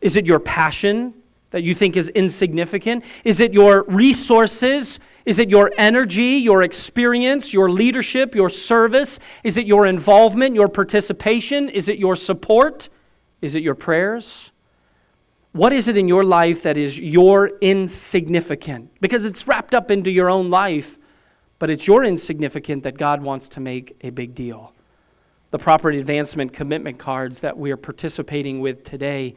Is 0.02 0.16
it 0.16 0.26
your 0.26 0.40
passion 0.40 1.14
that 1.52 1.62
you 1.62 1.76
think 1.76 1.96
is 1.96 2.10
insignificant? 2.10 3.04
Is 3.24 3.40
it 3.40 3.54
your 3.54 3.84
resources? 3.84 5.00
Is 5.26 5.40
it 5.40 5.50
your 5.50 5.72
energy, 5.78 6.38
your 6.38 6.62
experience, 6.62 7.52
your 7.52 7.70
leadership, 7.70 8.36
your 8.36 8.50
service? 8.50 9.20
Is 9.44 9.58
it 9.58 9.66
your 9.66 9.88
involvement, 9.88 10.54
your 10.54 10.68
participation? 10.68 11.68
Is 11.70 11.88
it 11.88 11.98
your 11.98 12.16
support? 12.16 12.90
Is 13.42 13.56
it 13.56 13.64
your 13.64 13.74
prayers? 13.74 14.52
What 15.52 15.74
is 15.74 15.88
it 15.88 15.98
in 15.98 16.08
your 16.08 16.24
life 16.24 16.64
that 16.64 16.78
is 16.78 17.00
your 17.00 17.58
insignificant? 17.60 18.92
Because 19.02 19.26
it's 19.26 19.48
wrapped 19.48 19.74
up 19.74 19.90
into 19.90 20.12
your 20.12 20.30
own 20.30 20.50
life, 20.50 21.00
but 21.58 21.72
it's 21.72 21.88
your 21.88 22.04
insignificant 22.04 22.84
that 22.84 22.98
God 22.98 23.24
wants 23.24 23.48
to 23.50 23.60
make 23.60 23.98
a 24.02 24.10
big 24.12 24.36
deal. 24.36 24.74
The 25.52 25.58
property 25.58 26.00
advancement 26.00 26.54
commitment 26.54 27.00
cards 27.00 27.40
that 27.40 27.58
we 27.58 27.72
are 27.72 27.78
participating 27.78 28.60
with 28.60 28.84
today 28.84 29.36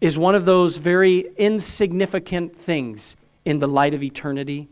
is 0.00 0.16
one 0.16 0.34
of 0.34 0.46
those 0.46 0.78
very 0.78 1.26
insignificant 1.36 2.56
things 2.56 3.14
in 3.44 3.58
the 3.58 3.68
light 3.68 3.94
of 3.94 4.02
eternity 4.02 4.68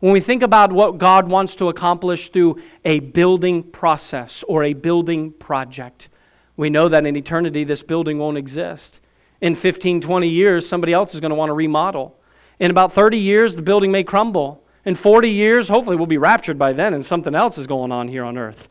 when 0.00 0.12
we 0.12 0.20
think 0.20 0.42
about 0.42 0.72
what 0.72 0.98
God 0.98 1.28
wants 1.28 1.56
to 1.56 1.68
accomplish 1.68 2.30
through 2.30 2.60
a 2.84 3.00
building 3.00 3.62
process 3.62 4.44
or 4.46 4.62
a 4.62 4.72
building 4.72 5.32
project, 5.32 6.08
we 6.56 6.70
know 6.70 6.88
that 6.88 7.04
in 7.04 7.16
eternity 7.16 7.64
this 7.64 7.82
building 7.82 8.18
won't 8.18 8.38
exist. 8.38 9.00
In 9.40 9.54
15, 9.54 10.00
20 10.00 10.28
years, 10.28 10.68
somebody 10.68 10.92
else 10.92 11.14
is 11.14 11.20
going 11.20 11.30
to 11.30 11.36
want 11.36 11.50
to 11.50 11.54
remodel. 11.54 12.16
In 12.60 12.70
about 12.70 12.92
30 12.92 13.18
years, 13.18 13.56
the 13.56 13.62
building 13.62 13.92
may 13.92 14.04
crumble. 14.04 14.64
In 14.84 14.94
40 14.94 15.30
years, 15.30 15.68
hopefully 15.68 15.96
we'll 15.96 16.06
be 16.06 16.18
raptured 16.18 16.58
by 16.58 16.72
then 16.72 16.94
and 16.94 17.04
something 17.04 17.34
else 17.34 17.58
is 17.58 17.66
going 17.66 17.92
on 17.92 18.08
here 18.08 18.24
on 18.24 18.38
earth. 18.38 18.68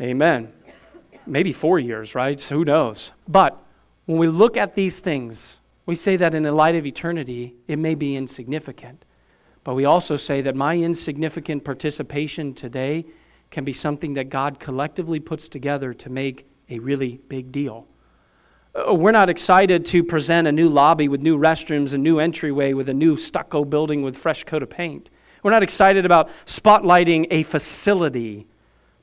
Amen. 0.00 0.52
Maybe 1.26 1.52
four 1.52 1.78
years, 1.78 2.14
right? 2.14 2.38
So 2.38 2.56
who 2.56 2.64
knows? 2.64 3.12
But 3.26 3.60
when 4.04 4.18
we 4.18 4.28
look 4.28 4.56
at 4.56 4.74
these 4.74 5.00
things, 5.00 5.58
we 5.86 5.94
say 5.94 6.16
that 6.16 6.34
in 6.34 6.42
the 6.42 6.52
light 6.52 6.74
of 6.74 6.84
eternity, 6.86 7.54
it 7.66 7.78
may 7.78 7.94
be 7.94 8.16
insignificant. 8.16 9.04
But 9.66 9.74
we 9.74 9.84
also 9.84 10.16
say 10.16 10.42
that 10.42 10.54
my 10.54 10.76
insignificant 10.76 11.64
participation 11.64 12.54
today 12.54 13.04
can 13.50 13.64
be 13.64 13.72
something 13.72 14.14
that 14.14 14.30
God 14.30 14.60
collectively 14.60 15.18
puts 15.18 15.48
together 15.48 15.92
to 15.92 16.08
make 16.08 16.46
a 16.70 16.78
really 16.78 17.18
big 17.26 17.50
deal. 17.50 17.88
Uh, 18.76 18.94
we're 18.94 19.10
not 19.10 19.28
excited 19.28 19.84
to 19.86 20.04
present 20.04 20.46
a 20.46 20.52
new 20.52 20.68
lobby 20.68 21.08
with 21.08 21.20
new 21.20 21.36
restrooms, 21.36 21.92
a 21.92 21.98
new 21.98 22.20
entryway 22.20 22.74
with 22.74 22.88
a 22.88 22.94
new 22.94 23.16
stucco 23.16 23.64
building 23.64 24.02
with 24.02 24.16
fresh 24.16 24.44
coat 24.44 24.62
of 24.62 24.70
paint. 24.70 25.10
We're 25.42 25.50
not 25.50 25.64
excited 25.64 26.06
about 26.06 26.30
spotlighting 26.46 27.26
a 27.32 27.42
facility. 27.42 28.46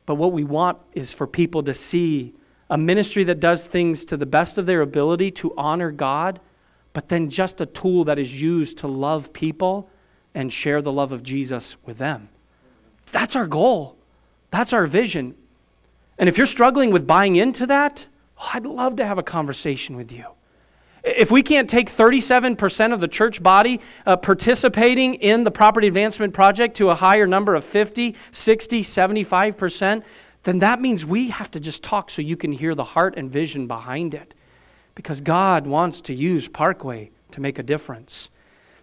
But 0.06 0.16
what 0.16 0.32
we 0.32 0.46
want 0.46 0.78
is 0.94 1.12
for 1.12 1.28
people 1.28 1.64
to 1.64 1.74
see 1.74 2.36
a 2.70 2.78
ministry 2.78 3.26
that 3.26 3.42
does 3.42 3.68
things 3.68 4.06
to 4.06 4.16
the 4.16 4.26
best 4.26 4.58
of 4.58 4.66
their 4.66 4.80
ability 4.80 5.32
to 5.32 5.54
honor 5.58 5.92
God, 5.92 6.40
but 6.94 7.10
then 7.10 7.30
just 7.30 7.60
a 7.60 7.66
tool 7.66 8.06
that 8.06 8.18
is 8.18 8.42
used 8.42 8.78
to 8.78 8.88
love 8.88 9.34
people 9.34 9.90
and 10.34 10.52
share 10.52 10.82
the 10.82 10.92
love 10.92 11.12
of 11.12 11.24
Jesus 11.24 11.76
with 11.86 11.98
them. 11.98 12.30
That's 13.12 13.36
our 13.36 13.48
goal. 13.48 13.96
That's 14.52 14.74
our 14.74 14.86
vision. 14.86 15.36
And 16.18 16.30
if 16.30 16.38
you're 16.38 16.48
struggling 16.48 16.92
with 16.92 17.08
buying 17.08 17.36
into 17.36 17.66
that, 17.68 18.08
oh, 18.40 18.52
I'd 18.54 18.66
love 18.66 18.96
to 18.98 19.06
have 19.06 19.18
a 19.18 19.24
conversation 19.24 19.96
with 19.96 20.12
you. 20.12 20.26
If 21.04 21.32
we 21.32 21.44
can't 21.44 21.70
take 21.70 21.92
37% 21.92 22.94
of 22.94 23.02
the 23.02 23.10
church 23.10 23.44
body 23.44 23.82
uh, 24.06 24.16
participating 24.16 25.16
in 25.16 25.44
the 25.44 25.52
property 25.52 25.88
advancement 25.88 26.34
project 26.34 26.78
to 26.78 26.90
a 26.90 26.96
higher 26.96 27.28
number 27.28 27.56
of 27.56 27.66
50, 27.66 28.16
60, 28.32 28.84
75%, 28.84 30.04
then 30.44 30.60
that 30.60 30.80
means 30.80 31.06
we 31.06 31.30
have 31.30 31.52
to 31.52 31.60
just 31.60 31.84
talk 31.84 32.10
so 32.10 32.22
you 32.22 32.38
can 32.38 32.54
hear 32.54 32.74
the 32.74 32.84
heart 32.84 33.16
and 33.18 33.30
vision 33.30 33.68
behind 33.68 34.14
it. 34.14 34.34
Because 34.96 35.20
God 35.20 35.68
wants 35.68 36.00
to 36.02 36.14
use 36.14 36.48
Parkway 36.48 37.12
to 37.32 37.42
make 37.42 37.60
a 37.60 37.64
difference. 37.64 38.30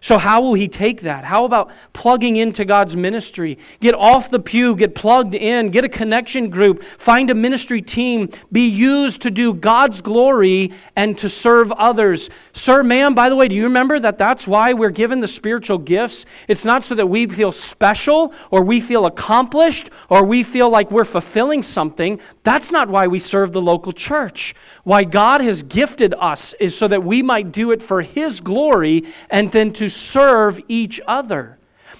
So, 0.03 0.17
how 0.17 0.41
will 0.41 0.55
he 0.55 0.67
take 0.67 1.01
that? 1.01 1.23
How 1.23 1.45
about 1.45 1.69
plugging 1.93 2.37
into 2.37 2.65
God's 2.65 2.95
ministry? 2.95 3.59
Get 3.81 3.93
off 3.93 4.31
the 4.31 4.39
pew, 4.39 4.75
get 4.75 4.95
plugged 4.95 5.35
in, 5.35 5.69
get 5.69 5.83
a 5.83 5.89
connection 5.89 6.49
group, 6.49 6.81
find 6.97 7.29
a 7.29 7.35
ministry 7.35 7.83
team, 7.83 8.31
be 8.51 8.67
used 8.67 9.21
to 9.21 9.29
do 9.29 9.53
God's 9.53 10.01
glory 10.01 10.71
and 10.95 11.15
to 11.19 11.29
serve 11.29 11.71
others. 11.73 12.31
Sir, 12.51 12.81
ma'am, 12.81 13.13
by 13.13 13.29
the 13.29 13.35
way, 13.35 13.47
do 13.47 13.53
you 13.53 13.65
remember 13.65 13.99
that 13.99 14.17
that's 14.17 14.47
why 14.47 14.73
we're 14.73 14.89
given 14.89 15.19
the 15.19 15.27
spiritual 15.27 15.77
gifts? 15.77 16.25
It's 16.47 16.65
not 16.65 16.83
so 16.83 16.95
that 16.95 17.05
we 17.05 17.27
feel 17.27 17.51
special 17.51 18.33
or 18.49 18.63
we 18.63 18.81
feel 18.81 19.05
accomplished 19.05 19.91
or 20.09 20.25
we 20.25 20.41
feel 20.41 20.71
like 20.71 20.89
we're 20.89 21.05
fulfilling 21.05 21.61
something. 21.61 22.19
That's 22.41 22.71
not 22.71 22.89
why 22.89 23.05
we 23.05 23.19
serve 23.19 23.53
the 23.53 23.61
local 23.61 23.91
church. 23.91 24.55
Why 24.83 25.03
God 25.03 25.41
has 25.41 25.61
gifted 25.61 26.15
us 26.17 26.55
is 26.59 26.75
so 26.75 26.87
that 26.87 27.03
we 27.03 27.21
might 27.21 27.51
do 27.51 27.69
it 27.69 27.83
for 27.83 28.01
His 28.01 28.41
glory 28.41 29.03
and 29.29 29.51
then 29.51 29.71
to 29.73 29.90
serve 29.91 30.59
each 30.67 30.99
other. 31.07 31.57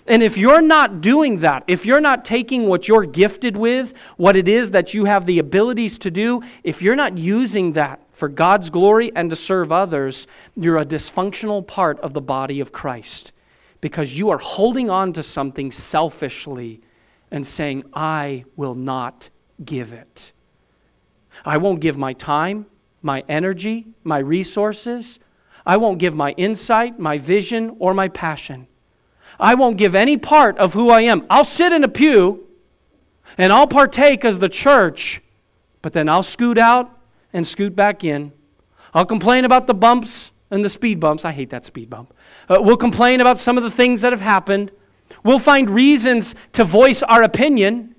And 0.07 0.23
if 0.23 0.37
you're 0.37 0.61
not 0.61 1.01
doing 1.01 1.39
that, 1.39 1.63
if 1.67 1.85
you're 1.85 2.01
not 2.01 2.25
taking 2.25 2.67
what 2.67 2.87
you're 2.87 3.05
gifted 3.05 3.55
with, 3.55 3.93
what 4.17 4.35
it 4.35 4.47
is 4.47 4.71
that 4.71 4.93
you 4.93 5.05
have 5.05 5.25
the 5.25 5.39
abilities 5.39 5.99
to 5.99 6.09
do, 6.09 6.41
if 6.63 6.81
you're 6.81 6.95
not 6.95 7.17
using 7.17 7.73
that 7.73 7.99
for 8.11 8.27
God's 8.27 8.69
glory 8.69 9.11
and 9.15 9.29
to 9.29 9.35
serve 9.35 9.71
others, 9.71 10.25
you're 10.55 10.79
a 10.79 10.85
dysfunctional 10.85 11.65
part 11.65 11.99
of 11.99 12.13
the 12.13 12.21
body 12.21 12.59
of 12.59 12.71
Christ 12.71 13.31
because 13.79 14.17
you 14.17 14.29
are 14.29 14.37
holding 14.37 14.89
on 14.89 15.13
to 15.13 15.23
something 15.23 15.71
selfishly 15.71 16.81
and 17.31 17.45
saying, 17.45 17.83
I 17.93 18.45
will 18.55 18.75
not 18.75 19.29
give 19.63 19.93
it. 19.93 20.31
I 21.45 21.57
won't 21.57 21.79
give 21.79 21.97
my 21.97 22.13
time, 22.13 22.65
my 23.01 23.23
energy, 23.29 23.87
my 24.03 24.19
resources. 24.19 25.19
I 25.65 25.77
won't 25.77 25.99
give 25.99 26.15
my 26.15 26.31
insight, 26.31 26.99
my 26.99 27.17
vision, 27.17 27.75
or 27.79 27.93
my 27.93 28.07
passion. 28.07 28.67
I 29.39 29.55
won't 29.55 29.77
give 29.77 29.95
any 29.95 30.17
part 30.17 30.57
of 30.57 30.73
who 30.73 30.89
I 30.89 31.01
am. 31.01 31.25
I'll 31.29 31.45
sit 31.45 31.73
in 31.73 31.83
a 31.83 31.87
pew 31.87 32.47
and 33.37 33.51
I'll 33.51 33.67
partake 33.67 34.25
as 34.25 34.39
the 34.39 34.49
church, 34.49 35.21
but 35.81 35.93
then 35.93 36.09
I'll 36.09 36.23
scoot 36.23 36.57
out 36.57 36.97
and 37.33 37.47
scoot 37.47 37.75
back 37.75 38.03
in. 38.03 38.33
I'll 38.93 39.05
complain 39.05 39.45
about 39.45 39.67
the 39.67 39.73
bumps 39.73 40.31
and 40.49 40.65
the 40.65 40.69
speed 40.69 40.99
bumps. 40.99 41.25
I 41.25 41.31
hate 41.31 41.49
that 41.51 41.65
speed 41.65 41.89
bump. 41.89 42.13
Uh, 42.49 42.57
we'll 42.61 42.77
complain 42.77 43.21
about 43.21 43.39
some 43.39 43.57
of 43.57 43.63
the 43.63 43.71
things 43.71 44.01
that 44.01 44.11
have 44.11 44.21
happened. 44.21 44.71
We'll 45.23 45.39
find 45.39 45.69
reasons 45.69 46.35
to 46.53 46.63
voice 46.63 47.01
our 47.03 47.23
opinion. 47.23 47.95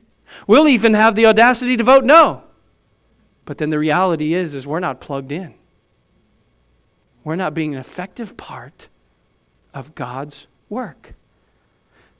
We'll 0.46 0.68
even 0.68 0.94
have 0.94 1.14
the 1.14 1.26
audacity 1.26 1.76
to 1.76 1.84
vote 1.84 2.04
no. 2.04 2.44
But 3.44 3.58
then 3.58 3.70
the 3.70 3.78
reality 3.78 4.34
is 4.34 4.54
is 4.54 4.66
we're 4.66 4.80
not 4.80 5.00
plugged 5.00 5.32
in. 5.32 5.54
We're 7.24 7.36
not 7.36 7.54
being 7.54 7.74
an 7.74 7.80
effective 7.80 8.36
part 8.36 8.88
of 9.72 9.94
God's 9.94 10.46
work. 10.68 11.14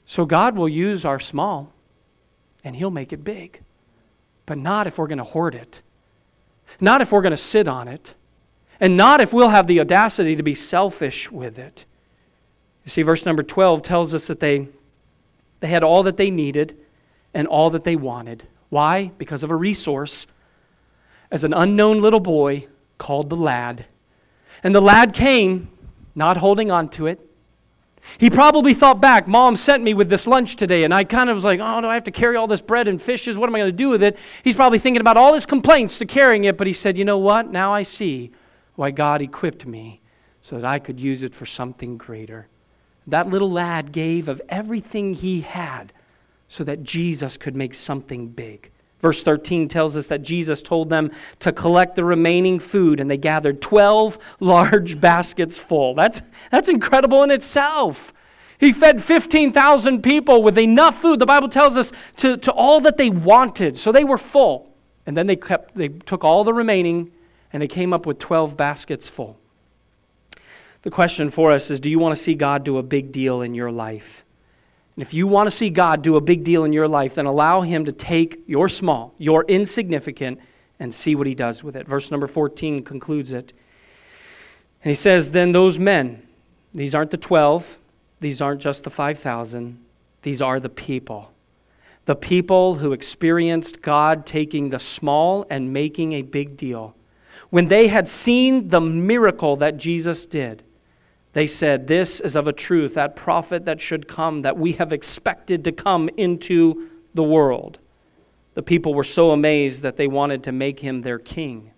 So 0.06 0.24
God 0.24 0.56
will 0.56 0.68
use 0.68 1.04
our 1.04 1.18
small 1.18 1.72
and 2.64 2.76
he'll 2.76 2.90
make 2.90 3.12
it 3.12 3.24
big. 3.24 3.60
But 4.46 4.58
not 4.58 4.86
if 4.86 4.98
we're 4.98 5.06
going 5.06 5.18
to 5.18 5.24
hoard 5.24 5.54
it. 5.54 5.82
Not 6.80 7.00
if 7.00 7.12
we're 7.12 7.22
going 7.22 7.32
to 7.32 7.36
sit 7.36 7.68
on 7.68 7.88
it. 7.88 8.14
And 8.80 8.96
not 8.96 9.20
if 9.20 9.32
we'll 9.32 9.48
have 9.48 9.66
the 9.66 9.80
audacity 9.80 10.36
to 10.36 10.42
be 10.42 10.54
selfish 10.54 11.30
with 11.30 11.58
it. 11.58 11.84
You 12.84 12.90
see, 12.90 13.02
verse 13.02 13.24
number 13.24 13.42
12 13.42 13.82
tells 13.82 14.12
us 14.12 14.26
that 14.26 14.40
they, 14.40 14.68
they 15.60 15.68
had 15.68 15.84
all 15.84 16.02
that 16.04 16.16
they 16.16 16.30
needed 16.30 16.76
and 17.32 17.46
all 17.46 17.70
that 17.70 17.84
they 17.84 17.96
wanted. 17.96 18.46
Why? 18.70 19.12
Because 19.18 19.42
of 19.42 19.50
a 19.50 19.56
resource. 19.56 20.26
As 21.30 21.44
an 21.44 21.54
unknown 21.54 22.02
little 22.02 22.20
boy 22.20 22.66
called 22.98 23.30
the 23.30 23.36
lad 23.36 23.86
and 24.62 24.74
the 24.74 24.80
lad 24.80 25.12
came, 25.12 25.70
not 26.14 26.36
holding 26.36 26.70
on 26.70 26.88
to 26.90 27.06
it. 27.06 27.20
He 28.18 28.30
probably 28.30 28.74
thought 28.74 29.00
back, 29.00 29.28
Mom 29.28 29.56
sent 29.56 29.82
me 29.82 29.94
with 29.94 30.08
this 30.08 30.26
lunch 30.26 30.56
today, 30.56 30.84
and 30.84 30.92
I 30.92 31.04
kind 31.04 31.30
of 31.30 31.36
was 31.36 31.44
like, 31.44 31.60
oh, 31.60 31.80
do 31.80 31.86
I 31.86 31.94
have 31.94 32.04
to 32.04 32.10
carry 32.10 32.36
all 32.36 32.48
this 32.48 32.60
bread 32.60 32.88
and 32.88 33.00
fishes? 33.00 33.38
What 33.38 33.48
am 33.48 33.54
I 33.54 33.60
going 33.60 33.70
to 33.70 33.76
do 33.76 33.88
with 33.88 34.02
it? 34.02 34.18
He's 34.42 34.56
probably 34.56 34.80
thinking 34.80 35.00
about 35.00 35.16
all 35.16 35.34
his 35.34 35.46
complaints 35.46 35.98
to 35.98 36.06
carrying 36.06 36.44
it, 36.44 36.56
but 36.56 36.66
he 36.66 36.72
said, 36.72 36.98
you 36.98 37.04
know 37.04 37.18
what? 37.18 37.50
Now 37.50 37.72
I 37.72 37.84
see 37.84 38.32
why 38.74 38.90
God 38.90 39.22
equipped 39.22 39.66
me 39.66 40.00
so 40.40 40.56
that 40.56 40.64
I 40.64 40.80
could 40.80 40.98
use 40.98 41.22
it 41.22 41.34
for 41.34 41.46
something 41.46 41.96
greater. 41.96 42.48
That 43.06 43.28
little 43.28 43.50
lad 43.50 43.92
gave 43.92 44.28
of 44.28 44.42
everything 44.48 45.14
he 45.14 45.42
had 45.42 45.92
so 46.48 46.64
that 46.64 46.82
Jesus 46.82 47.36
could 47.36 47.54
make 47.54 47.74
something 47.74 48.28
big. 48.28 48.71
Verse 49.02 49.20
13 49.20 49.66
tells 49.66 49.96
us 49.96 50.06
that 50.06 50.22
Jesus 50.22 50.62
told 50.62 50.88
them 50.88 51.10
to 51.40 51.52
collect 51.52 51.96
the 51.96 52.04
remaining 52.04 52.60
food, 52.60 53.00
and 53.00 53.10
they 53.10 53.16
gathered 53.16 53.60
12 53.60 54.16
large 54.40 55.00
baskets 55.00 55.58
full. 55.58 55.94
That's, 55.94 56.22
that's 56.50 56.68
incredible 56.68 57.24
in 57.24 57.30
itself. 57.32 58.14
He 58.58 58.72
fed 58.72 59.02
15,000 59.02 60.02
people 60.02 60.44
with 60.44 60.56
enough 60.56 61.02
food, 61.02 61.18
the 61.18 61.26
Bible 61.26 61.48
tells 61.48 61.76
us, 61.76 61.90
to, 62.18 62.36
to 62.38 62.52
all 62.52 62.80
that 62.82 62.96
they 62.96 63.10
wanted. 63.10 63.76
So 63.76 63.90
they 63.90 64.04
were 64.04 64.18
full. 64.18 64.72
And 65.04 65.16
then 65.16 65.26
they, 65.26 65.34
kept, 65.34 65.74
they 65.76 65.88
took 65.88 66.22
all 66.22 66.44
the 66.44 66.54
remaining 66.54 67.10
and 67.52 67.60
they 67.60 67.66
came 67.66 67.92
up 67.92 68.06
with 68.06 68.20
12 68.20 68.56
baskets 68.56 69.08
full. 69.08 69.36
The 70.82 70.92
question 70.92 71.28
for 71.28 71.50
us 71.50 71.70
is 71.70 71.80
do 71.80 71.90
you 71.90 71.98
want 71.98 72.16
to 72.16 72.22
see 72.22 72.34
God 72.34 72.62
do 72.62 72.78
a 72.78 72.84
big 72.84 73.10
deal 73.10 73.42
in 73.42 73.54
your 73.54 73.72
life? 73.72 74.24
And 74.96 75.02
if 75.02 75.14
you 75.14 75.26
want 75.26 75.48
to 75.48 75.56
see 75.56 75.70
God 75.70 76.02
do 76.02 76.16
a 76.16 76.20
big 76.20 76.44
deal 76.44 76.64
in 76.64 76.72
your 76.72 76.88
life, 76.88 77.14
then 77.14 77.26
allow 77.26 77.62
Him 77.62 77.86
to 77.86 77.92
take 77.92 78.42
your 78.46 78.68
small, 78.68 79.14
your 79.18 79.44
insignificant, 79.44 80.38
and 80.78 80.94
see 80.94 81.14
what 81.14 81.26
He 81.26 81.34
does 81.34 81.64
with 81.64 81.76
it. 81.76 81.86
Verse 81.88 82.10
number 82.10 82.26
14 82.26 82.82
concludes 82.82 83.32
it. 83.32 83.52
And 84.84 84.90
He 84.90 84.94
says, 84.94 85.30
Then 85.30 85.52
those 85.52 85.78
men, 85.78 86.26
these 86.74 86.94
aren't 86.94 87.10
the 87.10 87.16
12, 87.16 87.78
these 88.20 88.42
aren't 88.42 88.60
just 88.60 88.84
the 88.84 88.90
5,000, 88.90 89.82
these 90.22 90.42
are 90.42 90.60
the 90.60 90.68
people. 90.68 91.30
The 92.04 92.16
people 92.16 92.76
who 92.76 92.92
experienced 92.92 93.80
God 93.80 94.26
taking 94.26 94.70
the 94.70 94.78
small 94.78 95.46
and 95.48 95.72
making 95.72 96.12
a 96.12 96.22
big 96.22 96.56
deal. 96.56 96.94
When 97.50 97.68
they 97.68 97.88
had 97.88 98.08
seen 98.08 98.68
the 98.68 98.80
miracle 98.80 99.56
that 99.56 99.76
Jesus 99.76 100.26
did, 100.26 100.62
they 101.32 101.46
said, 101.46 101.86
This 101.86 102.20
is 102.20 102.36
of 102.36 102.46
a 102.46 102.52
truth, 102.52 102.94
that 102.94 103.16
prophet 103.16 103.64
that 103.64 103.80
should 103.80 104.08
come, 104.08 104.42
that 104.42 104.58
we 104.58 104.72
have 104.72 104.92
expected 104.92 105.64
to 105.64 105.72
come 105.72 106.10
into 106.16 106.88
the 107.14 107.22
world. 107.22 107.78
The 108.54 108.62
people 108.62 108.92
were 108.92 109.04
so 109.04 109.30
amazed 109.30 109.82
that 109.82 109.96
they 109.96 110.06
wanted 110.06 110.44
to 110.44 110.52
make 110.52 110.80
him 110.80 111.02
their 111.02 111.18
king, 111.18 111.70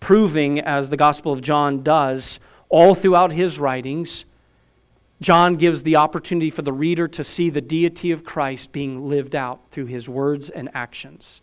proving, 0.00 0.58
as 0.60 0.90
the 0.90 0.96
Gospel 0.96 1.32
of 1.32 1.40
John 1.40 1.82
does, 1.82 2.40
all 2.68 2.94
throughout 2.94 3.32
his 3.32 3.58
writings, 3.58 4.24
John 5.20 5.54
gives 5.54 5.84
the 5.84 5.96
opportunity 5.96 6.50
for 6.50 6.62
the 6.62 6.72
reader 6.72 7.06
to 7.06 7.22
see 7.22 7.50
the 7.50 7.60
deity 7.60 8.10
of 8.10 8.24
Christ 8.24 8.72
being 8.72 9.08
lived 9.08 9.36
out 9.36 9.60
through 9.70 9.86
his 9.86 10.08
words 10.08 10.50
and 10.50 10.68
actions 10.74 11.41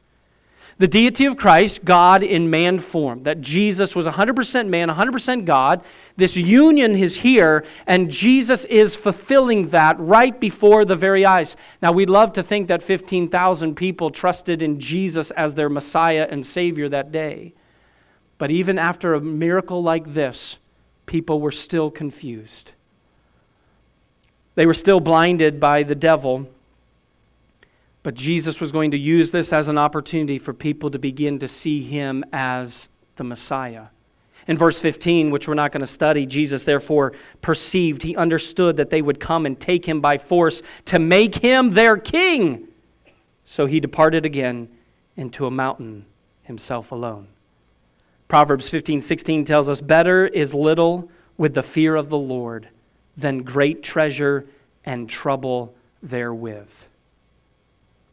the 0.79 0.87
deity 0.87 1.25
of 1.25 1.35
Christ, 1.35 1.83
God 1.83 2.23
in 2.23 2.49
man 2.49 2.79
form, 2.79 3.23
that 3.23 3.41
Jesus 3.41 3.97
was 3.97 4.07
100% 4.07 4.69
man, 4.69 4.87
100% 4.87 5.43
God. 5.43 5.83
This 6.15 6.37
union 6.37 6.95
is 6.95 7.17
here, 7.17 7.65
and 7.85 8.09
Jesus 8.09 8.63
is 8.63 8.95
fulfilling 8.95 9.69
that 9.69 9.99
right 9.99 10.39
before 10.39 10.85
the 10.85 10.95
very 10.95 11.25
eyes. 11.25 11.57
Now, 11.81 11.91
we'd 11.91 12.09
love 12.09 12.31
to 12.33 12.43
think 12.43 12.69
that 12.69 12.81
15,000 12.81 13.75
people 13.75 14.09
trusted 14.09 14.61
in 14.61 14.79
Jesus 14.79 15.31
as 15.31 15.53
their 15.53 15.67
Messiah 15.67 16.25
and 16.29 16.45
Savior 16.45 16.87
that 16.87 17.11
day. 17.11 17.53
But 18.37 18.49
even 18.49 18.79
after 18.79 19.13
a 19.13 19.21
miracle 19.21 19.83
like 19.83 20.13
this, 20.13 20.59
people 21.05 21.41
were 21.41 21.51
still 21.51 21.91
confused. 21.91 22.71
They 24.55 24.65
were 24.65 24.73
still 24.73 25.01
blinded 25.01 25.59
by 25.59 25.83
the 25.83 25.95
devil 25.95 26.47
but 28.03 28.13
Jesus 28.13 28.61
was 28.61 28.71
going 28.71 28.91
to 28.91 28.97
use 28.97 29.31
this 29.31 29.51
as 29.51 29.67
an 29.67 29.77
opportunity 29.77 30.39
for 30.39 30.53
people 30.53 30.89
to 30.91 30.99
begin 30.99 31.39
to 31.39 31.47
see 31.47 31.83
him 31.83 32.23
as 32.31 32.89
the 33.17 33.23
Messiah. 33.23 33.87
In 34.47 34.57
verse 34.57 34.79
15, 34.79 35.29
which 35.29 35.47
we're 35.47 35.53
not 35.53 35.71
going 35.71 35.81
to 35.81 35.87
study, 35.87 36.25
Jesus 36.25 36.63
therefore 36.63 37.13
perceived, 37.41 38.01
he 38.01 38.15
understood 38.15 38.77
that 38.77 38.89
they 38.89 39.01
would 39.01 39.19
come 39.19 39.45
and 39.45 39.59
take 39.59 39.85
him 39.85 40.01
by 40.01 40.17
force 40.17 40.61
to 40.85 40.97
make 40.97 41.35
him 41.35 41.71
their 41.71 41.97
king. 41.97 42.67
So 43.45 43.65
he 43.65 43.79
departed 43.79 44.25
again 44.25 44.69
into 45.17 45.45
a 45.45 45.51
mountain 45.51 46.05
himself 46.43 46.91
alone. 46.91 47.27
Proverbs 48.27 48.69
15, 48.69 49.01
16 49.01 49.45
tells 49.45 49.67
us, 49.67 49.81
Better 49.81 50.25
is 50.25 50.53
little 50.53 51.11
with 51.37 51.53
the 51.53 51.63
fear 51.63 51.95
of 51.95 52.09
the 52.09 52.17
Lord 52.17 52.69
than 53.17 53.43
great 53.43 53.83
treasure 53.83 54.45
and 54.85 55.09
trouble 55.09 55.75
therewith. 56.01 56.71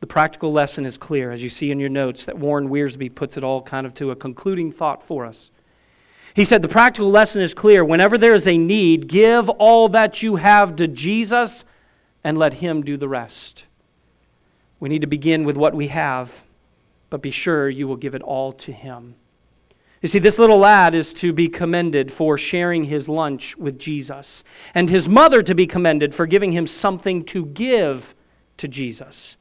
The 0.00 0.06
practical 0.06 0.52
lesson 0.52 0.84
is 0.84 0.98
clear, 0.98 1.32
as 1.32 1.42
you 1.42 1.48
see 1.48 1.70
in 1.70 1.80
your 1.80 1.88
notes, 1.88 2.24
that 2.26 2.38
Warren 2.38 2.68
Wiersbe 2.68 3.14
puts 3.14 3.36
it 3.36 3.44
all 3.44 3.62
kind 3.62 3.86
of 3.86 3.94
to 3.94 4.10
a 4.10 4.16
concluding 4.16 4.70
thought 4.70 5.02
for 5.02 5.24
us. 5.24 5.50
He 6.34 6.44
said, 6.44 6.60
The 6.60 6.68
practical 6.68 7.10
lesson 7.10 7.40
is 7.40 7.54
clear. 7.54 7.84
Whenever 7.84 8.18
there 8.18 8.34
is 8.34 8.46
a 8.46 8.58
need, 8.58 9.08
give 9.08 9.48
all 9.48 9.88
that 9.88 10.22
you 10.22 10.36
have 10.36 10.76
to 10.76 10.86
Jesus 10.86 11.64
and 12.22 12.36
let 12.36 12.54
Him 12.54 12.82
do 12.82 12.96
the 12.96 13.08
rest. 13.08 13.64
We 14.78 14.90
need 14.90 15.00
to 15.00 15.06
begin 15.06 15.44
with 15.44 15.56
what 15.56 15.74
we 15.74 15.88
have, 15.88 16.44
but 17.08 17.22
be 17.22 17.30
sure 17.30 17.70
you 17.70 17.88
will 17.88 17.96
give 17.96 18.14
it 18.14 18.22
all 18.22 18.52
to 18.52 18.72
Him. 18.72 19.14
You 20.02 20.08
see, 20.08 20.18
this 20.18 20.38
little 20.38 20.58
lad 20.58 20.94
is 20.94 21.14
to 21.14 21.32
be 21.32 21.48
commended 21.48 22.12
for 22.12 22.36
sharing 22.36 22.84
his 22.84 23.08
lunch 23.08 23.56
with 23.56 23.78
Jesus, 23.78 24.44
and 24.74 24.90
his 24.90 25.08
mother 25.08 25.42
to 25.42 25.54
be 25.54 25.66
commended 25.66 26.14
for 26.14 26.26
giving 26.26 26.52
him 26.52 26.66
something 26.66 27.24
to 27.24 27.46
give 27.46 28.14
to 28.58 28.68
Jesus. 28.68 29.36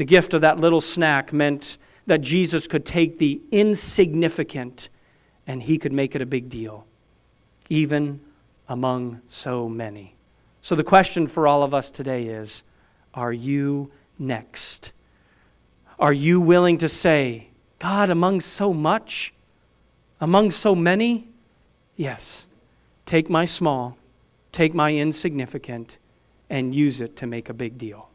The 0.00 0.06
gift 0.06 0.32
of 0.32 0.40
that 0.40 0.58
little 0.58 0.80
snack 0.80 1.30
meant 1.30 1.76
that 2.06 2.22
Jesus 2.22 2.66
could 2.66 2.86
take 2.86 3.18
the 3.18 3.38
insignificant 3.50 4.88
and 5.46 5.62
he 5.62 5.76
could 5.76 5.92
make 5.92 6.14
it 6.14 6.22
a 6.22 6.26
big 6.26 6.48
deal, 6.48 6.86
even 7.68 8.18
among 8.66 9.20
so 9.28 9.68
many. 9.68 10.14
So, 10.62 10.74
the 10.74 10.82
question 10.82 11.26
for 11.26 11.46
all 11.46 11.62
of 11.62 11.74
us 11.74 11.90
today 11.90 12.28
is 12.28 12.62
Are 13.12 13.30
you 13.30 13.90
next? 14.18 14.92
Are 15.98 16.14
you 16.14 16.40
willing 16.40 16.78
to 16.78 16.88
say, 16.88 17.48
God, 17.78 18.08
among 18.08 18.40
so 18.40 18.72
much, 18.72 19.34
among 20.18 20.50
so 20.50 20.74
many, 20.74 21.28
yes, 21.94 22.46
take 23.04 23.28
my 23.28 23.44
small, 23.44 23.98
take 24.50 24.72
my 24.72 24.94
insignificant, 24.94 25.98
and 26.48 26.74
use 26.74 27.02
it 27.02 27.16
to 27.16 27.26
make 27.26 27.50
a 27.50 27.54
big 27.54 27.76
deal? 27.76 28.09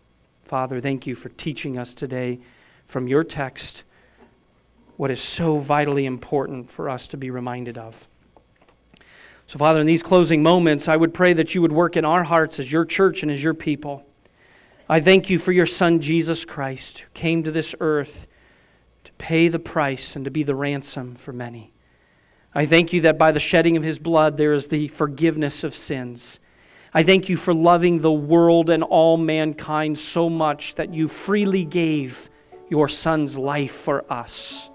Father, 0.45 0.79
thank 0.79 1.07
you 1.07 1.15
for 1.15 1.29
teaching 1.29 1.75
us 1.75 1.95
today 1.95 2.39
from 2.85 3.07
your 3.07 3.23
text 3.23 3.83
what 4.95 5.09
is 5.09 5.19
so 5.19 5.57
vitally 5.57 6.05
important 6.05 6.69
for 6.69 6.87
us 6.87 7.07
to 7.09 7.17
be 7.17 7.31
reminded 7.31 7.79
of. 7.79 8.07
So, 9.47 9.57
Father, 9.57 9.79
in 9.81 9.87
these 9.87 10.03
closing 10.03 10.43
moments, 10.43 10.87
I 10.87 10.97
would 10.97 11.15
pray 11.15 11.33
that 11.33 11.55
you 11.55 11.63
would 11.63 11.71
work 11.71 11.97
in 11.97 12.05
our 12.05 12.23
hearts 12.23 12.59
as 12.59 12.71
your 12.71 12.85
church 12.85 13.23
and 13.23 13.31
as 13.31 13.43
your 13.43 13.55
people. 13.55 14.05
I 14.87 15.01
thank 15.01 15.31
you 15.31 15.39
for 15.39 15.51
your 15.51 15.65
Son, 15.65 15.99
Jesus 15.99 16.45
Christ, 16.45 16.99
who 16.99 17.09
came 17.15 17.43
to 17.43 17.51
this 17.51 17.73
earth 17.79 18.27
to 19.03 19.11
pay 19.13 19.47
the 19.47 19.59
price 19.59 20.15
and 20.15 20.25
to 20.25 20.31
be 20.31 20.43
the 20.43 20.55
ransom 20.55 21.15
for 21.15 21.33
many. 21.33 21.73
I 22.53 22.67
thank 22.67 22.93
you 22.93 23.01
that 23.01 23.17
by 23.17 23.31
the 23.31 23.39
shedding 23.39 23.77
of 23.77 23.83
his 23.83 23.97
blood 23.97 24.37
there 24.37 24.53
is 24.53 24.67
the 24.67 24.89
forgiveness 24.89 25.63
of 25.63 25.73
sins. 25.73 26.39
I 26.95 27.03
thank 27.03 27.27
you 27.27 27.35
for 27.35 27.53
loving 27.53 27.99
the 27.99 28.09
world 28.09 28.69
and 28.69 28.81
all 28.81 29.17
mankind 29.17 29.99
so 29.99 30.29
much 30.29 30.75
that 30.75 30.93
you 30.93 31.09
freely 31.09 31.65
gave 31.65 32.29
your 32.69 32.87
Son's 32.87 33.37
life 33.37 33.73
for 33.73 34.09
us. 34.09 34.69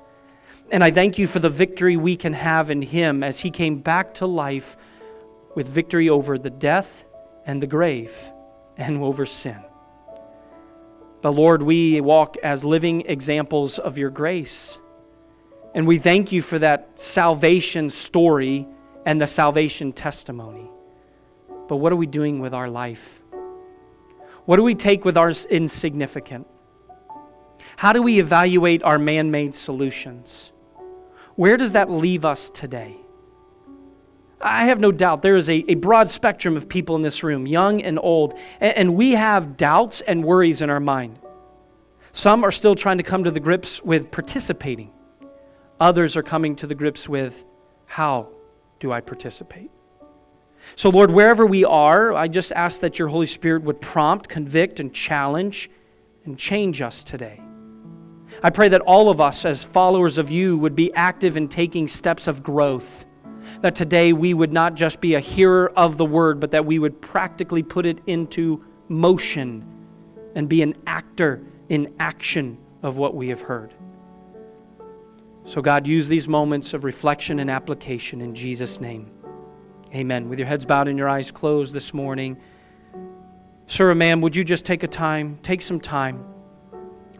And 0.70 0.84
I 0.84 0.90
thank 0.90 1.16
you 1.16 1.26
for 1.26 1.38
the 1.38 1.48
victory 1.48 1.96
we 1.96 2.16
can 2.16 2.34
have 2.34 2.70
in 2.70 2.82
him 2.82 3.22
as 3.22 3.40
he 3.40 3.50
came 3.50 3.78
back 3.78 4.12
to 4.16 4.26
life 4.26 4.76
with 5.54 5.66
victory 5.66 6.10
over 6.10 6.36
the 6.36 6.50
death 6.50 7.06
and 7.46 7.62
the 7.62 7.66
grave 7.66 8.14
and 8.76 8.98
over 9.02 9.24
sin. 9.24 9.56
But 11.22 11.30
Lord, 11.30 11.62
we 11.62 12.02
walk 12.02 12.36
as 12.42 12.62
living 12.66 13.00
examples 13.06 13.78
of 13.78 13.96
your 13.96 14.10
grace. 14.10 14.78
And 15.74 15.86
we 15.86 15.98
thank 15.98 16.32
you 16.32 16.42
for 16.42 16.58
that 16.58 16.90
salvation 16.96 17.88
story 17.88 18.68
and 19.06 19.22
the 19.22 19.26
salvation 19.26 19.94
testimony. 19.94 20.70
But 21.70 21.76
what 21.76 21.92
are 21.92 21.96
we 21.96 22.08
doing 22.08 22.40
with 22.40 22.52
our 22.52 22.68
life? 22.68 23.22
What 24.44 24.56
do 24.56 24.64
we 24.64 24.74
take 24.74 25.04
with 25.04 25.16
our 25.16 25.30
insignificant? 25.50 26.48
How 27.76 27.92
do 27.92 28.02
we 28.02 28.18
evaluate 28.18 28.82
our 28.82 28.98
man 28.98 29.30
made 29.30 29.54
solutions? 29.54 30.50
Where 31.36 31.56
does 31.56 31.74
that 31.74 31.88
leave 31.88 32.24
us 32.24 32.50
today? 32.50 32.96
I 34.40 34.64
have 34.64 34.80
no 34.80 34.90
doubt 34.90 35.22
there 35.22 35.36
is 35.36 35.48
a, 35.48 35.64
a 35.70 35.76
broad 35.76 36.10
spectrum 36.10 36.56
of 36.56 36.68
people 36.68 36.96
in 36.96 37.02
this 37.02 37.22
room, 37.22 37.46
young 37.46 37.80
and 37.82 38.00
old, 38.02 38.36
and, 38.60 38.76
and 38.76 38.96
we 38.96 39.12
have 39.12 39.56
doubts 39.56 40.00
and 40.00 40.24
worries 40.24 40.62
in 40.62 40.70
our 40.70 40.80
mind. 40.80 41.20
Some 42.10 42.42
are 42.42 42.50
still 42.50 42.74
trying 42.74 42.98
to 42.98 43.04
come 43.04 43.22
to 43.22 43.30
the 43.30 43.38
grips 43.38 43.80
with 43.80 44.10
participating, 44.10 44.90
others 45.78 46.16
are 46.16 46.24
coming 46.24 46.56
to 46.56 46.66
the 46.66 46.74
grips 46.74 47.08
with 47.08 47.44
how 47.86 48.30
do 48.80 48.90
I 48.90 49.00
participate? 49.00 49.70
So, 50.76 50.90
Lord, 50.90 51.10
wherever 51.10 51.46
we 51.46 51.64
are, 51.64 52.12
I 52.12 52.28
just 52.28 52.52
ask 52.52 52.80
that 52.80 52.98
your 52.98 53.08
Holy 53.08 53.26
Spirit 53.26 53.62
would 53.62 53.80
prompt, 53.80 54.28
convict, 54.28 54.80
and 54.80 54.92
challenge 54.92 55.70
and 56.24 56.38
change 56.38 56.82
us 56.82 57.02
today. 57.02 57.40
I 58.42 58.50
pray 58.50 58.68
that 58.68 58.80
all 58.82 59.10
of 59.10 59.20
us, 59.20 59.44
as 59.44 59.64
followers 59.64 60.18
of 60.18 60.30
you, 60.30 60.56
would 60.58 60.76
be 60.76 60.92
active 60.94 61.36
in 61.36 61.48
taking 61.48 61.88
steps 61.88 62.26
of 62.26 62.42
growth. 62.42 63.04
That 63.62 63.74
today 63.74 64.12
we 64.12 64.32
would 64.34 64.52
not 64.52 64.74
just 64.74 65.00
be 65.00 65.14
a 65.14 65.20
hearer 65.20 65.72
of 65.76 65.96
the 65.96 66.04
word, 66.04 66.40
but 66.40 66.52
that 66.52 66.64
we 66.64 66.78
would 66.78 67.00
practically 67.00 67.62
put 67.62 67.84
it 67.84 67.98
into 68.06 68.64
motion 68.88 69.64
and 70.34 70.48
be 70.48 70.62
an 70.62 70.76
actor 70.86 71.42
in 71.68 71.92
action 71.98 72.58
of 72.82 72.96
what 72.96 73.14
we 73.14 73.28
have 73.28 73.40
heard. 73.40 73.74
So, 75.44 75.60
God, 75.60 75.86
use 75.86 76.06
these 76.06 76.28
moments 76.28 76.74
of 76.74 76.84
reflection 76.84 77.40
and 77.40 77.50
application 77.50 78.20
in 78.20 78.34
Jesus' 78.34 78.80
name. 78.80 79.10
Amen. 79.92 80.28
With 80.28 80.38
your 80.38 80.46
heads 80.46 80.64
bowed 80.64 80.86
and 80.86 80.96
your 80.96 81.08
eyes 81.08 81.32
closed 81.32 81.74
this 81.74 81.92
morning, 81.92 82.36
sir 83.66 83.90
or 83.90 83.94
ma'am, 83.94 84.20
would 84.20 84.36
you 84.36 84.44
just 84.44 84.64
take 84.64 84.84
a 84.84 84.88
time, 84.88 85.38
take 85.42 85.60
some 85.60 85.80
time 85.80 86.24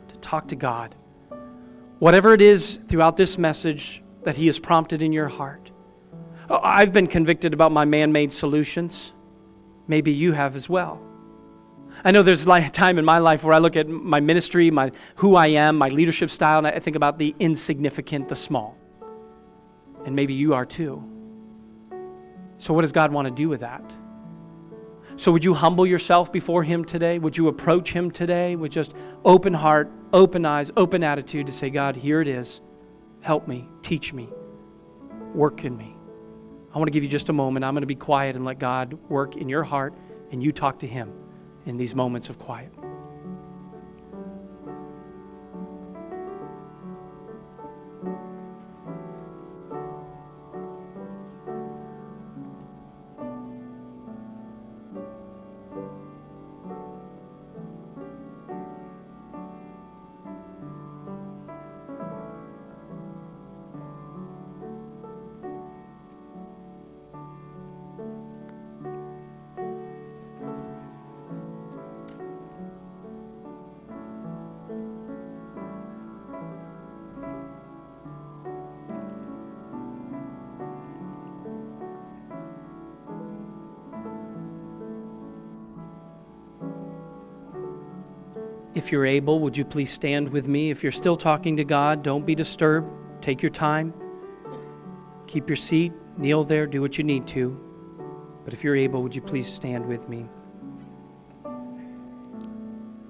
to 0.09 0.17
talk 0.19 0.47
to 0.49 0.57
God? 0.57 0.95
Whatever 1.99 2.33
it 2.33 2.41
is 2.41 2.79
throughout 2.87 3.17
this 3.17 3.39
message 3.39 4.05
that 4.23 4.37
He 4.37 4.47
has 4.47 4.61
prompted 4.61 5.03
in 5.03 5.13
your 5.13 5.27
heart. 5.27 5.73
Oh, 6.49 6.61
I've 6.63 6.93
been 6.93 7.09
convicted 7.09 7.55
about 7.55 7.73
my 7.73 7.85
man 7.85 8.13
made 8.13 8.33
solutions. 8.33 9.13
Maybe 9.89 10.13
you 10.13 10.33
have 10.33 10.55
as 10.55 10.69
well. 10.69 11.01
I 12.05 12.13
know 12.13 12.23
there's 12.23 12.47
a 12.47 12.69
time 12.69 12.99
in 12.99 13.05
my 13.05 13.19
life 13.19 13.43
where 13.43 13.53
I 13.53 13.59
look 13.59 13.75
at 13.75 13.89
my 13.89 14.21
ministry, 14.21 14.71
my, 14.71 14.93
who 15.17 15.35
I 15.35 15.49
am, 15.49 15.77
my 15.77 15.89
leadership 15.89 16.31
style, 16.31 16.59
and 16.59 16.69
I 16.69 16.79
think 16.79 16.95
about 16.95 17.19
the 17.19 17.35
insignificant, 17.41 18.29
the 18.29 18.37
small. 18.37 18.77
And 20.07 20.15
maybe 20.15 20.35
you 20.35 20.55
are 20.55 20.65
too. 20.65 21.10
So, 22.61 22.75
what 22.75 22.83
does 22.83 22.93
God 22.93 23.11
want 23.11 23.27
to 23.27 23.31
do 23.31 23.49
with 23.49 23.61
that? 23.61 23.83
So, 25.17 25.33
would 25.33 25.43
you 25.43 25.55
humble 25.55 25.87
yourself 25.87 26.31
before 26.31 26.63
Him 26.63 26.85
today? 26.85 27.19
Would 27.19 27.37
you 27.37 27.49
approach 27.49 27.93
Him 27.93 28.11
today 28.11 28.55
with 28.55 28.71
just 28.71 28.95
open 29.25 29.55
heart, 29.55 29.91
open 30.13 30.45
eyes, 30.45 30.71
open 30.77 31.03
attitude 31.03 31.47
to 31.47 31.53
say, 31.53 31.71
God, 31.71 31.97
here 31.97 32.21
it 32.21 32.29
is. 32.29 32.61
Help 33.23 33.49
me, 33.49 33.67
teach 33.83 34.13
me, 34.13 34.29
work 35.35 35.65
in 35.65 35.77
me. 35.77 35.97
I 36.73 36.79
want 36.79 36.87
to 36.87 36.93
give 36.93 37.03
you 37.03 37.09
just 37.09 37.31
a 37.31 37.33
moment. 37.33 37.65
I'm 37.65 37.75
going 37.75 37.83
to 37.83 37.87
be 37.87 37.97
quiet 37.97 38.37
and 38.37 38.45
let 38.45 38.59
God 38.59 38.93
work 39.09 39.37
in 39.37 39.49
your 39.49 39.65
heart 39.65 39.95
and 40.31 40.43
you 40.43 40.53
talk 40.53 40.79
to 40.81 40.87
Him 40.87 41.13
in 41.65 41.79
these 41.79 41.95
moments 41.95 42.29
of 42.29 42.39
quiet. 42.39 42.73
If 88.81 88.91
you're 88.91 89.05
able, 89.05 89.41
would 89.41 89.59
you 89.59 89.67
please 89.67 89.93
stand 89.93 90.31
with 90.31 90.49
me? 90.49 90.71
If 90.71 90.83
you're 90.83 90.91
still 90.91 91.15
talking 91.15 91.55
to 91.59 91.65
God, 91.65 92.03
don't 92.03 92.25
be 92.25 92.35
disturbed. 92.35 92.91
Take 93.21 93.43
your 93.43 93.51
time. 93.51 93.93
Keep 95.27 95.51
your 95.51 95.57
seat. 95.57 95.93
Kneel 96.17 96.45
there. 96.45 96.67
Do 96.67 96.81
what 96.81 96.97
you 96.97 97.05
need 97.05 97.27
to. 97.27 97.61
But 98.43 98.55
if 98.55 98.65
you're 98.65 98.75
able, 98.75 99.03
would 99.03 99.15
you 99.15 99.21
please 99.21 99.47
stand 99.47 99.85
with 99.85 100.09
me? 100.09 100.25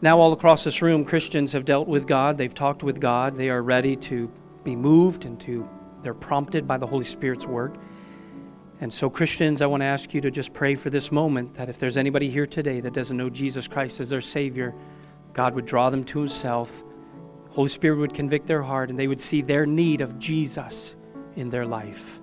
Now, 0.02 0.18
all 0.18 0.32
across 0.32 0.64
this 0.64 0.82
room, 0.82 1.04
Christians 1.04 1.52
have 1.52 1.64
dealt 1.64 1.86
with 1.86 2.04
God. 2.04 2.36
They've 2.36 2.52
talked 2.52 2.82
with 2.82 2.98
God. 2.98 3.36
They 3.36 3.48
are 3.48 3.62
ready 3.62 3.94
to 3.94 4.28
be 4.64 4.74
moved 4.74 5.24
and 5.24 5.38
to, 5.42 5.68
they're 6.02 6.14
prompted 6.14 6.66
by 6.66 6.78
the 6.78 6.86
Holy 6.86 7.04
Spirit's 7.04 7.46
work. 7.46 7.76
And 8.80 8.92
so, 8.92 9.08
Christians, 9.08 9.62
I 9.62 9.66
want 9.66 9.82
to 9.82 9.86
ask 9.86 10.12
you 10.14 10.20
to 10.20 10.32
just 10.32 10.52
pray 10.52 10.74
for 10.74 10.90
this 10.90 11.12
moment 11.12 11.54
that 11.54 11.68
if 11.68 11.78
there's 11.78 11.96
anybody 11.96 12.28
here 12.28 12.48
today 12.48 12.80
that 12.80 12.92
doesn't 12.92 13.16
know 13.16 13.30
Jesus 13.30 13.68
Christ 13.68 14.00
as 14.00 14.08
their 14.08 14.20
Savior, 14.20 14.74
God 15.32 15.54
would 15.54 15.66
draw 15.66 15.90
them 15.90 16.04
to 16.04 16.20
Himself. 16.20 16.84
Holy 17.50 17.68
Spirit 17.68 17.98
would 17.98 18.14
convict 18.14 18.46
their 18.46 18.62
heart, 18.62 18.90
and 18.90 18.98
they 18.98 19.08
would 19.08 19.20
see 19.20 19.42
their 19.42 19.66
need 19.66 20.00
of 20.00 20.18
Jesus 20.18 20.94
in 21.36 21.50
their 21.50 21.66
life. 21.66 22.20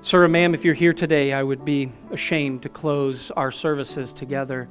Sir 0.00 0.24
or 0.24 0.28
ma'am, 0.28 0.54
if 0.54 0.64
you're 0.64 0.74
here 0.74 0.92
today, 0.92 1.32
I 1.32 1.42
would 1.42 1.64
be 1.64 1.92
ashamed 2.10 2.62
to 2.62 2.68
close 2.68 3.30
our 3.32 3.50
services 3.50 4.12
together 4.12 4.68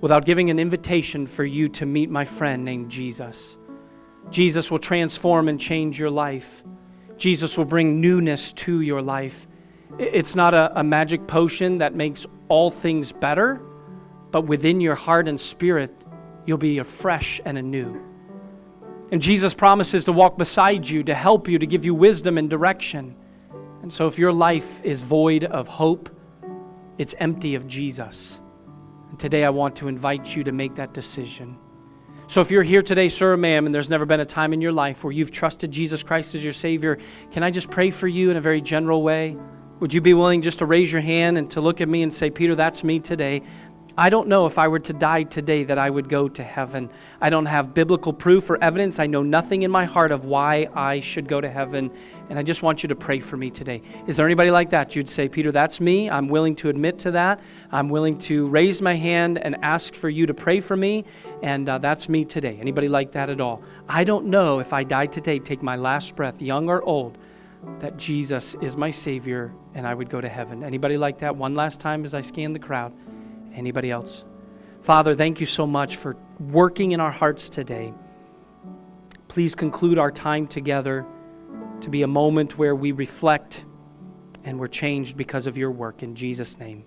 without 0.00 0.24
giving 0.24 0.48
an 0.48 0.58
invitation 0.58 1.26
for 1.26 1.44
you 1.44 1.68
to 1.68 1.84
meet 1.84 2.08
my 2.08 2.24
friend 2.24 2.64
named 2.64 2.90
Jesus. 2.90 3.58
Jesus 4.30 4.70
will 4.70 4.78
transform 4.78 5.48
and 5.48 5.60
change 5.60 5.98
your 5.98 6.10
life. 6.10 6.62
Jesus 7.16 7.58
will 7.58 7.64
bring 7.64 8.00
newness 8.00 8.52
to 8.54 8.80
your 8.80 9.02
life. 9.02 9.46
It's 9.98 10.34
not 10.34 10.54
a, 10.54 10.78
a 10.78 10.84
magic 10.84 11.26
potion 11.26 11.78
that 11.78 11.94
makes 11.94 12.26
all 12.48 12.70
things 12.70 13.12
better, 13.12 13.60
but 14.30 14.42
within 14.42 14.80
your 14.80 14.94
heart 14.94 15.26
and 15.28 15.38
spirit, 15.38 15.94
you'll 16.46 16.58
be 16.58 16.78
afresh 16.78 17.40
and 17.44 17.58
anew. 17.58 18.00
And 19.12 19.20
Jesus 19.20 19.54
promises 19.54 20.04
to 20.04 20.12
walk 20.12 20.38
beside 20.38 20.88
you, 20.88 21.02
to 21.04 21.14
help 21.14 21.48
you, 21.48 21.58
to 21.58 21.66
give 21.66 21.84
you 21.84 21.94
wisdom 21.94 22.38
and 22.38 22.48
direction. 22.48 23.16
And 23.82 23.92
so, 23.92 24.06
if 24.06 24.18
your 24.18 24.32
life 24.32 24.84
is 24.84 25.02
void 25.02 25.44
of 25.44 25.66
hope, 25.66 26.10
it's 26.98 27.14
empty 27.18 27.54
of 27.54 27.66
Jesus. 27.66 28.40
And 29.08 29.18
today, 29.18 29.44
I 29.44 29.50
want 29.50 29.76
to 29.76 29.88
invite 29.88 30.36
you 30.36 30.44
to 30.44 30.52
make 30.52 30.74
that 30.76 30.94
decision. 30.94 31.58
So, 32.28 32.40
if 32.40 32.50
you're 32.52 32.62
here 32.62 32.82
today, 32.82 33.08
sir 33.08 33.32
or 33.32 33.36
ma'am, 33.36 33.66
and 33.66 33.74
there's 33.74 33.90
never 33.90 34.06
been 34.06 34.20
a 34.20 34.24
time 34.24 34.52
in 34.52 34.60
your 34.60 34.70
life 34.70 35.02
where 35.02 35.12
you've 35.12 35.32
trusted 35.32 35.72
Jesus 35.72 36.04
Christ 36.04 36.36
as 36.36 36.44
your 36.44 36.52
Savior, 36.52 36.98
can 37.32 37.42
I 37.42 37.50
just 37.50 37.70
pray 37.70 37.90
for 37.90 38.06
you 38.06 38.30
in 38.30 38.36
a 38.36 38.40
very 38.40 38.60
general 38.60 39.02
way? 39.02 39.36
Would 39.80 39.94
you 39.94 40.00
be 40.02 40.14
willing 40.14 40.42
just 40.42 40.58
to 40.60 40.66
raise 40.66 40.92
your 40.92 41.00
hand 41.00 41.38
and 41.38 41.50
to 41.52 41.60
look 41.60 41.80
at 41.80 41.88
me 41.88 42.02
and 42.02 42.12
say, 42.12 42.30
Peter, 42.30 42.54
that's 42.54 42.84
me 42.84 43.00
today? 43.00 43.42
I 44.00 44.08
don't 44.08 44.28
know 44.28 44.46
if 44.46 44.56
I 44.56 44.66
were 44.66 44.78
to 44.78 44.94
die 44.94 45.24
today 45.24 45.62
that 45.64 45.76
I 45.76 45.90
would 45.90 46.08
go 46.08 46.26
to 46.26 46.42
heaven. 46.42 46.88
I 47.20 47.28
don't 47.28 47.44
have 47.44 47.74
biblical 47.74 48.14
proof 48.14 48.48
or 48.48 48.56
evidence. 48.64 48.98
I 48.98 49.06
know 49.06 49.22
nothing 49.22 49.62
in 49.62 49.70
my 49.70 49.84
heart 49.84 50.10
of 50.10 50.24
why 50.24 50.70
I 50.74 51.00
should 51.00 51.28
go 51.28 51.38
to 51.38 51.50
heaven. 51.50 51.90
And 52.30 52.38
I 52.38 52.42
just 52.42 52.62
want 52.62 52.82
you 52.82 52.88
to 52.88 52.94
pray 52.94 53.20
for 53.20 53.36
me 53.36 53.50
today. 53.50 53.82
Is 54.06 54.16
there 54.16 54.24
anybody 54.24 54.50
like 54.50 54.70
that? 54.70 54.96
You'd 54.96 55.06
say, 55.06 55.28
Peter, 55.28 55.52
that's 55.52 55.82
me. 55.82 56.08
I'm 56.08 56.28
willing 56.28 56.56
to 56.56 56.70
admit 56.70 56.98
to 57.00 57.10
that. 57.10 57.40
I'm 57.72 57.90
willing 57.90 58.16
to 58.20 58.46
raise 58.46 58.80
my 58.80 58.94
hand 58.94 59.36
and 59.36 59.62
ask 59.62 59.94
for 59.94 60.08
you 60.08 60.24
to 60.24 60.32
pray 60.32 60.60
for 60.60 60.78
me. 60.78 61.04
And 61.42 61.68
uh, 61.68 61.76
that's 61.76 62.08
me 62.08 62.24
today. 62.24 62.56
Anybody 62.58 62.88
like 62.88 63.12
that 63.12 63.28
at 63.28 63.38
all? 63.38 63.62
I 63.86 64.04
don't 64.04 64.28
know 64.28 64.60
if 64.60 64.72
I 64.72 64.82
die 64.82 65.06
today, 65.06 65.38
take 65.38 65.62
my 65.62 65.76
last 65.76 66.16
breath, 66.16 66.40
young 66.40 66.70
or 66.70 66.82
old, 66.84 67.18
that 67.80 67.98
Jesus 67.98 68.56
is 68.62 68.78
my 68.78 68.90
Savior 68.90 69.52
and 69.74 69.86
I 69.86 69.92
would 69.92 70.08
go 70.08 70.22
to 70.22 70.28
heaven. 70.28 70.64
Anybody 70.64 70.96
like 70.96 71.18
that? 71.18 71.36
One 71.36 71.54
last 71.54 71.80
time 71.80 72.06
as 72.06 72.14
I 72.14 72.22
scan 72.22 72.54
the 72.54 72.58
crowd. 72.58 72.94
Anybody 73.54 73.90
else? 73.90 74.24
Father, 74.82 75.14
thank 75.14 75.40
you 75.40 75.46
so 75.46 75.66
much 75.66 75.96
for 75.96 76.16
working 76.38 76.92
in 76.92 77.00
our 77.00 77.10
hearts 77.10 77.48
today. 77.48 77.92
Please 79.28 79.54
conclude 79.54 79.98
our 79.98 80.10
time 80.10 80.46
together 80.46 81.06
to 81.80 81.90
be 81.90 82.02
a 82.02 82.06
moment 82.06 82.58
where 82.58 82.74
we 82.74 82.92
reflect 82.92 83.64
and 84.44 84.58
we're 84.58 84.68
changed 84.68 85.16
because 85.16 85.46
of 85.46 85.56
your 85.56 85.70
work. 85.70 86.02
In 86.02 86.14
Jesus' 86.14 86.58
name, 86.58 86.84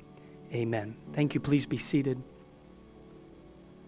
amen. 0.51 0.95
Thank 1.13 1.33
you. 1.33 1.39
Please 1.39 1.65
be 1.65 1.77
seated. 1.77 2.21